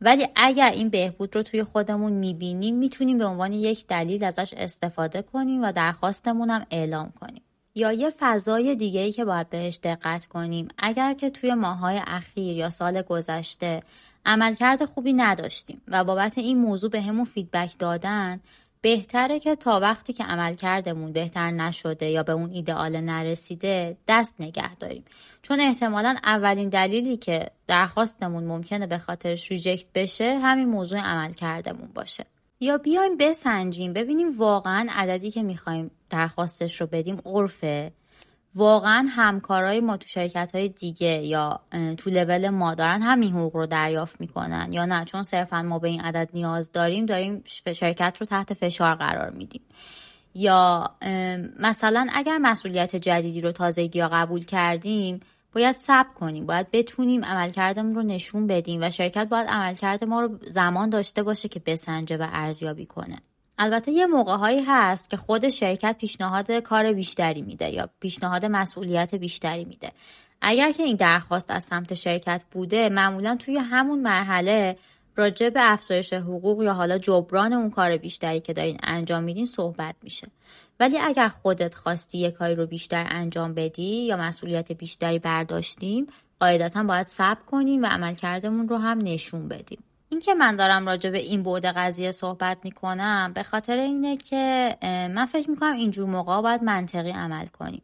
ولی 0.00 0.28
اگر 0.36 0.70
این 0.70 0.88
بهبود 0.88 1.36
رو 1.36 1.42
توی 1.42 1.62
خودمون 1.62 2.12
می‌بینیم 2.12 2.76
می‌تونیم 2.76 3.18
به 3.18 3.24
عنوان 3.24 3.52
یک 3.52 3.86
دلیل 3.86 4.24
ازش 4.24 4.54
استفاده 4.56 5.22
کنیم 5.22 5.62
و 5.62 5.72
درخواستمون 5.72 6.50
هم 6.50 6.66
اعلام 6.70 7.12
کنیم. 7.20 7.42
یا 7.74 7.92
یه 7.92 8.10
فضای 8.18 8.74
دیگه 8.74 9.00
ای 9.00 9.12
که 9.12 9.24
باید 9.24 9.50
بهش 9.50 9.78
دقت 9.82 10.26
کنیم. 10.26 10.68
اگر 10.78 11.14
که 11.14 11.30
توی 11.30 11.54
ماهای 11.54 12.00
اخیر 12.06 12.56
یا 12.56 12.70
سال 12.70 13.02
گذشته 13.02 13.82
عملکرد 14.26 14.84
خوبی 14.84 15.12
نداشتیم 15.12 15.82
و 15.88 16.04
بابت 16.04 16.38
این 16.38 16.58
موضوع 16.58 16.90
به 16.90 17.02
همون 17.02 17.24
فیدبک 17.24 17.78
دادن 17.78 18.40
بهتره 18.82 19.40
که 19.40 19.56
تا 19.56 19.80
وقتی 19.80 20.12
که 20.12 20.24
عملکردمون 20.24 21.12
بهتر 21.12 21.50
نشده 21.50 22.06
یا 22.06 22.22
به 22.22 22.32
اون 22.32 22.50
ایدئال 22.50 23.00
نرسیده 23.00 23.96
دست 24.08 24.34
نگه 24.40 24.74
داریم. 24.74 25.04
چون 25.42 25.60
احتمالا 25.60 26.16
اولین 26.24 26.68
دلیلی 26.68 27.16
که 27.16 27.50
درخواستمون 27.66 28.44
ممکنه 28.44 28.86
به 28.86 28.98
خاطرش 28.98 29.50
ریجکت 29.50 29.86
بشه 29.94 30.38
همین 30.38 30.68
موضوع 30.68 30.98
عملکردمون 30.98 31.88
باشه. 31.94 32.24
یا 32.60 32.78
بیایم 32.78 33.16
بسنجیم 33.16 33.92
ببینیم 33.92 34.38
واقعا 34.38 34.86
عددی 34.90 35.30
که 35.30 35.42
می‌خوایم 35.42 35.90
درخواستش 36.10 36.80
رو 36.80 36.86
بدیم 36.86 37.22
عرفه. 37.26 37.92
واقعا 38.54 39.06
همکارای 39.10 39.80
ما 39.80 39.96
تو 39.96 40.08
شرکت 40.08 40.54
های 40.54 40.68
دیگه 40.68 41.22
یا 41.22 41.60
تو 41.96 42.10
لول 42.10 42.48
ما 42.48 42.74
دارن 42.74 43.02
همین 43.02 43.32
حقوق 43.32 43.56
رو 43.56 43.66
دریافت 43.66 44.20
می‌کنن 44.20 44.72
یا 44.72 44.86
نه؟ 44.86 45.04
چون 45.04 45.22
صرفا 45.22 45.62
ما 45.62 45.78
به 45.78 45.88
این 45.88 46.00
عدد 46.00 46.30
نیاز 46.34 46.72
داریم 46.72 47.06
داریم 47.06 47.42
شرکت 47.72 48.16
رو 48.20 48.26
تحت 48.26 48.54
فشار 48.54 48.94
قرار 48.94 49.30
میدیم. 49.30 49.62
یا 50.34 50.90
مثلا 51.58 52.06
اگر 52.12 52.38
مسئولیت 52.38 52.96
جدیدی 52.96 53.40
رو 53.40 53.52
تازگی 53.52 53.98
یا 53.98 54.08
قبول 54.08 54.44
کردیم 54.44 55.20
باید 55.54 55.76
صبر 55.76 56.12
کنیم 56.14 56.46
باید 56.46 56.70
بتونیم 56.72 57.24
عملکردمون 57.24 57.94
رو 57.94 58.02
نشون 58.02 58.46
بدیم 58.46 58.82
و 58.82 58.90
شرکت 58.90 59.28
باید 59.28 59.46
عملکرد 59.46 60.04
ما 60.04 60.20
رو 60.20 60.38
زمان 60.46 60.90
داشته 60.90 61.22
باشه 61.22 61.48
که 61.48 61.60
بسنجه 61.66 62.16
و 62.16 62.26
ارزیابی 62.32 62.86
کنه. 62.86 63.22
البته 63.58 63.92
یه 63.92 64.06
موقع 64.06 64.36
هایی 64.36 64.62
هست 64.62 65.10
که 65.10 65.16
خود 65.16 65.48
شرکت 65.48 65.96
پیشنهاد 65.98 66.52
کار 66.52 66.92
بیشتری 66.92 67.42
میده 67.42 67.70
یا 67.70 67.88
پیشنهاد 68.00 68.46
مسئولیت 68.46 69.14
بیشتری 69.14 69.64
میده. 69.64 69.92
اگر 70.40 70.72
که 70.72 70.82
این 70.82 70.96
درخواست 70.96 71.50
از 71.50 71.64
سمت 71.64 71.94
شرکت 71.94 72.44
بوده 72.50 72.88
معمولا 72.88 73.36
توی 73.36 73.56
همون 73.56 73.98
مرحله 73.98 74.76
راجع 75.16 75.48
به 75.48 75.72
افزایش 75.72 76.12
حقوق 76.12 76.62
یا 76.62 76.72
حالا 76.72 76.98
جبران 76.98 77.52
اون 77.52 77.70
کار 77.70 77.96
بیشتری 77.96 78.40
که 78.40 78.52
دارین 78.52 78.78
انجام 78.82 79.22
میدین 79.22 79.46
صحبت 79.46 79.94
میشه. 80.02 80.26
ولی 80.80 80.98
اگر 80.98 81.28
خودت 81.28 81.74
خواستی 81.74 82.18
یک 82.18 82.34
کاری 82.34 82.54
رو 82.54 82.66
بیشتر 82.66 83.06
انجام 83.10 83.54
بدی 83.54 84.06
یا 84.06 84.16
مسئولیت 84.16 84.72
بیشتری 84.72 85.18
برداشتیم 85.18 86.06
قاعدتا 86.40 86.82
باید 86.82 87.06
صبر 87.06 87.40
کنیم 87.46 87.82
و 87.82 87.86
عملکردمون 87.86 88.68
رو 88.68 88.76
هم 88.76 88.98
نشون 88.98 89.48
بدیم. 89.48 89.84
اینکه 90.08 90.34
من 90.34 90.56
دارم 90.56 90.86
راجع 90.86 91.10
به 91.10 91.18
این 91.18 91.42
بعد 91.42 91.66
قضیه 91.66 92.10
صحبت 92.10 92.58
می‌کنم 92.64 93.32
به 93.34 93.42
خاطر 93.42 93.76
اینه 93.76 94.16
که 94.16 94.76
من 95.14 95.26
فکر 95.26 95.50
می‌کنم 95.50 95.72
اینجور 95.72 96.08
موقع 96.08 96.40
باید 96.42 96.62
منطقی 96.62 97.10
عمل 97.10 97.46
کنیم. 97.46 97.82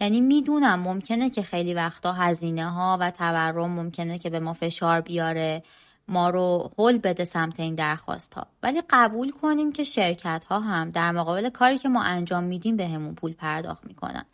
یعنی 0.00 0.20
می‌دونم 0.20 0.80
ممکنه 0.80 1.30
که 1.30 1.42
خیلی 1.42 1.74
وقتا 1.74 2.12
هزینه 2.12 2.70
ها 2.70 2.98
و 3.00 3.10
تورم 3.10 3.70
ممکنه 3.70 4.18
که 4.18 4.30
به 4.30 4.40
ما 4.40 4.52
فشار 4.52 5.00
بیاره. 5.00 5.62
ما 6.10 6.30
رو 6.30 6.70
هل 6.78 6.98
بده 6.98 7.24
سمت 7.24 7.60
این 7.60 7.74
درخواست 7.74 8.34
ها 8.34 8.46
ولی 8.62 8.82
قبول 8.90 9.30
کنیم 9.30 9.72
که 9.72 9.84
شرکت 9.84 10.44
ها 10.44 10.60
هم 10.60 10.90
در 10.90 11.10
مقابل 11.10 11.48
کاری 11.48 11.78
که 11.78 11.88
ما 11.88 12.02
انجام 12.02 12.44
میدیم 12.44 12.76
به 12.76 12.88
همون 12.88 13.14
پول 13.14 13.32
پرداخت 13.32 13.84
می‌کنن. 13.86 14.24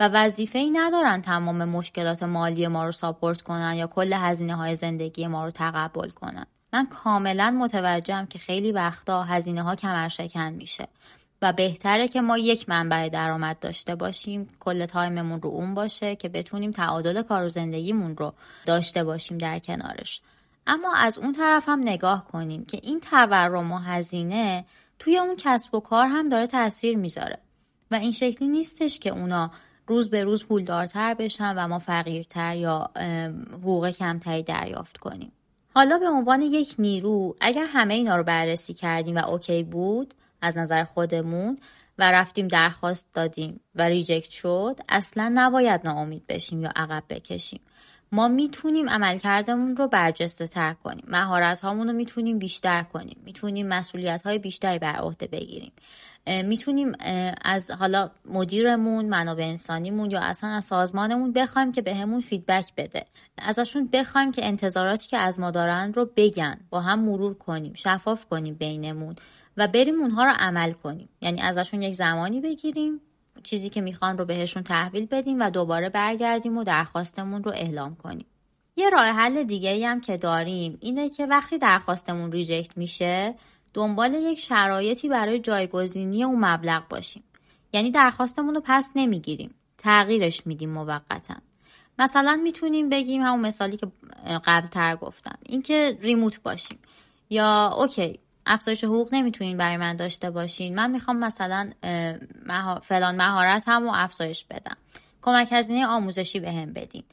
و 0.00 0.08
وظیفه 0.08 0.58
ای 0.58 0.70
ندارن 0.70 1.22
تمام 1.22 1.64
مشکلات 1.64 2.22
مالی 2.22 2.66
ما 2.66 2.84
رو 2.84 2.92
support 2.92 3.42
کنن 3.42 3.74
یا 3.74 3.86
کل 3.86 4.12
هزینه 4.12 4.54
های 4.54 4.74
زندگی 4.74 5.26
ما 5.26 5.44
رو 5.44 5.50
تقبل 5.50 6.10
کنن. 6.10 6.46
من 6.72 6.86
کاملا 6.86 7.50
متوجهم 7.50 8.26
که 8.26 8.38
خیلی 8.38 8.72
وقتا 8.72 9.22
هزینه 9.22 9.62
ها 9.62 9.74
کمر 9.74 10.08
شکن 10.08 10.52
میشه. 10.52 10.88
و 11.42 11.52
بهتره 11.52 12.08
که 12.08 12.20
ما 12.20 12.38
یک 12.38 12.68
منبع 12.68 13.08
درآمد 13.08 13.58
داشته 13.58 13.94
باشیم 13.94 14.48
کل 14.60 14.86
time 14.86 15.18
مون 15.18 15.42
رو 15.42 15.50
اون 15.50 15.74
باشه 15.74 16.16
که 16.16 16.28
بتونیم 16.28 16.70
تعادل 16.70 17.22
کار 17.22 17.44
و 17.44 17.48
زندگیمون 17.48 18.16
رو 18.16 18.34
داشته 18.66 19.04
باشیم 19.04 19.38
در 19.38 19.58
کنارش. 19.58 20.20
اما 20.66 20.94
از 20.96 21.18
اون 21.18 21.32
طرف 21.32 21.68
هم 21.68 21.80
نگاه 21.80 22.24
کنیم 22.24 22.64
که 22.64 22.80
این 22.82 23.00
تورم 23.00 23.72
و 23.72 23.78
هزینه 23.78 24.64
توی 24.98 25.18
اون 25.18 25.36
کسب 25.38 25.74
و 25.74 25.80
کار 25.80 26.06
هم 26.06 26.28
داره 26.28 26.46
تاثیر 26.46 26.96
می‌ذاره. 26.96 27.38
و 27.90 27.94
این 27.94 28.12
شکلی 28.12 28.48
نیستش 28.48 28.98
که 28.98 29.10
اونا 29.10 29.50
روز 29.86 30.10
به 30.10 30.24
روز 30.24 30.44
پولدارتر 30.46 31.14
بشن 31.14 31.54
و 31.56 31.68
ما 31.68 31.78
فقیرتر 31.78 32.56
یا 32.56 32.90
حقوق 33.52 33.90
کمتری 33.90 34.42
دریافت 34.42 34.98
کنیم. 34.98 35.32
حالا 35.74 35.98
به 35.98 36.08
عنوان 36.08 36.42
یک 36.42 36.74
نیرو 36.78 37.36
اگر 37.40 37.64
همه 37.64 37.94
اینا 37.94 38.16
رو 38.16 38.22
بررسی 38.22 38.74
کردیم 38.74 39.16
و 39.16 39.26
okay 39.26 39.62
بود 39.62 40.14
از 40.40 40.58
نظر 40.58 40.84
خودمون 40.84 41.58
و 41.98 42.12
رفتیم 42.12 42.48
درخواست 42.48 43.14
دادیم 43.14 43.60
و 43.74 43.82
reject 43.82 44.30
شد 44.30 44.80
اصلا 44.88 45.30
نباید 45.34 45.80
ناامید 45.84 46.26
بشیم 46.26 46.62
یا 46.62 46.72
عقب 46.76 47.04
بکشیم. 47.08 47.60
ما 48.12 48.28
می‌تونیم 48.28 48.88
عملکردمون 48.88 49.76
رو 49.76 49.88
برجسته 49.88 50.46
تر 50.46 50.74
کنیم. 50.74 51.04
مهارت 51.08 51.60
هامون 51.60 51.86
رو 51.86 51.92
می‌تونیم 51.92 52.38
بیشتر 52.38 52.82
کنیم. 52.82 53.16
می‌تونیم 53.24 53.68
مسئولیت 53.68 54.22
های 54.22 54.38
بیشتری 54.38 54.78
بر 54.78 54.96
عهده 54.96 55.26
بگیریم. 55.26 55.72
می‌تونیم 56.26 56.92
از 57.44 57.70
حالا 57.70 58.10
مدیرمون 58.24 59.04
منابع 59.04 59.44
انسانیمون 59.44 60.10
یا 60.10 60.20
اصلا 60.20 60.50
از 60.50 60.64
سازمانمون 60.64 61.32
بخوایم 61.32 61.72
که 61.72 61.82
بهمون 61.82 62.20
به 62.20 62.26
فیدبک 62.26 62.72
بده. 62.76 63.06
ازشون 63.38 63.88
بخوایم 63.92 64.32
که 64.32 64.46
انتظاراتی 64.46 65.08
که 65.08 65.18
از 65.18 65.40
ما 65.40 65.50
دارن 65.50 65.92
رو 65.92 66.10
بگن. 66.16 66.60
با 66.70 66.80
هم 66.80 67.00
مرور 67.00 67.34
کنیم 67.34 67.72
شفاف 67.74 68.26
کنیم 68.26 68.54
بینمون 68.54 69.16
و 69.56 69.68
بریم 69.68 70.00
اونها 70.00 70.24
رو 70.24 70.32
عمل 70.38 70.72
کنیم. 70.72 71.08
یعنی 71.20 71.40
ازشون 71.40 71.82
یک 71.82 71.94
زمانی 71.94 72.40
بگیریم 72.40 73.00
چیزی 73.42 73.68
که 73.68 73.80
می‌خوان 73.80 74.18
رو 74.18 74.24
بهشون 74.24 74.62
تحویل 74.62 75.06
بدیم 75.06 75.40
و 75.40 75.50
دوباره 75.50 75.88
برگردیم 75.88 76.58
و 76.58 76.64
درخواستمون 76.64 77.44
رو 77.44 77.50
اعلام 77.50 77.96
کنیم. 77.96 78.26
یه 78.76 78.90
راه 78.90 79.04
حل 79.04 79.42
دیگه 79.42 79.88
هم 79.88 80.00
که 80.00 80.16
داریم 80.16 80.78
اینه 80.80 81.08
که 81.08 81.26
وقتی 81.26 81.58
درخواستمون 81.58 82.32
reject 82.32 82.76
میشه 82.76 83.34
دنبال 83.74 84.14
یک 84.14 84.38
شرایطی 84.38 85.08
برای 85.08 85.38
جایگزینی 85.38 86.24
اون 86.24 86.44
مبلغ 86.44 86.88
باشیم. 86.88 87.22
یعنی 87.72 87.90
درخواستمون 87.90 88.54
رو 88.54 88.62
پس 88.64 88.90
نمی‌گیریم. 88.96 89.54
تغییرش 89.78 90.46
میدیم 90.46 90.70
موقتا. 90.70 91.34
مثلا 91.98 92.40
می‌تونیم 92.42 92.88
بگیم 92.88 93.22
همون 93.22 93.40
مثالی 93.40 93.76
که 93.76 93.86
قبل 94.44 94.66
تر 94.66 94.96
گفتم. 94.96 95.38
اینکه 95.46 95.98
remote 96.00 96.42
باشیم. 96.42 96.78
یا 97.30 97.74
okay 97.78 98.18
افزایش 98.46 98.84
حقوق 98.84 99.08
نمی‌تونین 99.14 99.56
برای 99.56 99.76
من 99.76 99.96
داشته 99.96 100.30
باشین. 100.30 100.74
من 100.74 100.90
می‌خوام 100.90 101.16
مثلا 101.16 101.70
فلان 102.82 103.16
مهارتم 103.16 103.86
و 103.86 103.92
افزایش 103.94 104.44
بدم. 104.44 104.76
کمک 105.22 105.48
هزینه 105.52 105.86
آموزشی 105.86 106.40
بهم 106.40 106.72
بدین. 106.72 107.04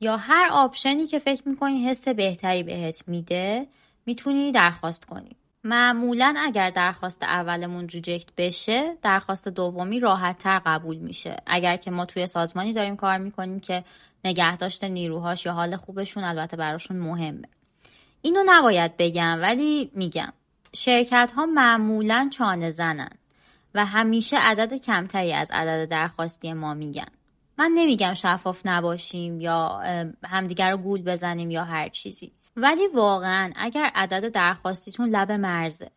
یا 0.00 0.16
هر 0.16 0.48
option 0.52 0.98
ی 0.98 1.06
که 1.06 1.18
فکر 1.18 1.48
می‌کنین 1.48 1.88
حس 1.88 2.08
بهتری 2.08 2.62
بهت 2.62 3.02
میده 3.06 3.66
می‌تونی 4.06 4.52
درخواست 4.52 5.04
کنی. 5.04 5.36
معمولا 5.64 6.34
اگر 6.38 6.70
درخواست 6.70 7.22
اولمون 7.22 7.88
reject 7.88 8.28
بشه 8.36 8.96
درخواست 9.02 9.48
دومی 9.48 10.00
راحت 10.00 10.38
تر 10.38 10.62
قبول 10.66 10.96
میشه. 10.96 11.36
اگر 11.46 11.76
که 11.76 11.90
ما 11.90 12.04
توی 12.04 12.26
سازمانی 12.26 12.72
داریم 12.72 12.96
کار 12.96 13.18
می‌کنیم 13.18 13.60
که 13.60 13.84
نگهداشت 14.24 14.84
نیروهاش 14.84 15.46
یا 15.46 15.52
حال 15.52 15.76
خوبشون 15.76 16.24
البته 16.24 16.56
براشون 16.56 16.96
مهمه. 16.96 17.48
اینو 18.22 18.42
نباید 18.46 18.96
بگم 18.96 19.38
ولی 19.42 19.90
میگم. 19.94 20.32
شرکت 20.76 21.32
ها 21.36 21.46
معمولا 21.46 22.28
چانه 22.32 22.70
زنن 22.70 23.10
و 23.74 23.86
همیشه 23.86 24.36
عدد 24.38 24.74
کمتری 24.74 25.32
از 25.32 25.50
عدد 25.50 25.90
درخواستی 25.90 26.52
ما 26.52 26.74
میگن. 26.74 27.08
من 27.58 27.70
نمیگم 27.74 28.14
شفاف 28.14 28.62
نباشیم 28.64 29.40
یا 29.40 29.80
همدیگر 30.24 30.70
رو 30.70 30.76
گول 30.76 31.02
بزنیم 31.02 31.50
یا 31.50 31.64
هر 31.64 31.88
چیزی. 31.88 32.32
ولی 32.56 32.88
واقعا 32.94 33.52
اگر 33.56 33.90
عدد 33.94 34.32
درخواستیتون 34.32 35.08
لب 35.08 35.32
مرزه 35.32 35.90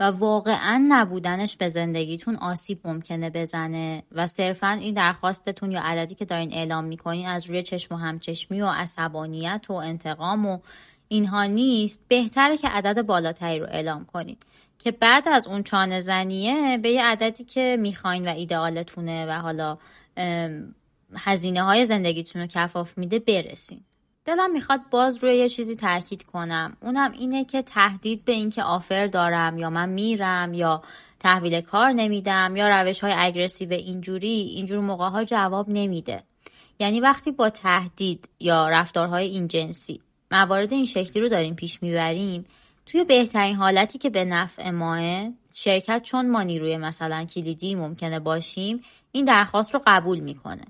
و 0.00 0.04
واقعا 0.04 0.84
نبودنش 0.88 1.56
به 1.56 1.68
زندگیتون 1.68 2.36
آسیب 2.36 2.80
ممکنه 2.84 3.30
بزنه 3.30 4.02
و 4.12 4.26
صرفا 4.26 4.68
این 4.68 4.94
درخواستتون 4.94 5.72
یا 5.72 5.80
عددی 5.80 6.14
که 6.14 6.24
دارین 6.24 6.52
اعلام 6.52 6.84
می‌کنین 6.84 7.26
از 7.26 7.46
روی 7.46 7.62
چشم 7.62 7.94
و 7.94 7.98
همچشمی 7.98 8.62
و 8.62 8.66
عصبانیت 8.66 9.66
و 9.68 9.72
انتقام 9.72 10.46
و 10.46 10.58
اینها 11.08 11.44
نیست 11.44 12.04
بهتره 12.08 12.56
که 12.56 12.68
عدد 12.68 13.02
بالاتری 13.02 13.58
رو 13.58 13.66
اعلام 13.66 14.04
کنید 14.04 14.42
که 14.78 14.90
بعد 14.90 15.28
از 15.28 15.46
اون 15.46 15.62
چانه 15.62 16.00
زنیه 16.00 16.78
به 16.78 16.90
یه 16.90 17.04
عددی 17.04 17.44
که 17.44 17.76
می‌خواین 17.80 18.28
و 18.28 18.32
ایدئالتونه 18.32 19.26
و 19.26 19.40
حالا 19.40 19.78
هزینه 21.14 21.62
های 21.62 21.86
زندگیتون 21.86 22.42
رو 22.42 22.48
کفاف 22.48 22.98
میده 22.98 23.18
برسین. 23.18 23.80
دلم 24.24 24.52
می‌خواد 24.52 24.80
باز 24.90 25.24
روی 25.24 25.36
یه 25.36 25.48
چیزی 25.48 25.76
تاکید 25.76 26.22
کنم. 26.22 26.76
اونم 26.82 27.12
اینه 27.12 27.44
که 27.44 27.62
تهدید 27.62 28.24
به 28.24 28.32
اینکه 28.32 28.62
آفر 28.62 29.06
دارم 29.06 29.58
یا 29.58 29.70
من 29.70 29.88
میرم 29.88 30.54
یا 30.54 30.82
تحویل 31.20 31.60
کار 31.60 31.92
نمیدم 31.92 32.56
یا 32.56 32.68
روش 32.68 33.04
های 33.04 33.12
اگرسیو 33.16 33.72
اینجوری 33.72 34.28
اینجور 34.28 34.80
موقع 34.80 35.08
ها 35.08 35.24
جواب 35.24 35.68
نمیده. 35.68 36.22
یعنی 36.78 37.00
وقتی 37.00 37.30
با 37.30 37.50
تهدید 37.50 38.28
یا 38.40 38.68
رفتارهای 38.68 39.28
این 39.28 39.48
جنسی 39.48 40.00
موارد 40.30 40.72
این 40.72 40.84
شکلی 40.84 41.22
رو 41.22 41.28
داریم 41.28 41.54
پیش 41.54 41.82
می‌بریم. 41.82 42.44
توی 42.86 43.04
بهترین 43.04 43.56
حالتی 43.56 43.98
که 43.98 44.10
به 44.10 44.24
نفع 44.24 44.70
ماه 44.70 45.30
شرکت 45.54 46.02
چون 46.02 46.30
ما 46.30 46.42
نیروی 46.42 46.76
مثلا 46.76 47.24
کلیدی 47.24 47.74
ممکنه 47.74 48.18
باشیم 48.18 48.80
این 49.12 49.24
درخواست 49.24 49.74
رو 49.74 49.80
قبول 49.86 50.20
می‌کنه. 50.20 50.64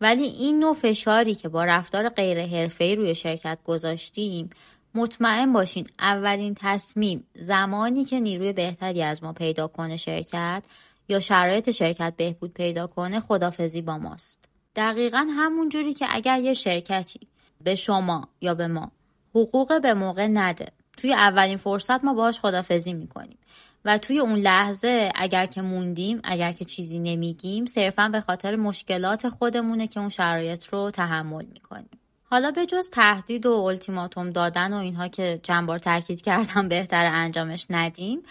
ولی 0.00 0.22
این 0.24 0.58
نوع 0.58 0.74
فشاری 0.74 1.34
که 1.34 1.48
با 1.48 1.64
رفتار 1.64 2.08
غیر 2.08 2.46
حرفه‌ای 2.46 2.96
روی 2.96 3.14
شرکت 3.14 3.58
گذاشتیم 3.64 4.50
مطمئن 4.94 5.52
باشین 5.52 5.88
اولین 5.98 6.54
تصمیم 6.58 7.26
زمانی 7.34 8.04
که 8.04 8.20
نیروی 8.20 8.52
بهتری 8.52 9.02
از 9.02 9.24
ما 9.24 9.32
پیدا 9.32 9.68
کنه 9.68 9.96
شرکت 9.96 10.64
یا 11.08 11.20
شرایط 11.20 11.70
شرکت 11.70 12.14
بهبود 12.16 12.52
پیدا 12.52 12.86
کنه 12.86 13.20
خدافزی 13.20 13.82
با 13.82 13.98
ماست. 13.98 14.44
دقیقا 14.76 15.26
همون 15.36 15.68
جوری 15.68 15.94
که 15.94 16.06
اگر 16.10 16.40
یه 16.40 16.52
شرکتی 16.52 17.20
به 17.64 17.74
شما 17.74 18.28
یا 18.40 18.54
به 18.54 18.68
ما. 18.68 18.92
حقوق 19.34 19.82
به 19.82 19.94
موقع 19.94 20.26
نده. 20.26 20.66
توی 20.96 21.14
اولین 21.14 21.56
فرصت 21.56 22.04
ما 22.04 22.14
باهاش 22.14 22.40
خدافزی 22.40 22.94
می‌کنیم. 22.94 23.38
و 23.84 23.98
توی 23.98 24.18
اون 24.18 24.38
لحظه 24.38 25.12
اگر 25.14 25.46
که 25.46 25.62
موندیم 25.62 26.20
اگر 26.24 26.52
که 26.52 26.64
چیزی 26.64 26.98
نمیگیم 26.98 27.66
صرفا 27.66 28.08
به 28.08 28.20
خاطر 28.20 28.56
مشکلات 28.56 29.28
خودمونه 29.28 29.86
که 29.86 30.00
اون 30.00 30.08
شرایط 30.08 30.66
رو 30.66 30.90
تحمل 30.90 31.44
می‌کنیم. 31.44 31.90
حالا 32.24 32.50
به 32.50 32.66
جز 32.66 32.90
تهدید 32.90 33.46
و 33.46 33.52
التیماتوم 33.52 34.30
دادن 34.30 34.72
و 34.72 34.76
اینها 34.76 35.08
که 35.08 35.40
چند 35.42 35.66
بار 35.66 35.78
تاکید 35.78 36.22
کردم 36.22 36.68
بهتر 36.68 37.04
انجامش 37.04 37.66
ندیم 37.70 38.22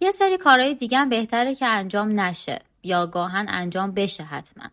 یه 0.00 0.10
سری 0.10 0.36
کارهای 0.36 0.74
دیگه 0.74 0.98
هم 0.98 1.08
بهتره 1.08 1.54
که 1.54 1.66
انجام 1.66 2.20
نشه 2.20 2.58
یا 2.82 3.06
گاهن 3.06 3.46
انجام 3.48 3.92
بشه 3.92 4.22
حتما. 4.22 4.64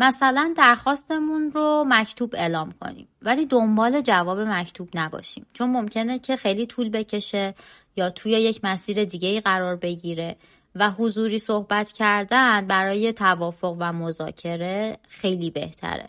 مثلا 0.00 0.54
درخواستمون 0.56 1.50
رو 1.50 1.84
مکتوب 1.88 2.34
اعلام 2.34 2.72
کنیم. 2.80 3.08
ولی 3.22 3.46
دنبال 3.46 4.00
جواب 4.00 4.38
مکتوب 4.38 4.88
نباشیم. 4.94 5.46
چون 5.52 5.70
ممکنه 5.70 6.18
که 6.18 6.36
خیلی 6.36 6.66
طول 6.66 6.88
بکشه 6.88 7.54
یا 7.96 8.10
توی 8.10 8.32
یک 8.32 8.60
مسیر 8.64 9.04
دیگه 9.04 9.40
قرار 9.40 9.76
بگیره 9.76 10.36
و 10.74 10.90
حضوری 10.90 11.38
صحبت 11.38 11.92
کردن 11.92 12.66
برای 12.66 13.12
توافق 13.12 13.76
و 13.78 13.92
مذاکره 13.92 14.96
خیلی 15.08 15.50
بهتره. 15.50 16.08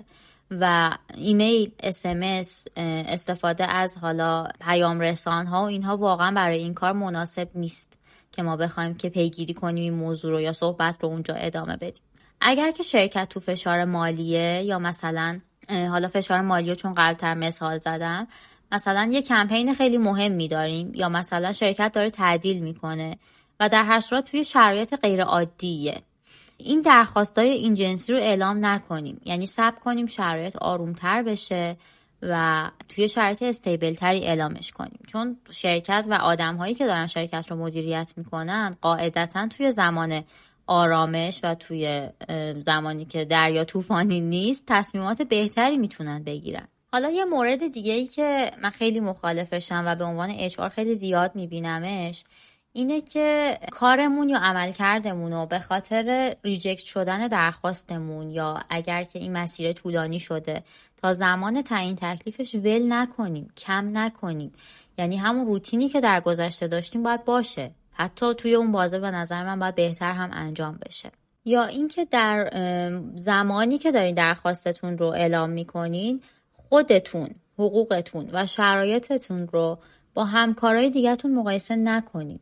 و 0.51 0.91
ایمیل 1.15 1.71
اسمس 1.79 2.67
استفاده 2.77 3.71
از 3.71 3.97
حالا 3.97 4.47
پیام 4.61 4.99
رسان 4.99 5.47
ها 5.47 5.63
و 5.63 5.65
اینها 5.65 5.97
واقعا 5.97 6.31
برای 6.31 6.57
این 6.57 6.73
کار 6.73 6.91
مناسب 6.91 7.49
نیست 7.55 7.99
که 8.31 8.43
ما 8.43 8.57
بخوایم 8.57 8.95
که 8.95 9.09
پیگیری 9.09 9.53
کنیم 9.53 9.83
این 9.83 9.93
موضوع 9.93 10.31
رو 10.31 10.41
یا 10.41 10.51
صحبت 10.51 11.03
رو 11.03 11.09
اونجا 11.09 11.33
ادامه 11.33 11.77
بدیم. 11.77 12.03
اگر 12.41 12.71
که 12.71 12.83
شرکت 12.83 13.29
تو 13.29 13.39
فشار 13.39 13.85
مالیه 13.85 14.63
یا 14.65 14.79
مثلا 14.79 15.39
حالا 15.69 16.07
فشار 16.07 16.41
مالی 16.41 16.75
چون 16.75 16.93
قبلتر 16.93 17.33
مثال 17.33 17.77
زدم 17.77 18.27
مثلا 18.71 19.09
یه 19.11 19.21
کمپین 19.21 19.73
خیلی 19.73 19.97
مهم 19.97 20.47
داریم 20.47 20.91
یا 20.95 21.09
مثلا 21.09 21.51
شرکت 21.51 21.91
داره 21.91 22.09
تعدیل 22.09 22.59
می‌کنه 22.59 23.17
و 23.59 23.69
در 23.69 23.83
هر 23.83 23.99
صورت 23.99 24.31
توی 24.31 24.43
شرایط 24.43 24.95
غیر 24.95 25.21
عادیه. 25.23 26.01
این 26.57 26.81
درخواستای 26.81 27.49
این 27.49 27.73
جنسی 27.73 28.13
رو 28.13 28.19
اعلام 28.19 28.65
نکنیم. 28.65 29.21
یعنی 29.25 29.45
سب 29.45 29.73
کنیم 29.83 30.05
شرایط 30.05 30.55
آرومتر 30.55 31.23
بشه 31.23 31.77
و 32.21 32.71
توی 32.89 33.07
شرایط 33.07 33.43
استیبل 33.43 33.93
تری 33.93 34.23
اعلامش 34.23 34.71
کنیم. 34.71 34.99
چون 35.07 35.37
شرکت 35.51 36.05
و 36.09 36.13
آدم 36.13 36.55
هایی 36.55 36.73
که 36.73 36.85
دارن 36.85 37.07
شرکت 37.07 37.51
رو 37.51 37.57
مدیریت 37.57 38.13
می‌کنن 38.17 38.75
قاعدتا 38.81 39.47
توی 39.47 39.71
زمان 39.71 40.23
آرامش 40.71 41.39
و 41.43 41.55
توی 41.55 42.09
زمانی 42.59 43.05
که 43.05 43.25
دریا 43.25 43.63
طوفانی 43.63 44.21
نیست 44.21 44.63
تصمیمات 44.67 45.21
بهتری 45.21 45.77
می‌تونن 45.77 46.23
بگیرن. 46.23 46.67
حالا 46.91 47.09
یه 47.09 47.25
مورد 47.25 47.67
دیگه 47.67 47.93
ای 47.93 48.05
که 48.05 48.51
من 48.61 48.69
خیلی 48.69 48.99
مخالفشم 48.99 49.83
و 49.87 49.95
به 49.95 50.03
عنوان 50.03 50.29
اچ 50.29 50.59
خیلی 50.59 50.93
زیاد 50.93 51.35
میبینمش 51.35 52.23
اینه 52.73 53.01
که 53.01 53.57
کارمون 53.71 54.29
یا 54.29 54.37
عملکردمون 54.37 55.33
رو 55.33 55.45
به 55.45 55.59
خاطر 55.59 56.35
ریجکت 56.43 56.83
شدن 56.83 57.27
درخواستمون 57.27 58.29
یا 58.29 58.59
اگر 58.69 59.03
که 59.03 59.19
این 59.19 59.31
مسیر 59.37 59.73
طولانی 59.73 60.19
شده 60.19 60.63
تا 61.01 61.13
زمان 61.13 61.61
تعیین 61.61 61.95
تکلیفش 61.95 62.55
ول 62.55 62.93
نکنیم 62.93 63.51
کم 63.57 63.97
نکنیم. 63.97 64.51
یعنی 64.97 65.17
همون 65.17 65.45
روتینی 65.45 65.89
که 65.89 66.01
در 66.01 66.21
گذشته 66.21 66.67
داشتیم 66.67 67.03
باید 67.03 67.25
باشه. 67.25 67.71
حتی 67.91 68.33
توی 68.33 68.55
اون 68.55 68.71
بازه 68.71 68.99
به 68.99 69.11
نظر 69.11 69.43
من 69.43 69.59
باید 69.59 69.75
بهتر 69.75 70.11
هم 70.13 70.29
انجام 70.33 70.79
بشه. 70.85 71.11
یا 71.45 71.63
اینکه 71.63 72.05
در 72.05 72.49
زمانی 73.15 73.77
که 73.77 73.91
دارین 73.91 74.15
درخواستتون 74.15 74.97
رو 74.97 75.05
اعلام 75.05 75.49
می‌کنین 75.49 76.21
خودتون 76.53 77.29
حقوقتون 77.57 78.29
و 78.33 78.45
شرایطتون 78.45 79.47
رو 79.47 79.79
با 80.13 80.25
همکارای 80.25 80.89
دیگهتون 80.89 81.35
مقایسه 81.35 81.75
نکنید 81.75 82.41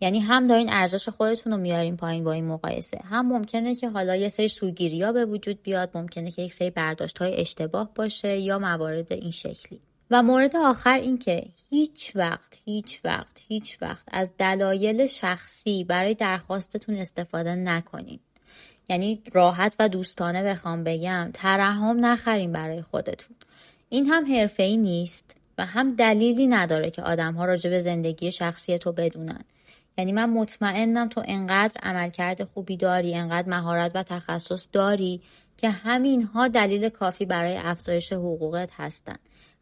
یعنی 0.00 0.20
هم 0.20 0.46
دارین 0.46 0.72
ارزش 0.72 1.08
خودتون 1.08 1.52
رو 1.52 1.58
میارین 1.58 1.96
پایین 1.96 2.24
با 2.24 2.32
این 2.32 2.46
مقایسه. 2.46 3.00
هم 3.04 3.26
ممکنه 3.26 3.74
که 3.74 3.88
حالا 3.88 4.16
یه 4.16 4.28
سری 4.28 4.48
سوگیری 4.48 5.02
ها 5.02 5.12
به 5.12 5.24
وجود 5.24 5.62
بیاد 5.62 5.90
ممکنه 5.94 6.30
که 6.30 6.42
یک 6.42 6.52
سری 6.52 6.70
برداشت 6.70 7.18
های 7.18 7.40
اشتباه 7.40 7.90
باشه 7.94 8.38
یا 8.38 8.58
موارد 8.58 9.12
این 9.12 9.30
شکلی. 9.30 9.80
و 10.14 10.22
مورد 10.22 10.56
آخر 10.56 10.98
این 10.98 11.18
که 11.18 11.46
هیچ 11.70 12.16
وقت 12.16 12.58
هیچ 12.64 13.00
وقت 13.04 13.40
هیچ 13.48 13.82
وقت 13.82 14.04
از 14.12 14.32
دلایل 14.38 15.06
شخصی 15.06 15.84
برای 15.84 16.14
درخواستتون 16.14 16.94
استفاده 16.94 17.54
نکنید 17.54 18.20
یعنی 18.88 19.22
راحت 19.32 19.74
و 19.78 19.88
دوستانه 19.88 20.42
بخوام 20.42 20.84
بگم 20.84 21.30
ترحم 21.34 22.06
نخرین 22.06 22.52
برای 22.52 22.82
خودتون. 22.82 23.36
این 23.88 24.06
هم 24.06 24.34
حرفه‌ای 24.34 24.76
نیست 24.76 25.36
و 25.58 25.66
هم 25.66 25.94
دلیلی 25.94 26.46
نداره 26.46 26.90
که 26.90 27.02
آدم 27.02 27.34
ها 27.34 27.44
راجع 27.44 27.70
به 27.70 27.80
زندگی 27.80 28.30
شخصی 28.30 28.78
تو 28.78 28.92
بدونن. 28.92 29.44
یعنی 29.98 30.12
من 30.12 30.30
مطمئنم 30.30 31.08
تو 31.08 31.22
انقدر 31.24 31.80
عملکرد 31.82 32.44
خوبی 32.44 32.76
داری 32.76 33.14
انقدر 33.14 33.48
مهارت 33.48 33.92
و 33.94 34.02
تخصص 34.02 34.68
داری 34.72 35.20
که 35.56 35.70
همین 35.70 36.22
ها 36.22 36.48
دلیل 36.48 36.88
کافی 36.88 37.26
برای 37.26 37.56
افزایش 37.56 38.12
حقوقت 38.12 38.70
هستن. 38.72 39.16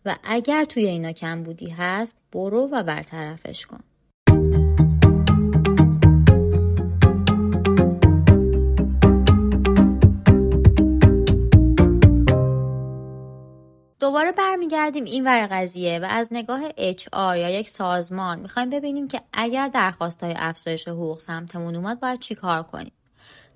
و 0.04 0.16
اگر 0.24 0.64
توی 0.64 0.86
اینا 0.86 1.12
کم 1.12 1.42
بودی 1.42 1.70
هست 1.70 2.18
برو 2.32 2.68
و 2.72 2.82
برطرفش 2.82 3.66
کن. 3.66 3.80
دوباره 14.00 14.32
برمیگردیم 14.32 15.04
این 15.04 15.24
ور 15.24 15.48
قضیه 15.50 15.98
و 15.98 16.06
از 16.10 16.28
نگاه 16.30 16.70
HR 16.70 17.14
یا 17.14 17.50
یک 17.50 17.68
سازمان 17.68 18.40
می‌خوایم 18.40 18.70
ببینیم 18.70 19.08
که 19.08 19.20
اگر 19.32 19.68
درخواست 19.68 20.24
های 20.24 20.34
افزایش 20.36 20.88
حقوق 20.88 21.18
سمتمون 21.18 21.76
اومد 21.76 22.00
باید 22.00 22.18
چی 22.18 22.34
کار 22.34 22.62
کنیم؟ 22.62 22.92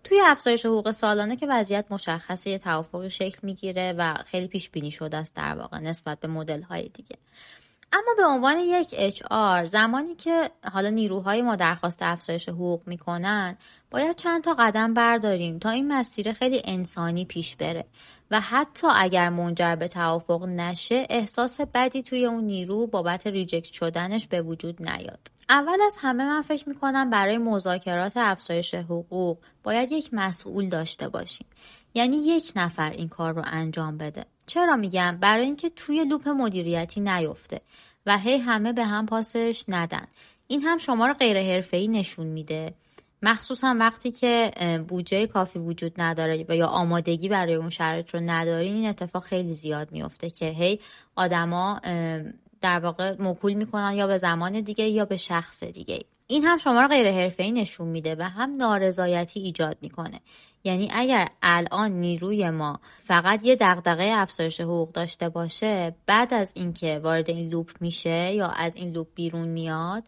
توی 0.06 0.20
افزایش 0.24 0.66
حقوق 0.66 0.90
سالانه 0.90 1.36
که 1.36 1.46
وضعیت 1.46 1.84
مشخصه 1.90 2.50
یه 2.50 2.58
توافقی 2.58 3.10
شکل 3.10 3.38
می‌گیره 3.42 3.94
و 3.98 4.14
خیلی 4.26 4.46
پیش 4.46 4.70
بینی 4.70 4.90
شده 4.90 5.16
است 5.16 5.34
در 5.34 5.54
واقع 5.54 5.78
نسبت 5.78 6.20
به 6.20 6.28
مدل 6.28 6.62
های 6.62 6.88
دیگه. 6.88 7.16
اما 7.92 8.14
به 8.16 8.24
عنوان 8.24 8.58
یک 8.58 9.14
HR 9.14 9.64
زمانی 9.64 10.14
که 10.14 10.50
حالا 10.72 10.90
نیروهای 10.90 11.42
ما 11.42 11.56
درخواست 11.56 12.02
افزایش 12.02 12.48
حقوق 12.48 12.82
می‌کنن 12.86 13.56
باید 13.90 14.16
چند 14.16 14.44
تا 14.44 14.54
قدم 14.58 14.94
برداریم 14.94 15.58
تا 15.58 15.70
این 15.70 15.92
مسیر 15.92 16.32
خیلی 16.32 16.62
انسانی 16.64 17.24
پیش 17.24 17.56
بره. 17.56 17.84
و 18.30 18.40
حتی 18.40 18.86
اگر 18.94 19.28
منجر 19.28 19.76
به 19.76 19.88
توافق 19.88 20.44
نشه 20.44 21.06
احساس 21.10 21.60
بدی 21.60 22.02
توی 22.02 22.26
اون 22.26 22.44
نیرو 22.44 22.86
بابت 22.86 23.26
ریجکت 23.26 23.72
شدنش 23.72 24.26
به 24.26 24.42
وجود 24.42 24.90
نیاد. 24.90 25.18
اول 25.48 25.78
از 25.86 25.98
همه 26.00 26.24
من 26.24 26.42
فکر 26.42 26.68
می‌کنم 26.68 27.10
برای 27.10 27.38
مذاکرات 27.38 28.16
افزایش 28.16 28.74
حقوق 28.74 29.38
باید 29.62 29.92
یک 29.92 30.08
مسئول 30.12 30.68
داشته 30.68 31.08
باشیم. 31.08 31.46
یعنی 31.94 32.16
یک 32.16 32.52
نفر 32.56 32.90
این 32.90 33.08
کار 33.08 33.32
رو 33.32 33.42
انجام 33.46 33.98
بده. 33.98 34.24
چرا 34.46 34.76
میگم؟ 34.76 35.18
برای 35.20 35.44
اینکه 35.44 35.70
توی 35.70 36.04
لوپ 36.04 36.28
مدیریتی 36.28 37.00
نیفته 37.00 37.60
و 38.06 38.18
هی 38.18 38.38
همه 38.38 38.72
به 38.72 38.84
هم 38.84 39.06
پاسش 39.06 39.64
ندن. 39.68 40.06
این 40.46 40.62
هم 40.62 40.78
شما 40.78 41.06
رو 41.06 41.14
غیر 41.14 41.38
حرفه‌ای 41.42 41.88
نشون 41.88 42.26
میده. 42.26 42.74
مخصوصا 43.22 43.76
وقتی 43.78 44.10
که 44.10 44.50
بودجه 44.88 45.26
کافی 45.26 45.58
وجود 45.58 45.92
نداره 45.98 46.56
یا 46.56 46.66
آمادگی 46.66 47.28
برای 47.28 47.54
اون 47.54 47.70
شرایط 47.70 48.14
رو 48.14 48.20
ندارین 48.20 48.74
این 48.74 48.88
اتفاق 48.88 49.22
خیلی 49.22 49.52
زیاد 49.52 49.92
میفته 49.92 50.30
که 50.30 50.46
هی 50.46 50.80
آدما 51.16 51.80
در 52.60 52.78
واقع 52.78 53.16
مکول 53.18 53.54
می‌کنن 53.54 53.92
یا 53.94 54.06
به 54.06 54.16
زمان 54.16 54.60
دیگه 54.60 54.84
یا 54.88 55.04
به 55.04 55.16
شخص 55.16 55.64
دیگه. 55.64 56.00
این 56.26 56.44
هم 56.44 56.58
شما 56.58 56.82
رو 56.82 56.88
غیر 56.88 57.10
حرفه‌ای 57.10 57.52
نشون 57.52 57.88
میده 57.88 58.14
و 58.14 58.22
هم 58.22 58.56
نارضایتی 58.56 59.40
ایجاد 59.40 59.78
می‌کنه. 59.80 60.20
یعنی 60.66 60.88
اگر 60.92 61.28
الان 61.42 61.92
نیروی 61.92 62.50
ما 62.50 62.80
فقط 62.98 63.44
یه 63.44 63.56
دغدغه 63.60 64.10
افزایش 64.14 64.60
حقوق 64.60 64.92
داشته 64.92 65.28
باشه 65.28 65.94
بعد 66.06 66.34
از 66.34 66.52
اینکه 66.56 67.00
وارد 67.02 67.30
این 67.30 67.48
لوپ 67.48 67.70
میشه 67.80 68.32
یا 68.32 68.48
از 68.48 68.76
این 68.76 68.92
لوپ 68.92 69.06
بیرون 69.14 69.48
میاد 69.48 70.04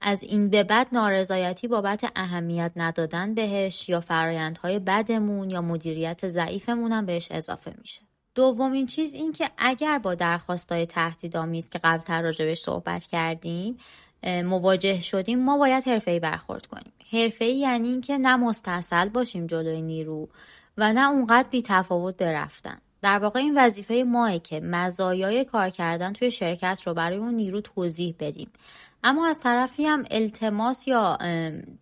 از 0.00 0.22
این 0.22 0.50
به 0.50 0.64
بعد 0.64 0.86
نارضایتی 0.92 1.68
بابت 1.68 2.12
اهمیت 2.16 2.72
ندادن 2.76 3.34
بهش 3.34 3.88
یا 3.88 4.00
فرایندهای 4.00 4.78
بدمون 4.78 5.50
یا 5.50 5.62
مدیریت 5.62 6.28
ضعیفمون 6.28 6.92
هم 6.92 7.06
بهش 7.06 7.28
اضافه 7.30 7.74
میشه. 7.78 8.00
دومین 8.34 8.86
چیز 8.86 9.14
این 9.14 9.32
که 9.32 9.50
اگر 9.58 9.98
با 9.98 10.14
درخواستای 10.14 10.86
تهدیدآمیز 10.86 11.68
که 11.68 11.80
قبلتر 11.84 12.22
راجبش 12.22 12.58
صحبت 12.58 13.06
کردیم 13.06 13.76
مواجه 14.24 15.00
شدیم 15.00 15.44
ما 15.44 15.58
باید 15.58 15.88
حرفه‌ای 15.88 16.20
برخورد 16.20 16.66
کنیم. 16.66 16.92
حرفه‌ای 17.12 17.58
یعنی 17.58 17.88
اینکه 17.88 18.18
نه 18.18 18.36
مستصل 18.36 19.08
باشیم 19.08 19.46
جلوی 19.46 19.82
نیرو 19.82 20.28
و 20.78 20.92
نه 20.92 21.10
اونقدر 21.10 21.48
بی 21.48 21.62
تفاوت 21.62 22.16
برفتن. 22.16 22.78
در 23.02 23.18
واقع 23.18 23.40
این 23.40 23.58
وظیفه 23.58 24.04
ماه 24.06 24.38
که 24.38 24.60
مزایای 24.60 25.44
کار 25.44 25.68
کردن 25.68 26.12
توی 26.12 26.30
شرکت 26.30 26.82
رو 26.86 26.94
برای 26.94 27.16
اون 27.18 27.34
نیرو 27.34 27.60
توضیح 27.60 28.14
بدیم. 28.20 28.50
اما 29.04 29.26
از 29.26 29.40
طرفی 29.40 29.84
هم 29.84 30.04
التماس 30.10 30.88
یا 30.88 31.18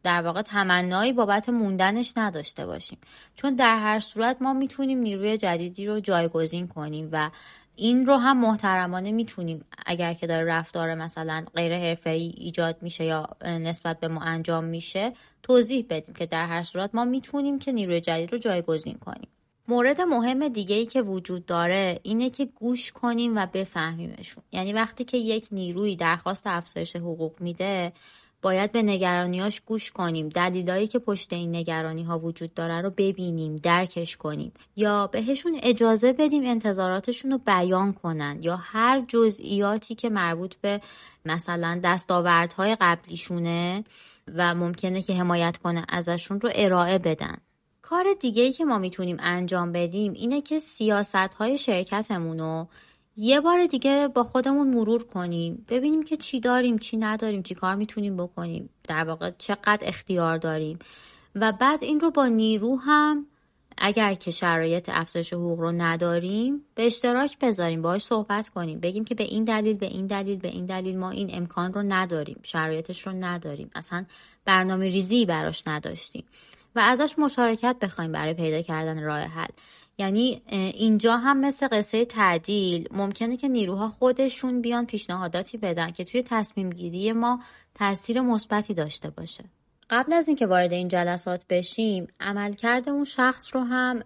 در 0.02 0.22
واقع 0.22 0.42
تمنایی 0.42 1.12
بابت 1.12 1.48
موندنش 1.48 2.12
نداشته 2.16 2.66
باشیم. 2.66 2.98
چون 3.34 3.54
در 3.54 3.78
هر 3.78 4.00
صورت 4.00 4.36
ما 4.42 4.52
می‌تونیم 4.52 4.98
نیروی 4.98 5.36
جدیدی 5.36 5.86
رو 5.86 6.00
جایگزین 6.00 6.68
کنیم 6.68 7.08
و 7.12 7.30
این 7.80 8.06
رو 8.06 8.16
هم 8.16 8.40
محترمانه 8.40 9.12
می‌تونیم 9.12 9.64
اگر 9.86 10.14
که 10.14 10.26
داره 10.26 10.44
رفتار 10.44 10.94
مثلا 10.94 11.44
غیر 11.54 11.76
حرفه‌ای 11.76 12.34
ایجاد 12.36 12.76
میشه 12.82 13.04
یا 13.04 13.28
نسبت 13.44 14.00
به 14.00 14.08
ما 14.08 14.20
انجام 14.20 14.64
میشه 14.64 15.12
توضیح 15.42 15.86
بدیم 15.90 16.14
که 16.14 16.26
در 16.26 16.46
هر 16.46 16.62
صورت 16.62 16.94
ما 16.94 17.04
می‌تونیم 17.04 17.58
که 17.58 17.72
نیروی 17.72 18.00
جدید 18.00 18.32
رو 18.32 18.38
جایگزین 18.38 18.94
کنیم. 18.94 19.28
مورد 19.68 20.00
مهم 20.00 20.48
دیگه 20.48 20.76
ای 20.76 20.86
که 20.86 21.02
وجود 21.02 21.46
داره 21.46 22.00
اینه 22.02 22.30
که 22.30 22.44
گوش 22.44 22.92
کنیم 22.92 23.36
و 23.36 23.46
بفهمیمشون. 23.46 24.42
یعنی 24.52 24.72
وقتی 24.72 25.04
که 25.04 25.16
یک 25.16 25.48
نیروی 25.52 25.96
درخواست 25.96 26.46
افزایش 26.46 26.96
حقوق 26.96 27.40
میده 27.40 27.92
باید 28.42 28.72
به 28.72 28.82
نگرانیاش 28.82 29.60
گوش 29.60 29.90
کنیم. 29.90 30.28
دلیلایی 30.28 30.86
که 30.86 30.98
پشت 30.98 31.32
این 31.32 31.56
نگرانی 31.56 32.02
ها 32.02 32.18
وجود 32.18 32.54
داره 32.54 32.80
رو 32.80 32.90
ببینیم 32.90 33.56
درکش 33.56 34.16
کنیم. 34.16 34.52
یا 34.76 35.06
بهشون 35.06 35.58
اجازه 35.62 36.12
بدیم 36.12 36.42
انتظاراتشون 36.44 37.30
رو 37.30 37.38
بیان 37.38 37.92
کنن. 37.92 38.38
یا 38.42 38.56
هر 38.56 39.04
جزئیاتی 39.08 39.94
که 39.94 40.08
مربوط 40.10 40.54
به 40.54 40.80
مثلا 41.24 41.80
دستاوردهای 41.84 42.76
قبلیشونه 42.80 43.84
و 44.34 44.54
ممکنه 44.54 45.02
که 45.02 45.14
حمایت 45.14 45.56
کنه 45.56 45.84
ازشون 45.88 46.40
رو 46.40 46.50
ارائه 46.54 46.98
بدن. 46.98 47.36
کار 47.82 48.04
دیگه 48.20 48.42
ای 48.42 48.52
که 48.52 48.64
ما 48.64 48.78
می‌تونیم 48.78 49.16
انجام 49.20 49.72
بدیم 49.72 50.12
اینه 50.12 50.40
که 50.40 50.58
سیاست 50.58 51.34
های 51.34 51.58
شرکتمون 51.58 52.38
رو 52.38 52.68
یه 53.22 53.40
بار 53.40 53.66
دیگه 53.66 54.08
با 54.08 54.24
خودمون 54.24 54.68
مرور 54.68 55.04
کنیم 55.04 55.64
ببینیم 55.68 56.02
که 56.02 56.16
چی 56.16 56.40
داریم 56.40 56.78
چی 56.78 56.96
نداریم 56.96 57.42
چی 57.42 57.54
کار 57.54 57.74
می‌تونیم 57.74 58.16
بکنیم 58.16 58.70
در 58.88 59.04
واقع 59.04 59.30
چقدر 59.38 59.78
اختیار 59.82 60.38
داریم. 60.38 60.78
و 61.34 61.52
بعد 61.52 61.84
این 61.84 62.00
رو 62.00 62.10
با 62.10 62.26
نیرو 62.26 62.76
هم 62.76 63.26
اگر 63.78 64.14
که 64.14 64.30
شرایط 64.30 64.90
افزایش 64.92 65.32
حقوق 65.32 65.60
رو 65.60 65.72
نداریم 65.72 66.62
به 66.74 66.86
اشتراک 66.86 67.38
بذاریم 67.38 67.82
باهاش 67.82 68.02
صحبت 68.02 68.48
کنیم. 68.48 68.80
بگیم 68.80 69.04
که 69.04 69.14
به 69.14 69.24
این 69.24 69.44
دلیل 69.44 69.76
به 69.76 69.86
این 69.86 70.06
دلیل 70.06 70.38
به 70.38 70.48
این 70.48 70.66
دلیل 70.66 70.98
ما 70.98 71.10
این 71.10 71.30
امکان 71.32 71.72
رو 71.72 71.82
نداریم 71.82 72.40
شرایطش 72.42 73.06
رو 73.06 73.12
نداریم. 73.12 73.70
اصلا 73.74 74.04
برنامه 74.44 74.88
ریزی 74.88 75.26
براش 75.26 75.62
نداشتیم. 75.66 76.24
و 76.76 76.80
ازش 76.80 77.14
مشارکت 77.18 77.76
بخوایم 77.80 78.12
برای 78.12 78.34
پیدا 78.34 78.60
کردن 78.60 79.02
راه 79.02 79.20
حل. 79.20 79.50
یعنی 80.00 80.42
اینجا 80.74 81.16
هم 81.16 81.40
مثل 81.40 81.68
قصه 81.72 82.04
تعدیل 82.04 82.88
ممکنه 82.90 83.36
که 83.36 83.48
نیروها 83.48 83.88
خودشون 83.88 84.60
بیان 84.60 84.86
پیشنهاداتی 84.86 85.58
بدن 85.58 85.90
که 85.90 86.04
توی 86.04 86.22
تصمیم 86.22 86.70
گیری 86.70 87.12
ما 87.12 87.40
تاثیر 87.74 88.20
مثبتی 88.20 88.74
داشته 88.74 89.10
باشه. 89.10 89.44
قبل 89.90 90.12
از 90.12 90.28
اینکه 90.28 90.46
وارد 90.46 90.72
این 90.72 90.88
جلسات 90.88 91.44
بشیم 91.48 92.06
عملکرد 92.20 92.88
اون 92.88 93.04
شخص 93.04 93.54
رو 93.54 93.60
هم 93.60 94.02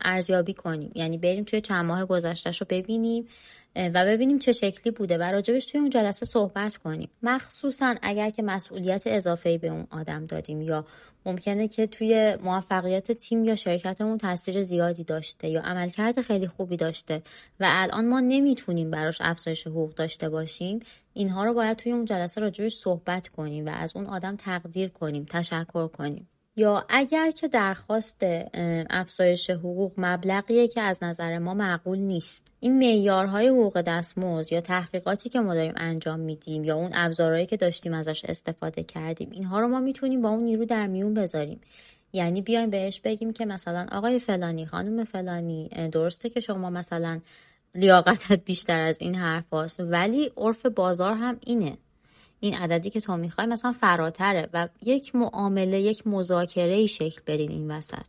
ارزیابی 0.00 0.54
کنیم. 0.54 0.92
یعنی 0.94 1.18
بریم 1.18 1.44
توی 1.44 1.60
چند 1.60 1.84
ماه 1.84 2.06
گذشتهش 2.06 2.60
رو 2.60 2.66
ببینیم. 2.70 3.28
و 3.76 4.06
ببینیم 4.06 4.38
چه 4.38 4.52
شکلی 4.52 4.92
بوده 4.92 5.18
و 5.18 5.22
راجبش 5.22 5.66
توی 5.66 5.80
اون 5.80 5.90
جلسه 5.90 6.26
صحبت 6.26 6.76
کنیم. 6.76 7.08
مخصوصا 7.22 7.94
اگر 8.02 8.30
که 8.30 8.42
مسئولیت 8.42 9.02
اضافه 9.06 9.58
به 9.58 9.68
اون 9.68 9.86
آدم 9.90 10.26
دادیم 10.26 10.60
یا 10.60 10.86
ممکنه 11.26 11.68
که 11.68 11.86
توی 11.86 12.36
موفقیت 12.44 13.12
تیم 13.12 13.44
یا 13.44 13.54
شرکتمون 13.54 14.18
تاثیر 14.18 14.62
زیادی 14.62 15.04
داشته 15.04 15.48
یا 15.48 15.60
عملکرد 15.60 16.20
خیلی 16.20 16.46
خوبی 16.46 16.76
داشته 16.76 17.22
و 17.60 17.66
الان 17.68 18.08
ما 18.08 18.20
نمی‌تونیم 18.20 18.90
براش 18.90 19.18
افزایش 19.20 19.66
حقوق 19.66 19.94
داشته 19.94 20.28
باشیم 20.28 20.80
اینها 21.12 21.44
رو 21.44 21.54
باید 21.54 21.76
توی 21.76 21.92
اون 21.92 22.04
جلسه 22.04 22.40
راجبش 22.40 22.74
صحبت 22.74 23.28
کنیم 23.28 23.66
و 23.66 23.68
از 23.68 23.96
اون 23.96 24.06
آدم 24.06 24.36
تقدیر 24.36 24.88
کنیم 24.88 25.24
تشکر 25.24 25.88
کنیم. 25.88 26.28
یا 26.58 26.84
اگر 26.88 27.30
که 27.30 27.48
درخواست 27.48 28.22
افزایش 28.90 29.50
حقوق 29.50 29.92
مبلغیه 29.96 30.68
که 30.68 30.80
از 30.80 31.02
نظر 31.02 31.38
ما 31.38 31.54
معقول 31.54 31.98
نیست. 31.98 32.46
این 32.60 32.78
معیارهای 32.78 33.48
حقوق 33.48 33.80
دستمزد 33.80 34.52
یا 34.52 34.60
تحقیقاتی 34.60 35.28
که 35.28 35.40
ما 35.40 35.54
داریم 35.54 35.74
انجام 35.76 36.20
میدیم 36.20 36.64
یا 36.64 36.76
اون 36.76 36.90
ابزارهایی 36.94 37.46
که 37.46 37.56
داشتیم 37.56 37.94
ازش 37.94 38.24
استفاده 38.24 38.82
کردیم 38.82 39.30
اینها 39.32 39.60
رو 39.60 39.68
ما 39.68 39.80
می‌تونیم 39.80 40.22
با 40.22 40.28
اون 40.28 40.44
نیرو 40.44 40.64
در 40.64 40.86
میون 40.86 41.14
بذاریم. 41.14 41.60
یعنی 42.12 42.42
بیایم 42.42 42.70
بهش 42.70 43.00
بگیم 43.00 43.32
که 43.32 43.46
مثلا 43.46 43.86
آقای 43.92 44.18
فلانی 44.18 44.66
خانم 44.66 45.04
فلانی 45.04 45.68
درسته 45.92 46.30
که 46.30 46.40
شما 46.40 46.70
مثلا 46.70 47.20
لیاقتت 47.74 48.44
بیشتر 48.44 48.80
از 48.80 49.00
این 49.00 49.14
حرف 49.14 49.48
هاست 49.52 49.80
ولی 49.80 50.32
عرف 50.36 50.66
بازار 50.66 51.14
هم 51.14 51.38
اینه. 51.40 51.78
این 52.46 52.56
عددی 52.56 52.90
که 52.90 53.00
تو 53.00 53.16
می‌خوای 53.16 53.46
مثلا 53.46 53.72
فراتره 53.72 54.48
و 54.52 54.68
یک 54.82 55.14
معامله 55.14 55.80
یک 55.80 56.06
مذاکره 56.06 56.86
شکل 56.86 57.20
بدین 57.26 57.50
این 57.50 57.70
وسط. 57.70 58.06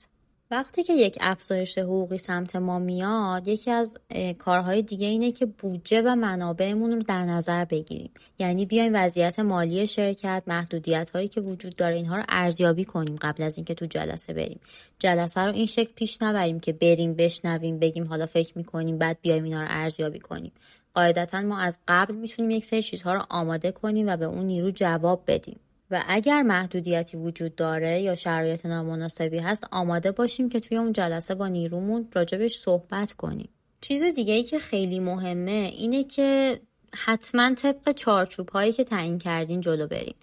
وقتی 0.52 0.84
که 0.84 0.94
یک 0.94 1.18
افزایش 1.22 1.78
حقوقی 1.78 2.18
سمت 2.18 2.56
ما 2.56 2.80
میاد 2.80 3.48
یکی 3.48 3.72
از 3.72 3.98
کارهای 4.38 4.82
دیگه 4.82 5.08
اینه 5.08 5.32
که 5.32 5.46
بودجه 5.46 6.02
و 6.02 6.16
منابعمون 6.16 6.92
رو 6.92 7.04
در 7.04 7.26
نظر 7.26 7.66
بگیریم. 7.66 8.12
یعنی 8.40 8.66
بیایم 8.66 8.92
وضعیت 8.96 9.40
مالی 9.40 9.88
شرکت 9.88 10.44
محدودیت 10.48 11.10
هایی 11.10 11.28
که 11.28 11.42
وجود 11.42 11.76
داره 11.76 11.96
اینها 11.96 12.18
رو 12.18 12.24
ارزیابی 12.30 12.86
کنیم 12.86 13.16
قبل 13.22 13.44
از 13.44 13.58
اینکه 13.58 13.74
تو 13.74 13.86
جلسه 13.86 14.34
بریم. 14.34 14.60
جلسه 15.00 15.42
رو 15.42 15.54
این 15.54 15.66
شکل 15.66 15.94
پیش 15.96 16.22
نبریم 16.22 16.60
که 16.60 16.74
بریم 16.74 17.14
بشنویم 17.14 17.80
بگیم 17.80 18.08
حالا 18.08 18.26
فکر 18.26 18.58
می‌کنیم 18.58 18.98
بعد 18.98 19.18
بیایم 19.22 19.44
اینا 19.44 19.62
رو 19.62 19.68
ارزیابی 19.70 20.20
کنیم. 20.20 20.52
قاعدتا 20.98 21.42
ما 21.42 21.60
از 21.60 21.80
قبل 21.88 22.16
می‌تونیم 22.16 22.52
یک 22.52 22.66
سری 22.66 22.84
چیزها 22.84 23.14
رو 23.14 23.22
آماده 23.30 23.72
کنیم 23.72 24.08
و 24.08 24.18
به 24.18 24.26
اون 24.26 24.46
نیرو 24.46 24.72
جواب 24.72 25.24
بدیم. 25.28 25.60
و 25.92 26.04
اگر 26.08 26.42
محدودیتی 26.42 27.18
وجود 27.18 27.56
داره 27.56 28.02
یا 28.02 28.16
شرایط 28.16 28.66
نامناسبی 28.66 29.38
هست 29.38 29.68
آماده 29.72 30.12
باشیم 30.12 30.50
که 30.50 30.60
توی 30.60 30.78
اون 30.78 30.92
جلسه 30.92 31.36
با 31.36 31.48
نیرومون 31.48 32.08
راجبش 32.14 32.58
صحبت 32.58 33.14
کنیم. 33.14 33.50
چیز 33.82 34.04
دیگه 34.04 34.34
ای 34.34 34.44
که 34.44 34.60
خیلی 34.60 35.00
مهمه 35.00 35.72
اینه 35.78 36.04
که 36.04 36.60
حتما 36.96 37.54
طبق 37.54 37.92
چارچوب 37.92 38.50
هایی 38.50 38.72
که 38.72 38.84
تعیین 38.84 39.20
کردین 39.20 39.62
جلو 39.62 39.88
برین. 39.88 40.16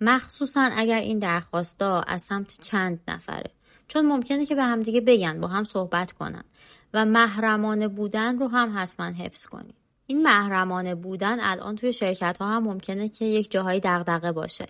مخصوصا 0.00 0.70
اگر 0.76 1.00
این 1.00 1.18
درخواستا 1.18 2.00
از 2.00 2.22
سمت 2.22 2.60
چند 2.60 3.00
نفره. 3.08 3.50
چون 3.88 4.06
ممکنه 4.06 4.46
که 4.46 4.54
به 4.54 4.62
همدیگه 4.62 5.00
بگن 5.00 5.40
با 5.40 5.48
هم 5.48 5.64
صحبت 5.64 6.12
کنن. 6.12 6.44
و 6.94 7.04
محرمانه 7.04 7.88
بودن 7.88 8.38
رو 8.38 8.48
هم 8.48 8.72
حتما 8.76 9.06
حفظ 9.06 9.46
کنید 9.46 9.77
این 10.10 10.22
محرمانه 10.22 10.94
بودن 10.94 11.40
الان 11.40 11.76
توی 11.76 11.92
شرکت 11.92 12.38
ها 12.40 12.48
هم 12.48 12.62
ممکنه 12.62 13.08
که 13.08 13.24
یک 13.24 13.50
جاهایی 13.50 13.80
دغدغه 13.80 14.32
باشه. 14.32 14.66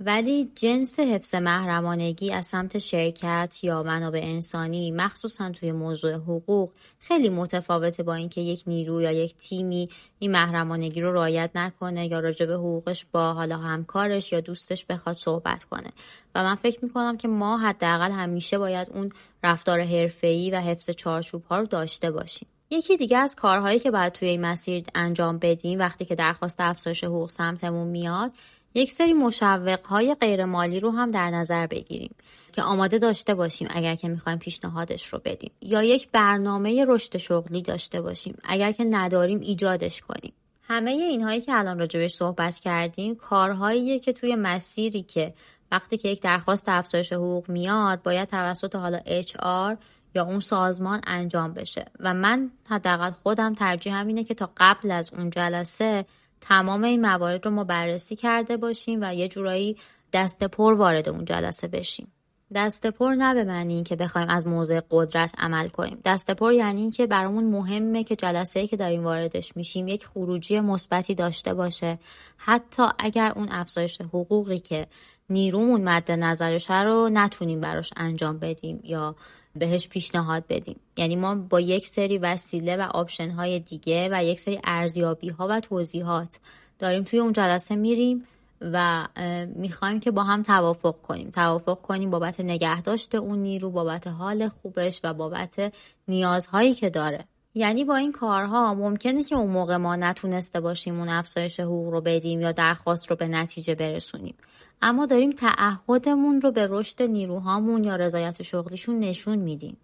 ولی 0.00 0.50
جنس 0.54 1.00
حفظ 1.00 1.34
محرمانگی 1.34 2.32
از 2.32 2.46
سمت 2.46 2.78
شرکت 2.78 3.58
یا 3.62 3.82
منابع 3.82 4.20
انسانی 4.22 4.90
مخصوصا 4.90 5.50
توی 5.50 5.72
موضوع 5.72 6.12
حقوق 6.12 6.70
خیلی 6.98 7.28
متفاوته 7.28 8.02
با 8.02 8.14
اینکه 8.14 8.40
یک 8.40 8.62
نیرو 8.66 9.02
یا 9.02 9.12
یک 9.12 9.34
تیمی 9.34 9.88
این 10.18 10.30
محرمانگی 10.30 11.00
رو 11.00 11.12
رعایت 11.12 11.50
نکنه 11.54 12.06
یا 12.06 12.20
راجع 12.20 12.46
به 12.46 12.54
حقوقش 12.54 13.06
با 13.12 13.32
حالا 13.32 13.56
همکارش 13.56 14.32
یا 14.32 14.40
دوستش 14.40 14.84
بخواد 14.84 15.16
صحبت 15.16 15.64
کنه. 15.64 15.92
و 16.34 16.44
من 16.44 16.54
فکر 16.54 16.84
می‌کنم 16.84 17.16
که 17.16 17.28
ما 17.28 17.58
حداقل 17.58 18.10
همیشه 18.10 18.58
باید 18.58 18.90
اون 18.90 19.08
رفتار 19.44 19.80
حرفه‌ای 19.80 20.50
و 20.50 20.60
حفظ 20.60 20.90
چارچوب 20.90 21.44
ها 21.44 21.58
رو 21.58 21.66
داشته 21.66 22.10
باشیم. 22.10 22.48
یکی 22.70 22.96
دیگه 22.96 23.18
از 23.18 23.34
کارهایی 23.34 23.78
که 23.78 23.90
باید 23.90 24.12
توی 24.12 24.28
این 24.28 24.40
مسیر 24.40 24.84
انجام 24.94 25.38
بدیم 25.38 25.78
وقتی 25.78 26.04
که 26.04 26.14
درخواست 26.14 26.60
افزایش 26.60 27.04
حقوق 27.04 27.30
سمتمون 27.30 27.88
میاد 27.88 28.32
یک 28.74 28.92
سری 28.92 29.12
مشوقهای 29.12 30.14
غیرمالی 30.14 30.80
رو 30.80 30.90
هم 30.90 31.10
در 31.10 31.30
نظر 31.30 31.66
بگیریم 31.66 32.14
که 32.52 32.62
آماده 32.62 32.98
داشته 32.98 33.34
باشیم 33.34 33.68
اگر 33.70 33.94
که 33.94 34.08
می‌خوایم 34.08 34.38
پیشنهادش 34.38 35.06
رو 35.06 35.20
بدیم. 35.24 35.50
یا 35.60 35.82
یک 35.82 36.08
برنامه 36.10 36.84
رشد 36.88 37.16
شغلی 37.16 37.62
داشته 37.62 38.00
باشیم 38.00 38.38
اگر 38.44 38.72
که 38.72 38.84
نداریم 38.84 39.40
ایجادش 39.40 40.00
کنیم. 40.00 40.32
همه 40.62 40.90
اینهایی 40.90 41.40
که 41.40 41.54
الان 41.54 41.78
راجبش 41.78 42.14
صحبت 42.14 42.58
کردیم 42.58 43.14
کارهاییه 43.14 43.98
که 43.98 44.12
توی 44.12 44.34
مسیری 44.34 45.02
که 45.02 45.34
وقتی 45.72 45.98
که 45.98 46.08
یک 46.08 46.22
درخواست 46.22 46.68
افزایش 46.68 47.12
حقوق 47.12 47.48
میاد 47.48 48.02
باید 48.02 48.28
توسط 48.28 48.76
حالا 48.76 48.98
HR 48.98 49.76
یا 50.16 50.24
اون 50.24 50.40
سازمان 50.40 51.00
انجام 51.06 51.52
بشه. 51.52 51.84
و 52.00 52.14
من 52.14 52.50
حداقل 52.64 53.10
خودم 53.10 53.54
ترجیحم 53.54 54.06
اینه 54.06 54.24
که 54.24 54.34
تا 54.34 54.50
قبل 54.56 54.90
از 54.90 55.12
اون 55.14 55.30
جلسه 55.30 56.04
تمام 56.40 56.84
این 56.84 57.06
موارد 57.06 57.46
رو 57.46 57.50
ما 57.50 57.64
بررسی 57.64 58.16
کرده 58.16 58.56
باشیم 58.56 58.98
و 59.02 59.14
یه 59.14 59.28
جورایی 59.28 59.76
دست 60.12 60.44
پر 60.44 60.74
وارد 60.74 61.08
اون 61.08 61.24
جلسه 61.24 61.68
بشیم. 61.68 62.12
دست 62.54 62.86
پر 62.86 63.14
نه 63.14 63.34
به 63.34 63.44
معنی 63.44 63.74
این 63.74 63.84
که 63.84 63.96
بخوایم 63.96 64.28
از 64.28 64.46
موضع 64.46 64.80
قدرت 64.90 65.34
عمل 65.38 65.68
کنیم. 65.68 65.98
دست 66.04 66.30
پر 66.30 66.52
یعنی 66.52 66.80
این 66.80 66.90
که 66.90 67.06
برامون 67.06 67.44
مهمه 67.44 68.04
که 68.04 68.16
جلسه 68.16 68.66
که 68.66 68.76
داریم 68.76 69.04
واردش 69.04 69.56
میشیم 69.56 69.88
یک 69.88 70.06
خروجی 70.06 70.60
مثبتی 70.60 71.14
داشته 71.14 71.54
باشه. 71.54 71.98
حتی 72.36 72.82
اگر 72.98 73.32
اون 73.36 73.48
افزایش 73.50 74.00
حقوقی 74.00 74.58
که 74.58 74.86
نیرومون 75.30 75.82
مد 75.82 76.10
نظرشه 76.10 76.82
رو 76.82 77.08
نتونیم 77.12 77.60
براش 77.60 77.92
انجام 77.96 78.38
بدیم 78.38 78.80
یا 78.84 79.16
بهش 79.58 79.88
پیشنهاد 79.88 80.44
بدیم. 80.48 80.80
یعنی 80.96 81.16
ما 81.16 81.34
با 81.34 81.60
یک 81.60 81.86
سری 81.86 82.18
وسیله 82.18 82.76
و 82.76 82.80
آپشن 82.80 83.30
های 83.30 83.60
دیگه 83.60 84.08
و 84.12 84.24
یک 84.24 84.40
سری 84.40 84.60
ارزیابی 84.64 85.28
ها 85.28 85.46
و 85.50 85.60
توضیحات 85.60 86.38
داریم 86.78 87.04
توی 87.04 87.18
اون 87.18 87.32
جلسه 87.32 87.76
میریم 87.76 88.24
و 88.60 89.06
می‌خوایم 89.54 90.00
که 90.00 90.10
با 90.10 90.22
هم 90.22 90.42
توافق 90.42 90.96
کنیم. 91.02 91.30
توافق 91.30 91.80
کنیم 91.80 92.10
بابت 92.10 92.40
نگهداشت 92.40 93.14
اون 93.14 93.38
نیرو 93.38 93.70
بابت 93.70 94.06
حال 94.06 94.48
خوبش 94.48 95.00
و 95.04 95.14
بابت 95.14 95.72
نیازهایی 96.08 96.74
که 96.74 96.90
داره. 96.90 97.24
یعنی 97.54 97.84
با 97.84 97.96
این 97.96 98.12
کارها 98.12 98.74
ممکنه 98.74 99.22
که 99.22 99.34
اون 99.34 99.50
موقع 99.50 99.76
ما 99.76 99.96
نتونسته 99.96 100.60
باشیم 100.60 100.98
اون 100.98 101.08
افزایش 101.08 101.60
حقوق 101.60 101.92
رو 101.92 102.00
بدیم 102.00 102.40
یا 102.40 102.52
درخواست 102.52 103.10
رو 103.10 103.16
به 103.16 103.28
نتیجه 103.28 103.74
برسونیم. 103.74 104.34
اما 104.82 105.06
داریم 105.06 105.30
تعهدمون 105.30 106.40
رو 106.40 106.50
به 106.52 106.66
رشد 106.70 107.02
نیروهامون 107.02 107.84
یا 107.84 107.96
رضایت 107.96 108.42
شغلیشون 108.42 108.98
نشون 108.98 109.38
میدیم. 109.38 109.76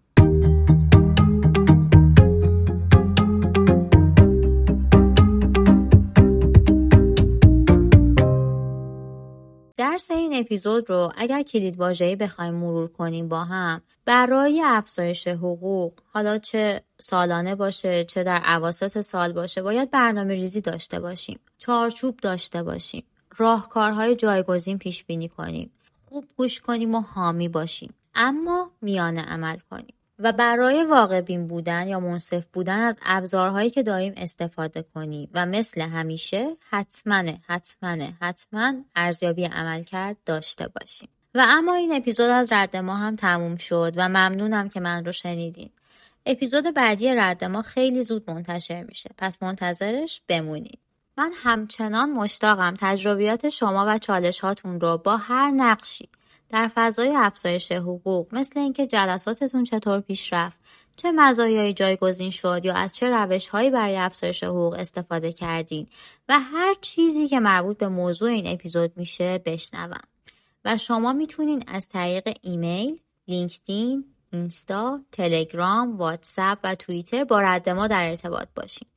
درس 9.77 10.11
این 10.11 10.33
اپیزود 10.35 10.89
رو 10.89 11.11
اگر 11.17 11.43
کلید 11.43 11.79
واژه‌ای 11.79 12.15
بخوایم 12.15 12.53
مرور 12.53 12.87
کنیم 12.87 13.27
با 13.27 13.43
هم 13.43 13.81
برای 14.05 14.61
افزایش 14.65 15.27
حقوق 15.27 15.93
حالا 16.13 16.37
چه 16.37 16.83
سالانه 17.01 17.55
باشه 17.55 18.03
چه 18.03 18.23
در 18.23 18.41
عواسط 18.43 19.01
سال 19.01 19.33
باشه 19.33 19.61
باید 19.61 19.91
برنامه 19.91 20.33
ریزی 20.33 20.61
داشته 20.61 20.99
باشیم 20.99 21.39
چارچوب 21.57 22.17
داشته 22.17 22.63
باشیم. 22.63 23.03
راهکارهای 23.37 24.15
جایگزین 24.15 24.77
پیش 24.77 25.03
بینی 25.03 25.29
کنیم. 25.29 25.71
خوب 26.09 26.25
گوش 26.37 26.61
کنیم 26.61 26.95
و 26.95 27.01
حامی 27.01 27.49
باشیم. 27.49 27.93
اما 28.15 28.71
میانه 28.81 29.21
عمل 29.21 29.57
کنیم. 29.71 29.93
و 30.19 30.31
برای 30.31 30.85
واقع 30.85 31.21
بین 31.21 31.47
بودن 31.47 31.87
یا 31.87 31.99
منصف 31.99 32.45
بودن 32.53 32.79
از 32.79 32.97
ابزارهایی 33.01 33.69
که 33.69 33.83
داریم 33.83 34.13
استفاده 34.17 34.85
کنیم. 34.95 35.29
و 35.33 35.45
مثل 35.45 35.81
همیشه 35.81 36.57
حتما 36.69 37.23
حتما 37.47 37.97
حتما 38.21 38.73
ارزیابی 38.95 39.45
عمل 39.45 39.83
کرد 39.83 40.17
داشته 40.25 40.67
باشیم. 40.67 41.09
و 41.35 41.45
اما 41.47 41.73
این 41.73 41.95
اپیزود 41.95 42.29
از 42.29 42.47
رد 42.51 42.77
ما 42.77 42.95
هم 42.95 43.15
تموم 43.15 43.55
شد 43.55 43.93
و 43.95 44.09
ممنونم 44.09 44.69
که 44.69 44.79
من 44.79 45.05
رو 45.05 45.11
شنیدین. 45.11 45.69
اپیزود 46.25 46.73
بعدی 46.73 47.15
رد 47.15 47.43
ما 47.43 47.61
خیلی 47.61 48.03
زود 48.03 48.31
منتشر 48.31 48.83
میشه. 48.83 49.09
پس 49.17 49.43
منتظرش 49.43 50.21
بمونید 50.27 50.79
من 51.17 51.31
همچنان 51.35 52.11
مشتاقم 52.11 52.73
تجربیات 52.79 53.49
شما 53.49 53.85
و 53.87 53.97
چالش 53.97 54.39
هاتون 54.39 54.79
رو 54.79 54.97
با 54.97 55.17
هر 55.17 55.51
نقشی 55.51 56.09
در 56.49 56.71
فضای 56.75 57.15
افزایش 57.15 57.71
حقوق 57.71 58.35
مثل 58.35 58.59
اینکه 58.59 58.87
جلساتتون 58.87 59.63
چطور 59.63 59.99
پیش 59.99 60.33
رفت 60.33 60.57
چه 60.95 61.11
مزایایی 61.11 61.73
جایگزین 61.73 62.29
شد 62.29 62.61
یا 62.63 62.73
از 62.73 62.95
چه 62.95 63.09
روش 63.09 63.49
هایی 63.49 63.69
برای 63.69 63.97
افزایش 63.97 64.43
حقوق 64.43 64.73
استفاده 64.73 65.31
کردین 65.31 65.87
و 66.29 66.39
هر 66.39 66.75
چیزی 66.81 67.27
که 67.27 67.39
مربوط 67.39 67.77
به 67.77 67.87
موضوع 67.87 68.29
این 68.29 68.47
اپیزود 68.47 68.91
میشه 68.95 69.37
بشنوم. 69.45 70.03
و 70.65 70.77
شما 70.77 71.13
می‌تونین 71.13 71.63
از 71.67 71.89
طریق 71.89 72.37
ایمیل، 72.41 72.99
لینکدین، 73.27 74.05
اینستا، 74.31 74.99
تلگرام، 75.11 75.97
واتساپ 75.97 76.59
و 76.63 76.75
توییتر 76.75 77.23
با 77.23 77.39
رد 77.39 77.69
ما 77.69 77.87
در 77.87 78.09
ارتباط 78.09 78.47
باشین. 78.55 78.87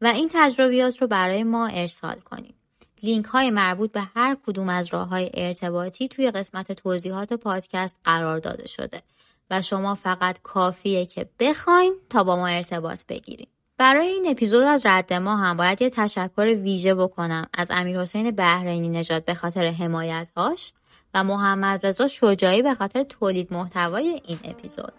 و 0.00 0.06
این 0.06 0.30
تجربیات 0.32 1.02
رو 1.02 1.06
برای 1.06 1.44
ما 1.44 1.66
ارسال 1.66 2.20
کنیم. 2.20 2.54
لینک 3.02 3.24
های 3.24 3.50
مربوط 3.50 3.92
به 3.92 4.00
هر 4.00 4.36
کدوم 4.46 4.68
از 4.68 4.86
راه 4.94 5.08
های 5.08 5.30
ارتباطی 5.34 6.08
توی 6.08 6.30
قسمت 6.30 6.72
توضیحات 6.72 7.32
پادکست 7.32 8.00
قرار 8.04 8.38
داده 8.38 8.66
شده 8.66 9.02
و 9.50 9.62
شما 9.62 9.94
فقط 9.94 10.42
کافیه 10.42 11.06
که 11.06 11.28
بخواین 11.40 11.94
تا 12.10 12.24
با 12.24 12.36
ما 12.36 12.46
ارتباط 12.46 13.02
بگیرید. 13.08 13.48
برای 13.78 14.08
این 14.08 14.26
اپیزود 14.28 14.62
از 14.62 14.86
رد 14.86 15.12
ما 15.12 15.36
هم 15.36 15.56
باید 15.56 15.82
یه 15.82 15.90
تشکر 15.90 16.54
ویژه 16.62 16.94
بکنم 16.94 17.46
از 17.54 17.70
امیر 17.70 18.00
حسین 18.00 18.30
بحرینی 18.30 18.88
نژاد 18.88 19.24
به 19.24 19.34
خاطر 19.34 19.66
حمایت 19.66 20.28
هاش 20.36 20.72
و 21.14 21.24
محمد 21.24 21.86
رضا 21.86 22.08
شجاعی 22.08 22.62
به 22.62 22.74
خاطر 22.74 23.02
تولید 23.02 23.52
محتوای 23.52 24.20
این 24.24 24.38
اپیزود 24.44 24.92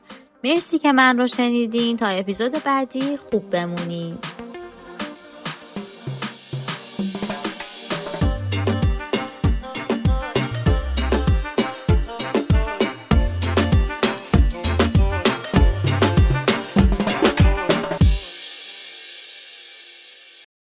مرسی 0.43 0.77
که 0.77 0.91
من 0.91 1.17
رو 1.17 1.27
شنیدین 1.27 1.97
تا 1.97 2.07
اپیزود 2.07 2.63
بعدی 2.65 3.17
خوب 3.17 3.49
بمونین 3.49 4.17